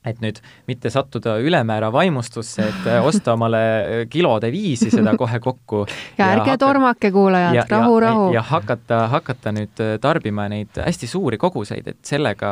et 0.10 0.22
nüüd 0.24 0.40
mitte 0.68 0.90
sattuda 0.94 1.38
ülemäära 1.44 1.92
vaimustusse, 1.94 2.68
et 2.72 2.88
äh, 2.88 3.06
osta 3.06 3.34
omale 3.38 3.62
äh, 4.02 4.04
kilode 4.10 4.52
viisi 4.52 4.90
seda 4.94 5.16
kohe 5.22 5.40
kokku. 5.40 5.86
ja 6.18 6.32
ärge 6.34 6.52
hakka- 6.52 6.58
tormake, 6.66 7.12
kuulajad, 7.12 7.64
rahu, 7.70 8.00
rahu. 8.00 8.28
ja 8.34 8.42
hakata, 8.42 9.08
hakata 9.14 9.52
nüüd 9.56 9.84
äh, 9.84 9.96
tarbima 10.02 10.48
neid 10.50 10.78
hästi 10.86 11.08
suuri 11.08 11.38
koguseid, 11.38 11.88
et 11.88 12.00
sellega, 12.06 12.52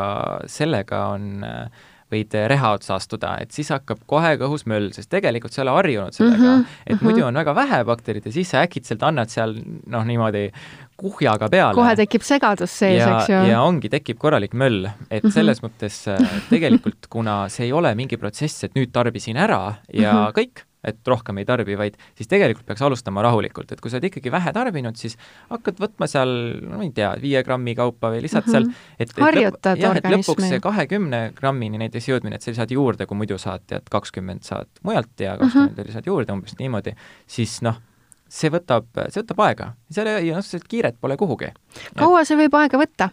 sellega 0.51 1.05
on 1.15 1.43
äh, 1.43 1.83
võid 2.11 2.33
reha 2.47 2.71
otsa 2.77 2.95
astuda, 2.99 3.37
et 3.41 3.51
siis 3.51 3.69
hakkab 3.73 3.99
kohe 4.07 4.35
kõhus 4.37 4.65
möll, 4.69 4.91
sest 4.93 5.09
tegelikult 5.09 5.51
sa 5.53 5.61
ei 5.61 5.67
ole 5.67 5.75
harjunud 5.79 6.13
sellega 6.13 6.37
mm, 6.37 6.43
Mhm, 6.45 6.61
-hmm, 6.61 6.83
et 6.85 6.95
mhm. 6.95 7.05
muidu 7.05 7.25
on 7.25 7.33
väga 7.33 7.55
vähe 7.55 7.83
bakterid 7.85 8.25
ja 8.25 8.31
siis 8.31 8.49
sa 8.49 8.61
äkitselt 8.61 9.03
annad 9.03 9.29
seal 9.29 9.55
noh, 9.87 10.03
niimoodi 10.05 10.51
kuhjaga 10.97 11.49
peale. 11.49 11.75
kohe 11.75 11.95
tekib 11.95 12.21
segadus 12.23 12.71
sees, 12.79 12.99
ja, 13.01 13.17
eks 13.19 13.29
ju. 13.29 13.41
ja 13.49 13.61
ongi, 13.61 13.89
tekib 13.89 14.17
korralik 14.21 14.53
möll, 14.53 14.85
et 15.09 15.23
Mhm. 15.23 15.31
selles 15.33 15.61
mõttes 15.61 16.07
äh, 16.07 16.29
tegelikult, 16.49 17.07
kuna 17.09 17.49
see 17.49 17.65
ei 17.65 17.71
ole 17.73 17.95
mingi 17.95 18.17
protsess, 18.17 18.63
et 18.63 18.73
nüüd 18.75 18.91
tarbisin 18.91 19.35
ära 19.37 19.75
ja 19.93 20.13
Mhm. 20.13 20.31
kõik, 20.39 20.63
et 20.85 20.99
rohkem 21.07 21.37
ei 21.41 21.45
tarbi, 21.45 21.75
vaid 21.79 21.95
siis 22.15 22.29
tegelikult 22.31 22.65
peaks 22.69 22.81
alustama 22.85 23.23
rahulikult, 23.25 23.71
et 23.73 23.81
kui 23.81 23.91
sa 23.91 23.97
oled 23.97 24.07
ikkagi 24.11 24.31
vähe 24.33 24.53
tarbinud, 24.55 24.95
siis 24.99 25.17
hakkad 25.49 25.79
võtma 25.81 26.07
seal, 26.11 26.29
no 26.63 26.77
ma 26.77 26.83
ei 26.87 26.91
tea, 26.95 27.11
viie 27.21 27.41
grammi 27.43 27.73
kaupa 27.75 28.11
või 28.13 28.21
lihtsalt 28.25 28.47
seal, 28.51 28.67
Mhm. 28.69 28.75
et, 28.99 29.09
et 29.09 29.23
Harjutad 29.25 29.77
jah, 29.81 29.95
et 29.97 30.03
lõpuks 30.05 30.29
organismi. 30.35 30.49
see 30.49 30.59
kahekümne 30.63 31.21
grammini 31.35 31.77
näiteks 31.81 32.07
jõudmine, 32.11 32.35
et 32.35 32.41
sa 32.45 32.51
lisad 32.51 32.71
juurde, 32.71 33.05
kui 33.09 33.17
muidu 33.17 33.37
saad 33.41 33.65
tead 33.67 33.89
kakskümmend 33.91 34.43
saad 34.43 34.67
mujalt 34.83 35.19
ja 35.19 35.37
kakskümmend 35.41 35.85
lisad 35.87 36.05
juurde 36.05 36.33
umbes 36.33 36.55
niimoodi, 36.59 36.95
siis 37.27 37.61
noh, 37.65 37.81
see 38.29 38.49
võtab, 38.49 38.87
see 39.09 39.21
võtab 39.21 39.41
aega. 39.45 39.73
seal 39.91 40.07
ei, 40.07 40.31
noh, 40.31 40.41
kiiret 40.67 40.97
pole 41.01 41.17
kuhugi. 41.17 41.51
kaua 41.97 42.23
see 42.25 42.37
võib 42.37 42.53
aega 42.61 42.77
võtta? 42.77 43.09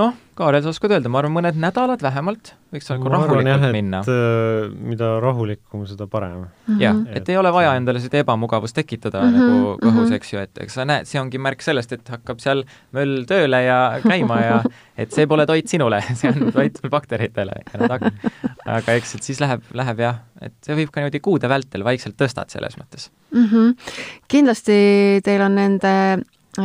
Noh, 0.00 0.18
Kaarel, 0.40 0.62
sa 0.64 0.70
oskad 0.72 0.94
öelda, 0.94 1.10
ma 1.12 1.20
arvan, 1.20 1.34
mõned 1.36 1.58
nädalad 1.60 2.00
vähemalt 2.00 2.54
võiks 2.72 2.86
nagu 2.88 3.10
jah, 3.10 3.24
rahulikult 3.26 3.64
et 3.66 3.74
minna. 3.74 4.00
äh, 4.08 4.70
mida 4.92 5.10
rahulikum, 5.20 5.82
seda 5.90 6.06
parem. 6.10 6.46
jah 6.80 6.94
Mhm., 6.94 7.18
et 7.18 7.28
ei 7.28 7.36
ole 7.36 7.52
vaja 7.52 7.74
endale 7.76 8.00
seda 8.00 8.22
ebamugavust 8.22 8.76
tekitada 8.78 9.22
mm 9.22 9.34
-hmm, 9.34 9.50
nagu 9.50 9.74
kõhus 9.82 10.06
mhm. 10.06 10.08
mm, 10.08 10.18
eks 10.20 10.32
ju, 10.32 10.38
et 10.46 10.62
eks 10.64 10.78
sa 10.78 10.86
näed, 10.88 11.10
see 11.10 11.20
ongi 11.20 11.38
märk 11.38 11.62
sellest, 11.62 11.92
et 11.92 12.08
hakkab 12.08 12.40
seal 12.40 12.64
möll 12.96 13.26
tööle 13.28 13.62
ja 13.66 14.00
käima 14.06 14.40
ja 14.40 14.62
et 15.02 15.12
see 15.12 15.26
pole 15.26 15.46
toit 15.46 15.68
sinule, 15.68 16.00
see 16.14 16.32
on 16.32 16.52
toit 16.52 16.80
bakteritele 16.90 17.60
aga 18.66 18.92
eks, 18.96 19.14
et 19.18 19.22
siis 19.22 19.40
läheb, 19.40 19.62
läheb 19.74 20.02
jah, 20.06 20.20
et 20.40 20.54
see 20.64 20.76
võib 20.78 20.90
ka 20.92 21.00
niimoodi 21.00 21.20
kuude 21.20 21.48
vältel 21.50 21.84
vaikselt 21.84 22.16
tõstad 22.20 22.48
selles 22.48 22.76
mõttes. 22.80 23.10
mm. 23.32 23.46
-hmm. 23.46 23.96
kindlasti 24.28 25.20
teil 25.24 25.42
on 25.42 25.54
nende 25.54 25.96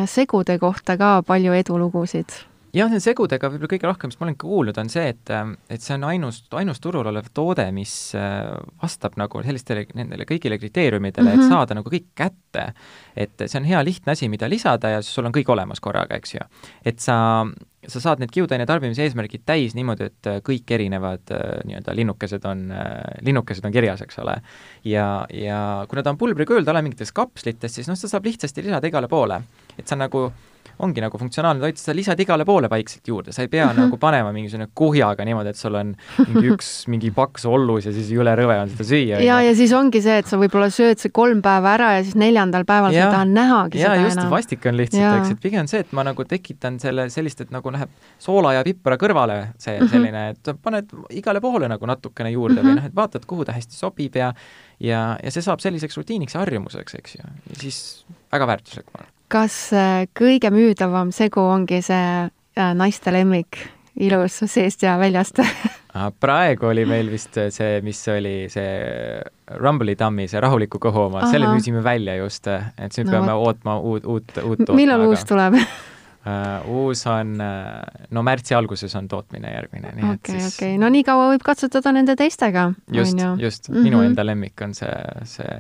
segude 0.06 0.58
kohta 0.60 0.98
ka 0.98 1.22
palju 1.26 1.54
edulugusid. 1.54 2.30
Jah, 2.76 2.90
nende 2.90 3.04
segudega 3.04 3.50
võib-olla 3.52 3.72
kõige 3.72 3.88
rohkem, 3.88 4.12
mis 4.12 4.20
ma 4.20 4.28
olen 4.28 4.38
kuulnud, 4.40 4.80
on 4.82 4.90
see, 4.92 5.06
et, 5.14 5.32
et 5.72 5.84
see 5.84 5.96
on 5.96 6.06
ainus, 6.10 6.42
ainus 6.60 6.82
turul 6.84 7.08
olev 7.08 7.30
toode, 7.36 7.66
mis 7.76 7.94
äh, 8.20 8.50
vastab 8.82 9.16
nagu 9.20 9.42
sellistele, 9.46 9.86
nendele 9.98 10.28
kõigile 10.28 10.60
kriteeriumidele 10.60 11.24
mm, 11.24 11.32
-hmm. 11.32 11.46
Mhm. 11.46 11.54
et 11.54 11.56
saada 11.56 11.78
nagu 11.78 11.92
kõik 11.92 12.10
kätte. 12.16 12.66
et 13.16 13.46
see 13.46 13.60
on 13.60 13.66
hea 13.66 13.84
lihtne 13.84 14.12
asi, 14.12 14.30
mida 14.30 14.50
lisada 14.50 14.90
ja 14.90 15.02
sul 15.02 15.26
on 15.26 15.34
kõik 15.34 15.50
olemas 15.52 15.80
korraga, 15.80 16.16
eks 16.16 16.34
ju. 16.34 16.40
et 16.86 17.00
sa, 17.00 17.46
sa 17.88 18.00
saad 18.00 18.20
need 18.20 18.32
kiudaine 18.32 18.66
tarbimise 18.66 19.04
eesmärgid 19.04 19.46
täis 19.46 19.76
niimoodi, 19.76 20.10
et 20.12 20.28
äh, 20.28 20.42
kõik 20.42 20.72
erinevad 20.72 21.32
äh, 21.32 21.62
nii-öelda 21.66 21.96
linnukesed 21.96 22.46
on, 22.46 22.74
linnukesed 23.22 23.66
on 23.66 23.72
kirjas, 23.72 24.02
eks 24.02 24.20
ole. 24.20 24.42
ja, 24.84 25.26
ja 25.32 25.86
kuna 25.90 26.04
ta 26.04 26.10
on 26.10 26.18
pulbri 26.18 26.46
kujul, 26.46 26.64
ta 26.64 26.72
ei 26.72 26.78
ole 26.78 26.90
mingites 26.90 27.12
kapslites, 27.12 27.76
siis 27.76 27.88
noh, 27.88 27.96
seda 27.96 28.18
saab 28.18 28.26
lihtsasti 28.26 28.64
lisada 28.68 28.88
igale 28.88 29.08
poole. 29.08 29.42
et 29.78 29.88
sa 29.88 29.96
nagu 29.96 30.32
ongi 30.84 31.04
nagu 31.04 31.20
funktsionaalne 31.20 31.64
toit, 31.64 31.80
sa 31.80 31.94
lisad 31.96 32.20
igale 32.20 32.46
poole 32.48 32.70
vaikselt 32.72 33.08
juurde, 33.08 33.34
sa 33.36 33.46
ei 33.46 33.50
pea 33.52 33.68
-hmm. 33.68 33.86
nagu 33.86 33.98
panema 33.98 34.32
mingisugune 34.36 34.68
kuhjaga 34.76 35.26
niimoodi, 35.26 35.50
et 35.50 35.60
sul 35.60 35.76
on 35.76 35.94
mingi 36.28 36.52
üks 36.52 36.72
mingi 36.94 37.12
paks 37.16 37.46
ollus 37.46 37.86
ja 37.86 37.94
siis 37.96 38.12
jõle 38.12 38.36
rõve 38.36 38.58
on 38.62 38.70
seda 38.70 38.84
süüa. 38.84 39.22
ja, 39.24 39.42
ja 39.42 39.56
siis 39.56 39.74
ongi 39.74 40.02
see, 40.02 40.18
et 40.18 40.28
sa 40.28 40.38
võib-olla 40.42 40.70
sööd 40.70 41.00
see 41.00 41.14
kolm 41.16 41.42
päeva 41.46 41.74
ära 41.78 41.92
ja 41.98 42.04
siis 42.04 42.16
neljandal 42.20 42.66
päeval 42.66 42.94
ja, 42.94 43.06
sa 43.06 43.08
ei 43.08 43.16
taha 43.16 43.26
nähagi 43.26 43.80
ja, 43.80 43.94
seda 43.94 44.04
just, 44.04 44.18
enam. 44.18 44.32
vastik 44.32 44.66
on 44.66 44.78
lihtsalt, 44.78 45.20
eks, 45.22 45.32
et 45.38 45.42
pigem 45.42 45.72
see, 45.72 45.80
et 45.86 45.96
ma 45.96 46.04
nagu 46.04 46.28
tekitan 46.28 46.80
selle 46.80 47.10
sellist, 47.10 47.42
et 47.42 47.56
nagu 47.56 47.72
läheb 47.72 47.90
soola 48.20 48.54
ja 48.58 48.64
pipra 48.68 49.00
kõrvale, 49.02 49.40
see 49.58 49.80
mhm. 49.80 49.92
selline, 49.94 50.30
et 50.36 50.54
paned 50.62 50.92
igale 51.10 51.42
poole 51.42 51.70
nagu 51.72 51.86
natukene 51.86 52.32
juurde 52.32 52.62
mm 52.62 52.62
-hmm. 52.62 52.70
või 52.70 52.82
noh, 52.82 52.86
et 52.86 52.96
vaatad, 52.96 53.26
kuhu 53.26 53.46
ta 53.46 53.56
hästi 53.56 53.76
sobib 53.76 54.16
ja 54.16 54.34
ja, 54.80 55.18
ja 55.24 55.32
see 55.32 55.42
saab 55.42 55.60
selliseks 55.64 55.98
rutiiniks 55.98 56.36
ja 56.36 56.44
harjumuseks, 56.44 56.96
eks 57.00 57.16
ju, 57.16 57.28
ja 57.50 57.60
siis 57.60 58.06
väga 58.32 58.48
väärtuslik, 58.48 58.90
ma 58.92 59.04
arvan 59.04 59.15
kas 59.32 59.56
äh, 59.74 60.06
kõige 60.18 60.52
müüdavam 60.54 61.12
segu 61.16 61.44
ongi 61.44 61.82
see 61.86 62.04
äh, 62.26 62.76
naiste 62.78 63.14
lemmik, 63.14 63.60
ilus 63.96 64.42
seest 64.52 64.84
ja 64.84 64.98
väljast 65.00 65.42
praegu 66.24 66.68
oli 66.68 66.84
meil 66.88 67.10
vist 67.12 67.38
see, 67.56 67.80
mis 67.86 68.02
oli 68.12 68.36
see 68.52 69.18
Rumble'i 69.62 69.96
tammi, 69.96 70.28
see 70.28 70.42
rahuliku 70.44 70.82
kõhu 70.84 71.08
oma, 71.08 71.26
selle 71.32 71.48
müüsime 71.48 71.84
välja 71.86 72.18
just, 72.20 72.50
et 72.52 72.96
siis 72.96 73.08
no, 73.08 73.16
peame 73.16 73.36
ootma 73.40 73.80
uut, 73.80 74.06
uut, 74.06 74.40
uut 74.44 74.74
millal 74.76 75.08
uus 75.10 75.28
tuleb 75.28 75.60
Uh, 76.26 76.58
uus 76.82 77.04
on 77.06 77.36
no 77.38 78.22
märtsi 78.26 78.56
alguses 78.58 78.96
on 78.98 79.06
tootmine 79.06 79.52
järgmine, 79.52 79.92
nii 79.94 80.08
okay, 80.10 80.16
et 80.18 80.30
siis 80.32 80.56
okei 80.56 80.72
okay., 80.72 80.80
no 80.82 80.90
nii 80.90 81.04
kaua 81.06 81.28
võib 81.30 81.44
katsutada 81.46 81.92
nende 81.94 82.16
teistega. 82.18 82.72
just, 82.90 83.20
just 83.38 83.70
mm, 83.70 83.76
-hmm. 83.76 83.84
minu 83.86 84.02
enda 84.08 84.26
lemmik 84.26 84.62
on 84.66 84.74
see, 84.74 84.90
see 85.30 85.60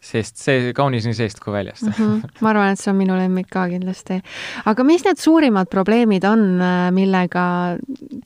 sest 0.00 0.38
see 0.38 0.72
kaunis 0.78 1.06
nii 1.08 1.16
seest 1.18 1.40
kui 1.42 1.52
väljast 1.52 1.82
mm. 1.82 1.92
-hmm. 1.98 2.42
ma 2.44 2.50
arvan, 2.50 2.72
et 2.72 2.80
see 2.80 2.90
on 2.92 2.98
minu 2.98 3.16
lemmik 3.18 3.48
ka 3.50 3.66
kindlasti. 3.68 4.20
aga 4.64 4.84
mis 4.84 5.04
need 5.04 5.18
suurimad 5.18 5.68
probleemid 5.70 6.24
on, 6.24 6.60
äh, 6.60 6.90
millega 6.94 7.76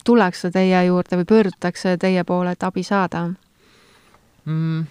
tullakse 0.05 0.51
teie 0.51 0.85
juurde 0.85 1.17
või 1.21 1.25
pöördutakse 1.25 1.97
teie 1.97 2.23
poole, 2.23 2.51
et 2.51 2.63
abi 2.63 2.83
saada 2.83 3.29
mm.? 4.45 4.85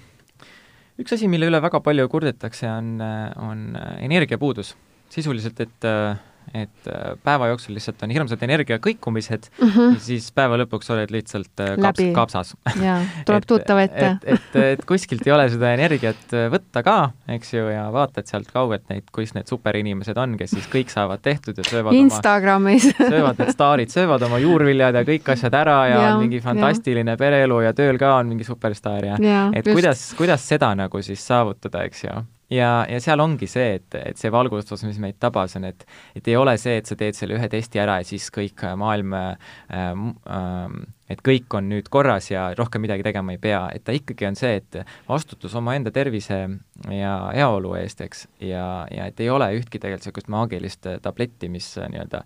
üks 1.03 1.15
asi, 1.17 1.29
mille 1.31 1.49
üle 1.51 1.61
väga 1.63 1.81
palju 1.85 2.09
kurdetakse, 2.09 2.69
on, 2.71 3.01
äh, 3.01 3.31
on 3.37 3.77
äh, 3.77 4.05
energiapuudus. 4.05 4.77
sisuliselt, 5.13 5.61
et 5.61 5.85
äh, 5.85 6.17
et 6.55 6.89
äh, 6.89 7.15
päeva 7.25 7.49
jooksul 7.49 7.77
lihtsalt 7.77 8.03
on 8.05 8.13
hirmsad 8.13 8.43
energiakõikumised 8.45 9.49
mm 9.51 9.69
-hmm. 9.69 9.99
siis 10.03 10.29
päeva 10.37 10.59
lõpuks 10.61 10.91
oled 10.93 11.11
lihtsalt 11.15 11.63
äh, 11.65 11.77
kaps, 11.81 12.03
kapsas. 12.15 12.55
jaa, 12.83 12.99
tuleb 13.29 13.47
tuttav 13.49 13.79
ette. 13.79 14.07
et, 14.07 14.25
et, 14.25 14.41
et, 14.55 14.57
et 14.73 14.85
kuskilt 14.85 15.27
ei 15.27 15.33
ole 15.33 15.49
seda 15.53 15.73
energiat 15.73 16.35
äh, 16.37 16.49
võtta 16.53 16.83
ka, 16.83 16.97
eks 17.37 17.55
ju, 17.55 17.65
ja 17.73 17.87
vaatad 17.93 18.29
sealt 18.29 18.51
kaugelt 18.53 18.85
neid, 18.93 19.09
kus 19.13 19.35
need 19.35 19.49
superinimesed 19.49 20.19
on, 20.19 20.37
kes 20.37 20.51
siis 20.57 20.69
kõik 20.73 20.93
saavad 20.93 21.23
tehtud 21.23 21.59
ja 21.59 21.65
söövad 21.65 21.97
Instagramis 21.97 22.91
oma, 22.93 23.09
söövad 23.17 23.41
need 23.41 23.55
staarid, 23.57 23.95
söövad 23.95 24.23
oma 24.29 24.39
juurviljad 24.43 25.01
ja 25.01 25.05
kõik 25.09 25.33
asjad 25.33 25.55
ära 25.55 25.79
ja, 25.89 26.03
ja 26.03 26.13
on 26.15 26.27
mingi 26.27 26.43
fantastiline 26.45 27.17
ja. 27.17 27.21
pereelu 27.21 27.61
ja 27.65 27.73
tööl 27.73 27.99
ka 27.99 28.17
on 28.19 28.29
mingi 28.35 28.45
superstaar 28.45 29.05
ja, 29.05 29.17
ja 29.21 29.49
et 29.55 29.67
just. 29.67 29.75
kuidas, 29.77 30.07
kuidas 30.19 30.49
seda 30.49 30.75
nagu 30.75 31.03
siis 31.03 31.27
saavutada, 31.27 31.85
eks 31.89 32.05
ju 32.05 32.21
ja, 32.53 32.71
ja 32.89 33.01
seal 33.03 33.23
ongi 33.23 33.49
see, 33.51 33.77
et, 33.79 33.99
et 33.99 34.21
see 34.21 34.33
valgustus, 34.33 34.85
mis 34.87 35.01
meid 35.03 35.19
tabas, 35.23 35.57
on, 35.59 35.67
et 35.69 35.87
et 36.17 36.29
ei 36.29 36.37
ole 36.37 36.57
see, 36.61 36.79
et 36.81 36.89
sa 36.89 36.97
teed 36.99 37.17
selle 37.19 37.39
ühe 37.39 37.49
testi 37.53 37.81
ära 37.83 38.01
ja 38.01 38.09
siis 38.09 38.29
kõik 38.35 38.65
äh, 38.67 38.77
maailm 38.79 39.17
äh, 39.17 39.55
äh, 39.73 40.77
et 41.13 41.21
kõik 41.25 41.53
on 41.59 41.69
nüüd 41.69 41.91
korras 41.93 42.31
ja 42.31 42.47
rohkem 42.57 42.85
midagi 42.85 43.05
tegema 43.05 43.35
ei 43.35 43.41
pea, 43.43 43.67
et 43.75 43.85
ta 43.85 43.95
ikkagi 43.97 44.29
on 44.29 44.39
see, 44.39 44.55
et 44.63 44.81
vastutus 45.09 45.55
omaenda 45.59 45.93
tervise 45.95 46.41
ja 46.89 47.13
heaolu 47.35 47.75
eest, 47.81 48.01
eks, 48.05 48.27
ja, 48.41 48.87
ja 48.93 49.11
et 49.11 49.21
ei 49.21 49.31
ole 49.33 49.53
ühtki 49.59 49.79
tegelikult 49.79 50.03
niisugust 50.03 50.33
maagilist 50.33 50.91
äh, 50.91 50.99
tabletti, 51.03 51.51
mis 51.53 51.75
nii-öelda 51.77 52.25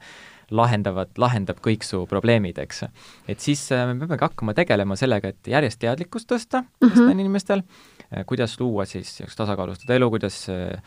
lahendavad, 0.54 1.10
lahendab 1.18 1.58
kõik 1.58 1.82
su 1.82 2.04
probleemid, 2.06 2.60
eks. 2.62 2.84
et 3.26 3.42
siis 3.42 3.64
me 3.74 3.96
peamegi 3.98 4.22
hakkama 4.22 4.54
tegelema 4.54 4.94
sellega, 4.94 5.32
et 5.34 5.50
järjest 5.50 5.80
teadlikkust 5.82 6.30
tõsta 6.30 6.62
mm 6.62 6.92
-hmm. 6.92 7.20
inimestel 7.26 7.64
Äh, 7.66 7.95
kuidas 8.26 8.60
luua 8.60 8.86
siis 8.86 9.10
niisugust 9.10 9.38
tasakaalustatud 9.38 9.94
elu, 9.96 10.10
kuidas 10.10 10.40
äh, 10.52 10.82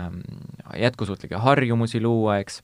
ähm, 0.00 0.20
jätkusuutlikke 0.78 1.38
harjumusi 1.40 2.00
luua, 2.02 2.38
eks, 2.42 2.62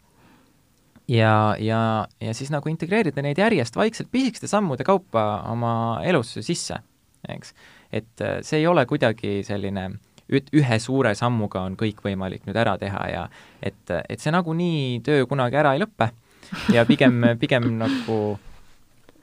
ja, 1.09 1.57
ja, 1.59 1.81
ja 2.21 2.35
siis 2.35 2.51
nagu 2.51 2.69
integreerida 2.71 3.23
neid 3.23 3.39
järjest 3.39 3.77
vaikselt 3.77 4.11
pisikeste 4.13 4.51
sammude 4.51 4.85
kaupa 4.87 5.43
oma 5.51 5.73
elusse 6.07 6.43
sisse, 6.43 6.81
eks. 7.29 7.55
et 7.93 8.25
äh, 8.25 8.39
see 8.47 8.63
ei 8.63 8.67
ole 8.71 8.87
kuidagi 8.87 9.41
selline 9.47 9.91
üt-, 10.31 10.51
ühe 10.57 10.79
suure 10.83 11.15
sammuga 11.19 11.65
on 11.67 11.79
kõik 11.79 12.03
võimalik 12.05 12.47
nüüd 12.49 12.59
ära 12.59 12.77
teha 12.79 13.07
ja 13.11 13.25
et, 13.63 13.83
et 14.09 14.21
see 14.21 14.35
nagunii 14.35 15.01
töö 15.07 15.27
kunagi 15.31 15.59
ära 15.61 15.75
ei 15.77 15.83
lõpe 15.83 16.11
ja 16.75 16.87
pigem, 16.87 17.23
pigem 17.43 17.67
nagu 17.79 18.21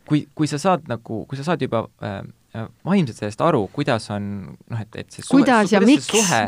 kui, 0.08 0.26
kui 0.36 0.48
sa 0.48 0.60
saad 0.62 0.88
nagu, 0.88 1.24
kui 1.28 1.40
sa 1.40 1.46
saad 1.48 1.64
juba 1.64 1.86
äh, 2.04 2.22
vaimselt 2.86 3.20
sellest 3.20 3.42
aru, 3.46 3.64
kuidas 3.74 4.10
on 4.14 4.28
noh, 4.48 4.82
et, 4.82 4.96
et 4.96 5.12
see 5.12 5.24
suhe, 5.24 5.42
kuidas 5.42 5.72
ja 5.74 5.82
miks, 5.84 6.10
suhe, 6.12 6.42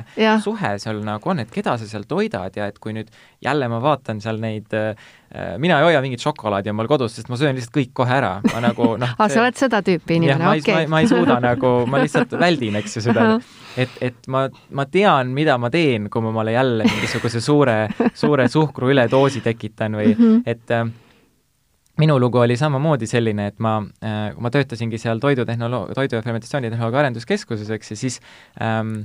suhe 0.43 0.74
seal 0.82 1.01
nagu 1.05 1.32
on, 1.32 1.41
et 1.43 1.51
keda 1.53 1.78
sa 1.80 1.88
seal 1.89 2.07
toidad 2.10 2.55
ja 2.57 2.70
et 2.72 2.80
kui 2.82 2.93
nüüd 2.95 3.10
jälle 3.43 3.70
ma 3.72 3.82
vaatan 3.84 4.22
seal 4.24 4.39
neid 4.41 4.74
äh, 4.78 4.93
mina 5.62 5.78
ei 5.80 5.89
hoia 5.89 6.01
mingit 6.01 6.24
šokolaadi 6.24 6.72
omal 6.74 6.89
kodus, 6.89 7.16
sest 7.18 7.30
ma 7.30 7.38
söön 7.39 7.57
lihtsalt 7.57 7.76
kõik 7.76 7.91
kohe 8.01 8.16
ära, 8.16 8.32
ma 8.49 8.62
nagu 8.68 8.93
noh 9.01 9.14
aa, 9.16 9.30
sa 9.30 9.43
oled 9.43 9.60
seda 9.60 9.82
tüüpi 9.86 10.18
inimene, 10.20 10.53
okei. 10.55 10.88
ma 10.91 11.03
ei 11.03 11.10
suuda 11.12 11.39
nagu, 11.43 11.74
ma 11.89 12.01
lihtsalt 12.01 12.34
väldin, 12.45 12.80
eks 12.82 12.97
ju, 12.97 13.05
seda, 13.10 13.28
et, 13.80 13.99
et 14.05 14.32
ma, 14.32 14.47
ma 14.76 14.88
tean, 14.89 15.34
mida 15.36 15.60
ma 15.62 15.72
teen, 15.74 16.10
kui 16.10 16.26
ma 16.26 16.34
omale 16.34 16.55
jälle 16.55 16.88
mingisuguse 16.89 17.43
suure, 17.43 17.78
suure 18.18 18.49
suhkru 18.49 18.89
üledoosi 18.95 19.43
tekitan 19.45 19.99
või 19.99 20.16
mm 20.16 20.20
-hmm. 20.24 20.41
et 20.49 20.76
äh, 20.76 20.89
minu 22.00 22.20
lugu 22.22 22.41
oli 22.41 22.58
samamoodi 22.60 23.08
selline, 23.10 23.50
et 23.52 23.60
ma, 23.64 23.78
äh, 24.04 24.30
kui 24.36 24.45
ma 24.45 24.52
töötasingi 24.54 25.00
seal 25.02 25.22
toidutehnoloog-, 25.24 25.95
toidu- 25.97 26.20
ja 26.20 26.26
fermentatsioonitehnoloogia 26.26 27.04
arenduskeskuses, 27.06 27.72
eks 27.76 27.91
ju, 27.91 28.00
siis 28.00 28.20
ähm, 28.64 29.02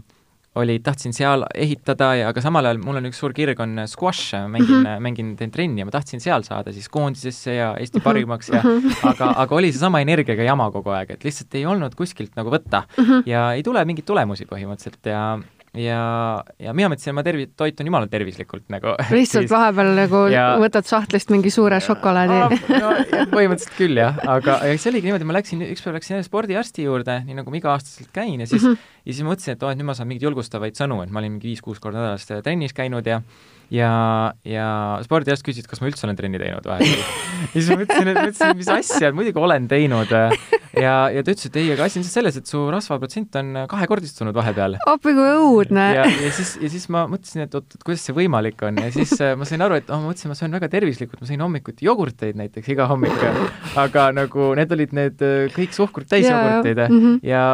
oli, 0.55 0.79
tahtsin 0.79 1.15
seal 1.15 1.43
ehitada 1.55 2.13
ja 2.19 2.29
aga 2.31 2.43
samal 2.45 2.67
ajal 2.69 2.79
mul 2.83 3.01
on 3.01 3.09
üks 3.09 3.19
suur 3.23 3.35
kirg 3.35 3.59
on 3.63 3.81
squash, 3.91 4.37
mängin 4.51 4.71
mm, 4.71 4.85
-hmm. 4.85 5.03
mängin, 5.03 5.33
teen 5.37 5.51
trenni 5.51 5.83
ja 5.83 5.89
ma 5.89 5.95
tahtsin 5.95 6.23
seal 6.23 6.47
saada 6.47 6.73
siis 6.73 6.89
koondisesse 6.89 7.55
ja 7.55 7.73
Eesti 7.81 7.99
mhm. 7.99 8.05
parimaks 8.05 8.53
ja 8.53 8.63
aga, 9.11 9.33
aga 9.45 9.55
oli 9.55 9.73
seesama 9.73 10.01
energiaga 10.01 10.47
jama 10.47 10.71
kogu 10.71 10.95
aeg, 10.95 11.11
et 11.11 11.25
lihtsalt 11.25 11.55
ei 11.59 11.67
olnud 11.67 11.95
kuskilt 11.99 12.37
nagu 12.37 12.51
võtta 12.55 12.85
mm 12.87 13.05
-hmm. 13.05 13.23
ja 13.27 13.53
ei 13.53 13.63
tule 13.63 13.85
mingeid 13.85 14.07
tulemusi 14.07 14.47
põhimõtteliselt 14.47 15.11
ja 15.11 15.39
ja, 15.79 16.01
ja 16.61 16.75
mina 16.77 16.91
mõtlesin, 16.93 17.15
ma 17.17 17.25
tervi-, 17.27 17.49
toitun 17.59 17.89
jumala 17.89 18.09
tervislikult 18.11 18.67
nagu. 18.73 18.95
lihtsalt 19.15 19.47
siis... 19.47 19.53
vahepeal 19.53 19.93
nagu 19.99 20.23
ja... 20.33 20.47
võtad 20.63 20.89
sahtlist 20.89 21.33
mingi 21.35 21.53
suure 21.55 21.81
šokolaadi 21.85 22.39
no, 22.41 22.93
põhimõtteliselt 23.33 23.75
küll 23.79 24.01
jah, 24.01 24.19
aga 24.37 24.61
see 24.75 24.93
oligi 24.93 25.11
niimoodi, 25.11 25.29
ma 25.29 25.39
läksin, 25.39 25.65
ükspäev 25.75 25.99
läksin 25.99 26.25
spordiarsti 26.27 26.87
juurde, 26.87 27.21
nii 27.27 27.41
nagu 27.41 27.53
ma 27.53 27.61
iga-aastaselt 27.61 28.13
käin 28.15 28.39
ja 28.43 28.49
siis 28.51 28.63
mm, 28.63 28.77
-hmm. 28.77 28.95
ja 29.05 29.17
siis 29.17 29.27
mõtlesin, 29.27 29.59
et 29.59 29.67
oo, 29.67 29.73
et 29.73 29.81
nüüd 29.81 29.91
ma 29.91 29.99
saan 29.99 30.11
mingeid 30.11 30.29
julgustavaid 30.29 30.79
sõnu, 30.79 31.03
et 31.05 31.13
ma 31.13 31.23
olin 31.23 31.37
mingi 31.37 31.53
viis-kuus 31.53 31.83
korda 31.83 32.03
nädalas 32.03 32.29
trennis 32.47 32.77
käinud 32.77 33.07
ja 33.07 33.21
ja, 33.73 33.93
ja 34.47 34.67
spordiarst 35.05 35.45
küsis, 35.47 35.67
kas 35.69 35.81
ma 35.81 35.89
üldse 35.89 36.07
olen 36.07 36.19
trenni 36.19 36.41
teinud 36.41 36.67
vahepeal 36.69 37.01
ja 37.55 37.55
siis 37.55 37.71
ma 37.71 37.79
mõtlesin, 37.81 38.11
et 38.11 38.19
mõtlesin, 38.21 38.59
mis 38.59 38.71
asja, 38.75 39.11
muidugi 39.17 39.41
olen 39.41 39.69
teinud. 39.71 40.13
ja, 40.85 40.95
ja 41.15 41.23
ta 41.25 41.35
ütles, 41.35 41.49
et 41.49 41.59
ei, 41.61 41.71
aga 41.75 41.87
asi 41.89 42.01
on 42.01 42.07
selles, 42.07 42.39
et 42.41 42.51
su 42.51 42.63
rasvaprotsent 42.73 43.39
on 43.41 43.63
kahekordistunud 43.71 44.37
vahepeal. 44.37 44.79
appi 44.91 45.15
kui 45.17 45.31
õudne. 45.39 45.87
ja, 45.99 46.05
ja 46.09 46.35
siis, 46.35 46.55
ja 46.63 46.73
siis 46.73 46.87
ma 46.93 47.07
mõtlesin, 47.11 47.47
et 47.47 47.57
oot, 47.57 47.69
et 47.79 47.87
kuidas 47.87 48.05
see 48.07 48.17
võimalik 48.17 48.63
on 48.67 48.83
ja 48.83 48.91
siis 48.95 49.15
äh, 49.21 49.35
ma 49.39 49.49
sain 49.49 49.65
aru, 49.65 49.81
et 49.81 49.91
oh, 49.91 50.03
ma 50.03 50.13
mõtlesin, 50.13 50.33
ma 50.33 50.39
söön 50.39 50.59
väga 50.59 50.71
tervislikult, 50.73 51.23
ma 51.23 51.31
sõin 51.31 51.45
hommikuti 51.45 51.89
jogurteid 51.89 52.39
näiteks 52.41 52.75
iga 52.75 52.89
hommik, 52.91 53.27
aga 53.81 54.11
nagu 54.17 54.53
need 54.59 54.79
olid 54.79 54.95
need 54.97 55.25
äh, 55.25 55.49
kõik 55.55 55.77
suhkrut 55.77 56.11
täis 56.11 56.29
jogurteid 56.29 56.87
mm 56.89 57.01
-hmm. 57.01 57.19
ja 57.27 57.45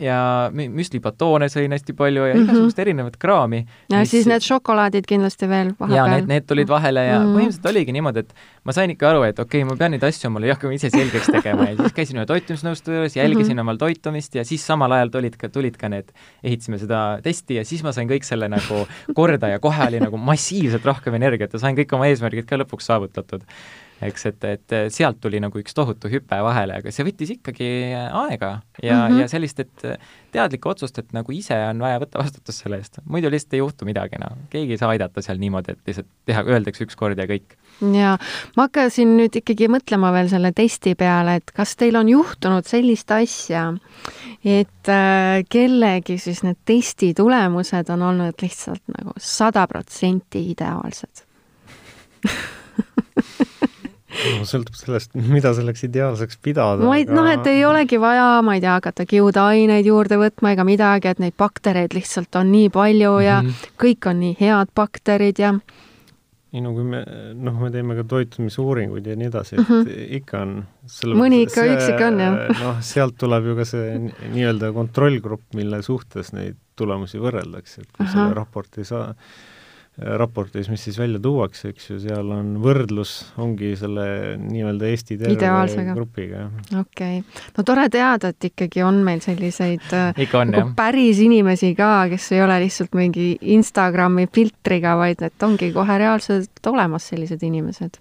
ja 0.00 0.50
müslibatoone 0.52 1.48
sõin 1.52 1.72
hästi 1.74 1.94
palju 1.96 2.24
ja 2.24 2.34
mm 2.34 2.40
-hmm. 2.40 2.48
igasugust 2.48 2.78
erinevat 2.78 3.16
kraami. 3.20 3.64
ja 3.92 4.04
siis 4.06 4.26
need 4.26 4.44
šokolaadid 4.44 5.06
kindlasti 5.06 5.48
veel 5.48 5.72
vahepeal. 5.80 5.96
ja 5.96 6.06
need, 6.14 6.28
need 6.28 6.46
tulid 6.46 6.68
vahele 6.68 7.04
ja 7.04 7.18
mm 7.18 7.26
-hmm. 7.26 7.36
põhimõtteliselt 7.36 7.70
oligi 7.70 7.92
niimoodi, 7.92 8.18
et 8.18 8.34
ma 8.64 8.72
sain 8.72 8.90
ikka 8.90 9.10
aru, 9.10 9.22
et 9.22 9.38
okei 9.38 9.62
okay,, 9.62 9.70
ma 9.70 9.76
pean 9.76 9.90
neid 9.90 10.04
asju 10.04 10.28
omale 10.28 10.48
rohkem 10.48 10.72
ise 10.72 10.90
selgeks 10.90 11.26
tegema 11.32 11.68
ja 11.68 11.76
siis 11.76 11.92
käisin 11.92 12.16
ühe 12.16 12.26
toitumisnõustaja 12.26 12.96
juures, 12.96 13.16
jälgisin 13.16 13.52
mm 13.52 13.58
-hmm. 13.58 13.60
omal 13.60 13.76
toitumist 13.76 14.34
ja 14.34 14.44
siis 14.44 14.66
samal 14.66 14.92
ajal 14.92 15.08
tulid 15.08 15.36
ka, 15.36 15.48
tulid 15.48 15.76
ka 15.76 15.88
need, 15.88 16.12
ehitasime 16.44 16.78
seda 16.78 17.20
testi 17.22 17.54
ja 17.54 17.64
siis 17.64 17.82
ma 17.82 17.92
sain 17.92 18.08
kõik 18.08 18.24
selle 18.24 18.48
nagu 18.48 18.86
korda 19.14 19.48
ja 19.48 19.58
kohe 19.58 19.86
oli 19.86 20.00
nagu 20.00 20.16
massiivselt 20.16 20.84
rohkem 20.84 21.14
energiat 21.14 21.52
ja 21.52 21.58
sain 21.58 21.76
kõik 21.76 21.94
oma 21.94 22.06
eesmärgid 22.06 22.46
ka 22.46 22.56
lõpuks 22.56 22.88
saavutatud 22.88 23.42
eks, 24.06 24.26
et, 24.30 24.44
et 24.48 24.74
sealt 24.92 25.20
tuli 25.20 25.40
nagu 25.42 25.60
üks 25.60 25.74
tohutu 25.76 26.10
hüpe 26.12 26.38
vahele, 26.44 26.78
aga 26.80 26.92
see 26.94 27.04
võttis 27.06 27.34
ikkagi 27.36 27.68
aega 27.94 28.60
ja 28.82 28.96
mm, 28.96 29.12
-hmm. 29.12 29.20
ja 29.20 29.28
sellist, 29.28 29.60
et 29.60 29.84
teadlikku 30.32 30.70
otsust, 30.70 30.98
et 30.98 31.12
nagu 31.16 31.32
ise 31.34 31.56
on 31.68 31.82
vaja 31.82 32.00
võtta 32.02 32.20
vastutus 32.22 32.60
selle 32.62 32.78
eest, 32.80 33.00
muidu 33.04 33.30
lihtsalt 33.30 33.56
ei 33.56 33.62
juhtu 33.62 33.88
midagi, 33.88 34.20
noh. 34.22 34.36
keegi 34.52 34.76
ei 34.76 34.80
saa 34.80 34.92
aidata 34.94 35.22
seal 35.24 35.40
niimoodi, 35.42 35.74
et 35.74 35.90
lihtsalt 35.90 36.08
teha, 36.28 36.44
öeldakse 36.46 36.86
üks 36.86 36.96
kord 36.98 37.18
ja 37.20 37.26
kõik. 37.30 37.56
jaa, 37.80 38.16
ma 38.56 38.68
hakkasin 38.68 39.16
nüüd 39.18 39.40
ikkagi 39.42 39.68
mõtlema 39.72 40.12
veel 40.16 40.30
selle 40.32 40.52
testi 40.56 40.94
peale, 40.98 41.38
et 41.40 41.52
kas 41.56 41.74
teil 41.80 41.98
on 42.00 42.08
juhtunud 42.08 42.68
sellist 42.68 43.10
asja, 43.16 43.66
et 44.44 44.92
äh, 44.92 45.42
kellegi 45.48 46.18
siis 46.18 46.44
need 46.46 46.60
testi 46.64 47.12
tulemused 47.16 47.92
on 47.92 48.06
olnud 48.12 48.42
lihtsalt 48.42 48.82
nagu 48.96 49.12
sada 49.18 49.66
protsenti 49.70 50.46
ideaalsed 50.54 51.26
no 54.38 54.46
sõltub 54.48 54.78
sellest, 54.78 55.14
mida 55.14 55.52
selleks 55.56 55.84
ideaalseks 55.88 56.40
pidada. 56.42 56.84
ma 56.84 56.96
ei 56.98 57.06
aga..., 57.06 57.18
noh, 57.18 57.28
et 57.32 57.50
ei 57.50 57.64
olegi 57.68 58.00
vaja, 58.00 58.30
ma 58.46 58.56
ei 58.56 58.64
tea, 58.64 58.78
hakata 58.78 59.06
kiudaineid 59.08 59.86
juurde 59.86 60.20
võtma 60.20 60.54
ega 60.54 60.66
midagi, 60.68 61.12
et 61.12 61.22
neid 61.22 61.36
baktereid 61.40 61.96
lihtsalt 61.96 62.40
on 62.40 62.50
nii 62.54 62.72
palju 62.74 63.14
ja 63.24 63.42
mm 63.42 63.48
-hmm. 63.48 63.78
kõik 63.84 64.10
on 64.10 64.20
nii 64.24 64.36
head 64.40 64.74
bakterid 64.74 65.38
ja 65.38 65.54
ei 66.50 66.62
no 66.64 66.72
kui 66.74 66.82
me, 66.86 67.00
noh, 67.38 67.58
me 67.62 67.70
teeme 67.70 67.94
ka 67.98 68.04
toitumisuuringuid 68.10 69.06
ja 69.06 69.14
nii 69.18 69.28
edasi, 69.30 69.54
et 69.56 69.68
mm 69.68 69.84
-hmm. 69.84 70.06
ikka 70.18 70.40
on 70.40 70.54
mõni 71.20 71.44
ikka 71.46 71.66
üksik 71.74 72.02
on, 72.06 72.18
jah. 72.24 72.40
noh, 72.62 72.80
sealt 72.82 73.16
tuleb 73.18 73.46
ju 73.46 73.54
ka 73.56 73.64
see 73.64 74.00
nii-öelda 74.34 74.72
kontrollgrupp, 74.74 75.46
mille 75.54 75.82
suhtes 75.86 76.32
neid 76.32 76.58
tulemusi 76.76 77.22
võrreldakse, 77.22 77.84
et 77.84 77.92
kui 77.92 78.06
Aha. 78.06 78.12
selle 78.12 78.34
raporti 78.34 78.84
saa-, 78.84 79.14
raportis, 80.00 80.68
mis 80.70 80.82
siis 80.84 80.98
välja 80.98 81.20
tuuakse, 81.22 81.70
eks 81.74 81.90
ju, 81.90 81.98
seal 82.00 82.30
on 82.32 82.54
võrdlus, 82.62 83.12
ongi 83.40 83.74
selle 83.78 84.04
nii-öelda 84.40 84.88
Eesti 84.88 85.18
terve 85.20 85.84
grupiga. 85.92 86.46
okei 86.78 87.20
okay., 87.20 87.42
no 87.56 87.64
tore 87.66 87.86
teada, 87.92 88.30
et 88.32 88.48
ikkagi 88.50 88.84
on 88.86 89.02
meil 89.04 89.20
selliseid 89.24 89.92
äh, 89.96 90.22
on, 90.38 90.54
nagu 90.54 90.72
päris 90.78 91.20
inimesi 91.20 91.74
ka, 91.78 92.08
kes 92.12 92.30
ei 92.36 92.44
ole 92.44 92.60
lihtsalt 92.64 92.96
mingi 92.96 93.34
Instagrami 93.56 94.26
filtriga, 94.32 94.96
vaid 95.00 95.20
et 95.26 95.46
ongi 95.46 95.72
kohe 95.76 95.98
reaalselt 96.00 96.72
olemas 96.72 97.10
sellised 97.12 97.44
inimesed. 97.44 98.00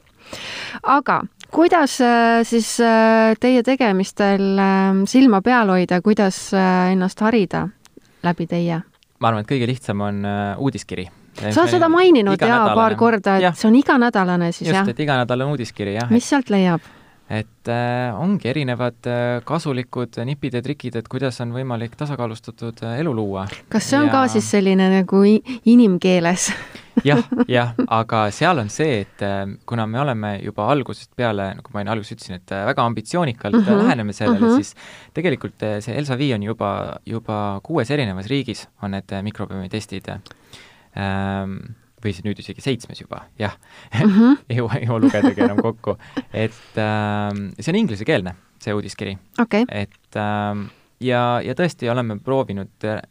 aga 0.84 1.22
kuidas 1.52 2.00
äh, 2.06 2.40
siis 2.48 2.78
äh, 2.80 3.36
teie 3.40 3.64
tegemistel 3.64 4.64
silma 5.10 5.44
peal 5.44 5.76
hoida, 5.76 6.02
kuidas 6.06 6.48
ennast 6.56 7.28
harida 7.28 7.68
läbi 8.24 8.48
teie? 8.48 8.84
ma 9.20 9.34
arvan, 9.34 9.44
et 9.44 9.52
kõige 9.52 9.68
lihtsam 9.68 10.08
on 10.08 10.24
uudiskiri 10.64 11.10
sa 11.40 11.64
oled 11.64 11.74
seda 11.74 11.90
maininud 11.92 12.42
jaa, 12.42 12.62
paar 12.76 12.96
korda, 13.00 13.40
et 13.40 13.50
ja. 13.50 13.56
see 13.58 13.70
on 13.72 13.76
iganädalane 13.80 14.52
siis, 14.52 14.70
jah? 14.70 14.84
just, 14.84 14.96
et 14.96 15.04
iganädalane 15.08 15.56
uudiskiri, 15.56 15.98
jah. 16.00 16.10
mis 16.14 16.30
sealt 16.30 16.52
leiab? 16.54 16.96
et 17.30 17.70
äh, 17.70 18.10
ongi 18.18 18.50
erinevad 18.50 19.06
äh, 19.06 19.40
kasulikud 19.46 20.18
nipid 20.26 20.56
ja 20.58 20.64
trikid, 20.66 20.96
et 20.98 21.10
kuidas 21.12 21.38
on 21.44 21.54
võimalik 21.54 21.94
tasakaalustatud 22.00 22.82
äh, 22.88 22.98
elu 23.04 23.14
luua. 23.14 23.46
kas 23.70 23.90
see 23.92 24.00
on 24.00 24.10
ja... 24.10 24.14
ka 24.16 24.24
siis 24.34 24.50
selline 24.50 24.88
nagu 24.90 25.22
inimkeeles 25.30 26.48
jah, 27.10 27.22
jah, 27.48 27.76
aga 27.86 28.24
seal 28.34 28.64
on 28.64 28.72
see, 28.74 29.04
et 29.04 29.22
äh, 29.26 29.44
kuna 29.70 29.86
me 29.88 30.02
oleme 30.02 30.34
juba 30.42 30.72
algusest 30.74 31.14
peale, 31.18 31.52
nagu 31.60 31.76
ma 31.76 31.84
enne 31.84 31.94
alguses 31.94 32.18
ütlesin, 32.18 32.42
et 32.42 32.56
äh, 32.56 32.66
väga 32.72 32.88
ambitsioonikalt 32.90 33.60
mm 33.60 33.68
-hmm. 33.68 33.84
läheneme 33.84 34.14
sellele 34.14 34.40
mm, 34.40 34.48
-hmm. 34.48 34.56
siis 34.56 35.14
tegelikult 35.14 35.68
see 35.86 35.98
Elsa 35.98 36.18
Vii 36.18 36.34
on 36.34 36.44
juba, 36.44 36.98
juba 37.06 37.60
kuues 37.64 37.92
erinevas 37.92 38.28
riigis 38.28 38.68
on 38.82 38.98
need 38.98 39.14
mikrobiomi 39.22 39.70
testid 39.70 40.10
ähm, 40.10 40.26
või 40.96 42.14
siis 42.14 42.26
nüüd 42.26 42.40
isegi 42.42 42.64
seitsmes 42.64 43.02
juba, 43.04 43.24
jah 43.40 43.56
mm, 43.94 44.12
-hmm. 44.16 44.42
ei 44.50 44.60
jõua, 44.60 44.80
ei 44.80 44.88
jõua 44.88 45.00
lugedagi 45.04 45.44
enam 45.46 45.62
kokku. 45.62 45.98
et 46.34 46.80
ähm, 46.80 47.50
see 47.60 47.74
on 47.74 47.80
inglisekeelne, 47.84 48.36
see 48.60 48.74
uudiskiri 48.74 49.18
okay.. 49.42 49.66
et 49.70 50.20
ähm, 50.20 50.68
ja, 51.04 51.42
ja 51.44 51.56
tõesti 51.56 51.92
oleme 51.92 52.20
proovinud 52.24 52.88
äh, 52.88 53.02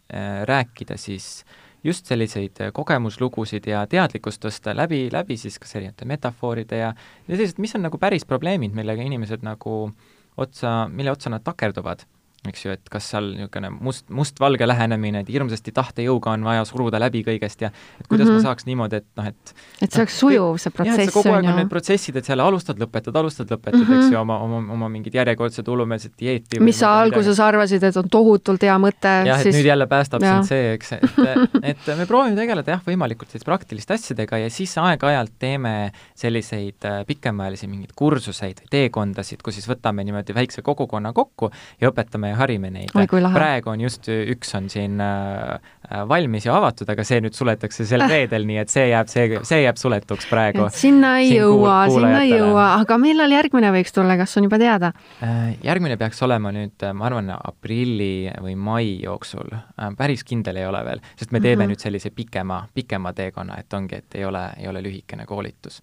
rääkida 0.49 0.97
siis 0.97 1.45
just 1.85 2.07
selliseid 2.07 2.59
kogemuslugusid 2.74 3.66
ja 3.70 3.87
teadlikkust 3.87 4.43
tõsta 4.45 4.74
läbi, 4.76 5.09
läbi 5.12 5.37
siis 5.37 5.59
kas 5.59 5.76
erinevate 5.79 6.05
metafooride 6.05 6.81
ja, 6.81 6.93
ja 7.29 7.37
sellised, 7.37 7.61
mis 7.62 7.74
on 7.79 7.87
nagu 7.87 7.99
päris 7.99 8.26
probleemid, 8.26 8.74
millega 8.74 9.03
inimesed 9.03 9.45
nagu 9.47 9.91
otsa, 10.37 10.89
mille 10.91 11.12
otsa 11.14 11.31
nad 11.31 11.45
takerduvad 11.47 12.03
eks 12.47 12.64
ju, 12.64 12.72
et 12.76 12.91
kas 12.93 13.09
seal 13.12 13.32
niisugune 13.34 13.70
must, 13.82 14.05
mustvalge 14.14 14.66
lähenemine, 14.68 15.24
et 15.24 15.30
hirmsasti 15.32 15.72
tahtejõuga 15.74 16.36
on 16.36 16.45
vaja 16.47 16.62
suruda 16.68 17.01
läbi 17.03 17.24
kõigest 17.26 17.64
ja 17.64 17.70
et 17.99 18.07
kuidas 18.07 18.28
mm 18.28 18.30
-hmm. 18.30 18.39
ma 18.39 18.47
saaks 18.47 18.66
niimoodi, 18.68 19.01
et 19.03 19.07
noh, 19.18 19.26
et 19.26 19.55
et 19.82 19.91
see 19.91 20.03
oleks 20.03 20.18
sujuv, 20.20 20.59
see 20.62 20.70
protsess, 20.70 20.99
on 20.99 21.09
ju. 21.09 21.14
kogu 21.16 21.34
aeg 21.34 21.49
on 21.51 21.59
need 21.59 21.72
protsessid, 21.72 22.16
et 22.16 22.28
seal 22.30 22.41
alustad, 22.41 22.78
lõpetad, 22.78 23.16
alustad, 23.18 23.51
lõpetad 23.51 23.80
mm, 23.80 23.89
-hmm. 23.89 24.05
eks 24.05 24.12
ju, 24.14 24.20
oma, 24.20 24.39
oma, 24.39 24.61
oma 24.76 24.89
mingit 24.89 25.14
järjekordset 25.18 25.66
hullumeelset 25.66 26.12
dieeti. 26.20 26.61
mis 26.61 26.78
sa 26.78 26.93
alguses 27.01 27.41
arvasid, 27.41 27.82
et 27.82 27.97
on 27.97 28.09
tohutult 28.09 28.62
hea 28.62 28.78
mõte, 28.78 29.14
jah, 29.26 29.41
et 29.41 29.59
nüüd 29.59 29.66
jälle 29.66 29.86
päästab 29.86 30.22
ja. 30.22 30.36
sind 30.39 30.49
see, 30.49 30.72
eks, 30.78 30.93
et, 30.93 31.59
et 31.74 31.91
me 31.99 32.07
proovime 32.07 32.39
tegeleda 32.39 32.76
jah, 32.76 32.84
võimalikult 32.86 33.34
selliste 33.34 33.51
praktiliste 33.51 33.95
asjadega 33.99 34.39
ja 34.45 34.51
siis 34.51 34.76
aeg-ajalt 34.78 35.34
teeme 35.39 35.91
selliseid 36.14 36.86
äh, 36.86 37.03
pikemaajalisi 37.07 37.66
mingeid 37.66 37.93
kursuseid 37.99 38.62
või 38.62 38.72
teekondasid, 38.76 39.43
kus 39.43 39.59
siis 39.59 39.68
võtame 39.68 40.07
niimoodi 40.07 40.34
väikse 40.34 40.62
kogukonna 40.62 41.12
kokku 41.12 41.51
ja 41.80 41.91
õpetame 41.91 42.28
ja 42.29 42.37
harime 42.39 42.70
neid. 42.72 42.93
praegu 43.35 43.70
on 43.70 43.81
just 43.81 44.09
üks 44.09 44.55
on 44.57 44.68
siin 44.72 45.01
äh, 45.01 45.59
äh, 45.89 46.03
valmis 46.09 46.47
ja 46.47 46.57
avatud, 46.57 46.89
aga 46.91 47.05
see 47.07 47.20
nüüd 47.24 47.37
suletakse 47.37 47.87
sel 47.89 48.05
äh. 48.05 48.12
reedel, 48.12 48.47
nii 48.49 48.61
et 48.62 48.72
see 48.72 48.89
jääb, 48.91 49.11
see, 49.12 49.41
see 49.49 49.62
jääb 49.62 49.81
suletuks 49.81 50.29
praegu. 50.31 50.68
sinna 50.74 51.16
ei 51.22 51.33
siin 51.33 51.43
jõua, 51.43 51.76
sinna 51.93 52.22
ei 52.26 52.35
jõua, 52.35 52.66
aga 52.83 52.99
millal 53.03 53.35
järgmine 53.37 53.72
võiks 53.74 53.95
tulla, 53.97 54.18
kas 54.20 54.37
on 54.41 54.49
juba 54.49 54.61
teada 54.62 54.93
äh,? 55.24 55.57
järgmine 55.64 55.99
peaks 56.01 56.22
olema 56.26 56.53
nüüd, 56.55 56.89
ma 56.95 57.09
arvan, 57.11 57.33
aprilli 57.39 58.31
või 58.45 58.57
mai 58.57 58.95
jooksul 59.03 59.53
päris 59.99 60.24
kindel 60.29 60.61
ei 60.61 60.68
ole 60.68 60.85
veel, 60.87 61.05
sest 61.16 61.33
me 61.33 61.41
teeme 61.41 61.64
mm 61.64 61.66
-hmm. 61.66 61.74
nüüd 61.74 61.89
sellise 61.89 62.11
pikema, 62.14 62.64
pikema 62.74 63.12
teekonna, 63.12 63.59
et 63.59 63.72
ongi, 63.74 64.03
et 64.03 64.14
ei 64.14 64.24
ole, 64.24 64.49
ei 64.59 64.68
ole 64.68 64.83
lühikene 64.83 65.26
koolitus 65.26 65.83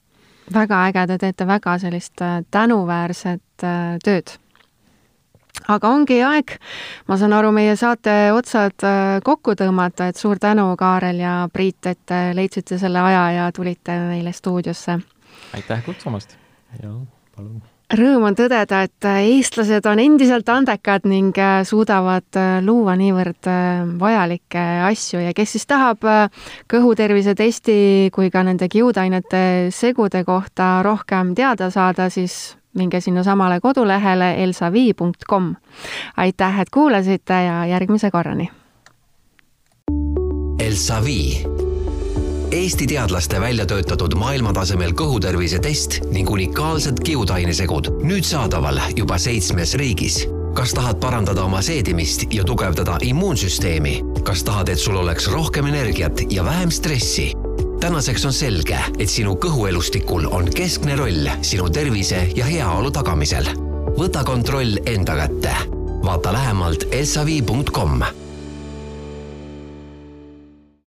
väga 0.54 0.86
äge, 0.88 1.08
te 1.08 1.18
teete 1.18 1.48
väga 1.48 1.78
sellist 1.82 2.22
tänuväärset 2.52 3.42
tööd 4.04 4.36
aga 5.68 5.92
ongi 5.92 6.20
aeg, 6.26 6.56
ma 7.10 7.18
saan 7.20 7.36
aru, 7.38 7.52
meie 7.56 7.76
saate 7.80 8.16
otsad 8.36 8.86
äh, 8.86 9.20
kokku 9.26 9.56
tõmmata, 9.60 10.10
et 10.12 10.20
suur 10.20 10.40
tänu, 10.42 10.68
Kaarel 10.80 11.22
ja 11.24 11.36
Priit, 11.54 11.86
et 11.90 12.16
leidsite 12.38 12.80
selle 12.82 13.02
aja 13.02 13.28
ja 13.40 13.52
tulite 13.56 13.98
meile 14.10 14.34
stuudiosse. 14.36 15.00
aitäh 15.54 15.86
kutsumast! 15.86 16.38
jaa, 16.82 17.00
palun! 17.36 17.64
Rõõm 17.96 18.24
on 18.26 18.34
tõdeda, 18.34 18.80
et 18.88 19.06
äh, 19.06 19.20
eestlased 19.36 19.86
on 19.86 20.00
endiselt 20.02 20.50
andekad 20.50 21.06
ning 21.06 21.38
äh, 21.38 21.60
suudavad 21.66 22.40
luua 22.66 22.96
niivõrd 22.98 23.50
vajalikke 24.02 24.64
asju 24.90 25.22
ja 25.22 25.34
kes 25.38 25.54
siis 25.56 25.70
tahab 25.70 26.02
kõhutervise 26.72 27.36
testi 27.38 28.10
kui 28.14 28.34
ka 28.34 28.42
nende 28.44 28.70
kiudainete 28.74 29.70
segude 29.72 30.26
kohta 30.26 30.80
rohkem 30.86 31.36
teada 31.38 31.70
saada, 31.70 32.10
siis 32.10 32.56
minge 32.76 33.02
sinnasamale 33.02 33.60
kodulehele 33.60 34.44
elsavi.com. 34.44 35.56
aitäh, 36.18 36.60
et 36.60 36.70
kuulasite 36.70 37.34
ja 37.34 37.66
järgmise 37.66 38.12
korrani. 38.12 38.50
Elsavi 40.60 41.46
Eesti 42.56 42.88
teadlaste 42.88 43.40
välja 43.42 43.66
töötatud 43.66 44.14
maailmatasemel 44.16 44.94
kõhutervise 44.96 45.58
test 45.60 45.98
ning 46.14 46.30
unikaalsed 46.32 47.02
kiudainesegud 47.04 47.90
nüüd 48.08 48.24
saadaval 48.24 48.80
juba 48.96 49.18
seitsmes 49.20 49.74
riigis. 49.76 50.22
kas 50.56 50.72
tahad 50.74 51.02
parandada 51.04 51.44
oma 51.44 51.62
seedimist 51.62 52.24
ja 52.34 52.44
tugevdada 52.44 52.98
immuunsüsteemi? 53.02 54.02
kas 54.24 54.44
tahad, 54.44 54.70
et 54.70 54.80
sul 54.80 54.96
oleks 54.96 55.28
rohkem 55.28 55.66
energiat 55.66 56.22
ja 56.32 56.46
vähem 56.46 56.72
stressi? 56.72 57.34
Tänaseks 57.80 58.26
on 58.26 58.34
selge, 58.34 58.80
et 59.00 59.10
sinu 59.10 59.36
kõhuelustikul 59.36 60.28
on 60.32 60.50
keskne 60.52 60.96
roll 61.00 61.32
sinu 61.42 61.70
tervise 61.70 62.28
ja 62.36 62.46
heaolu 62.46 62.92
tagamisel. 62.92 63.48
võta 63.98 64.24
kontroll 64.24 64.78
enda 64.86 65.16
kätte. 65.16 65.56
vaata 66.04 66.34
lähemalt 66.34 66.88
elsavi.com 66.92 68.25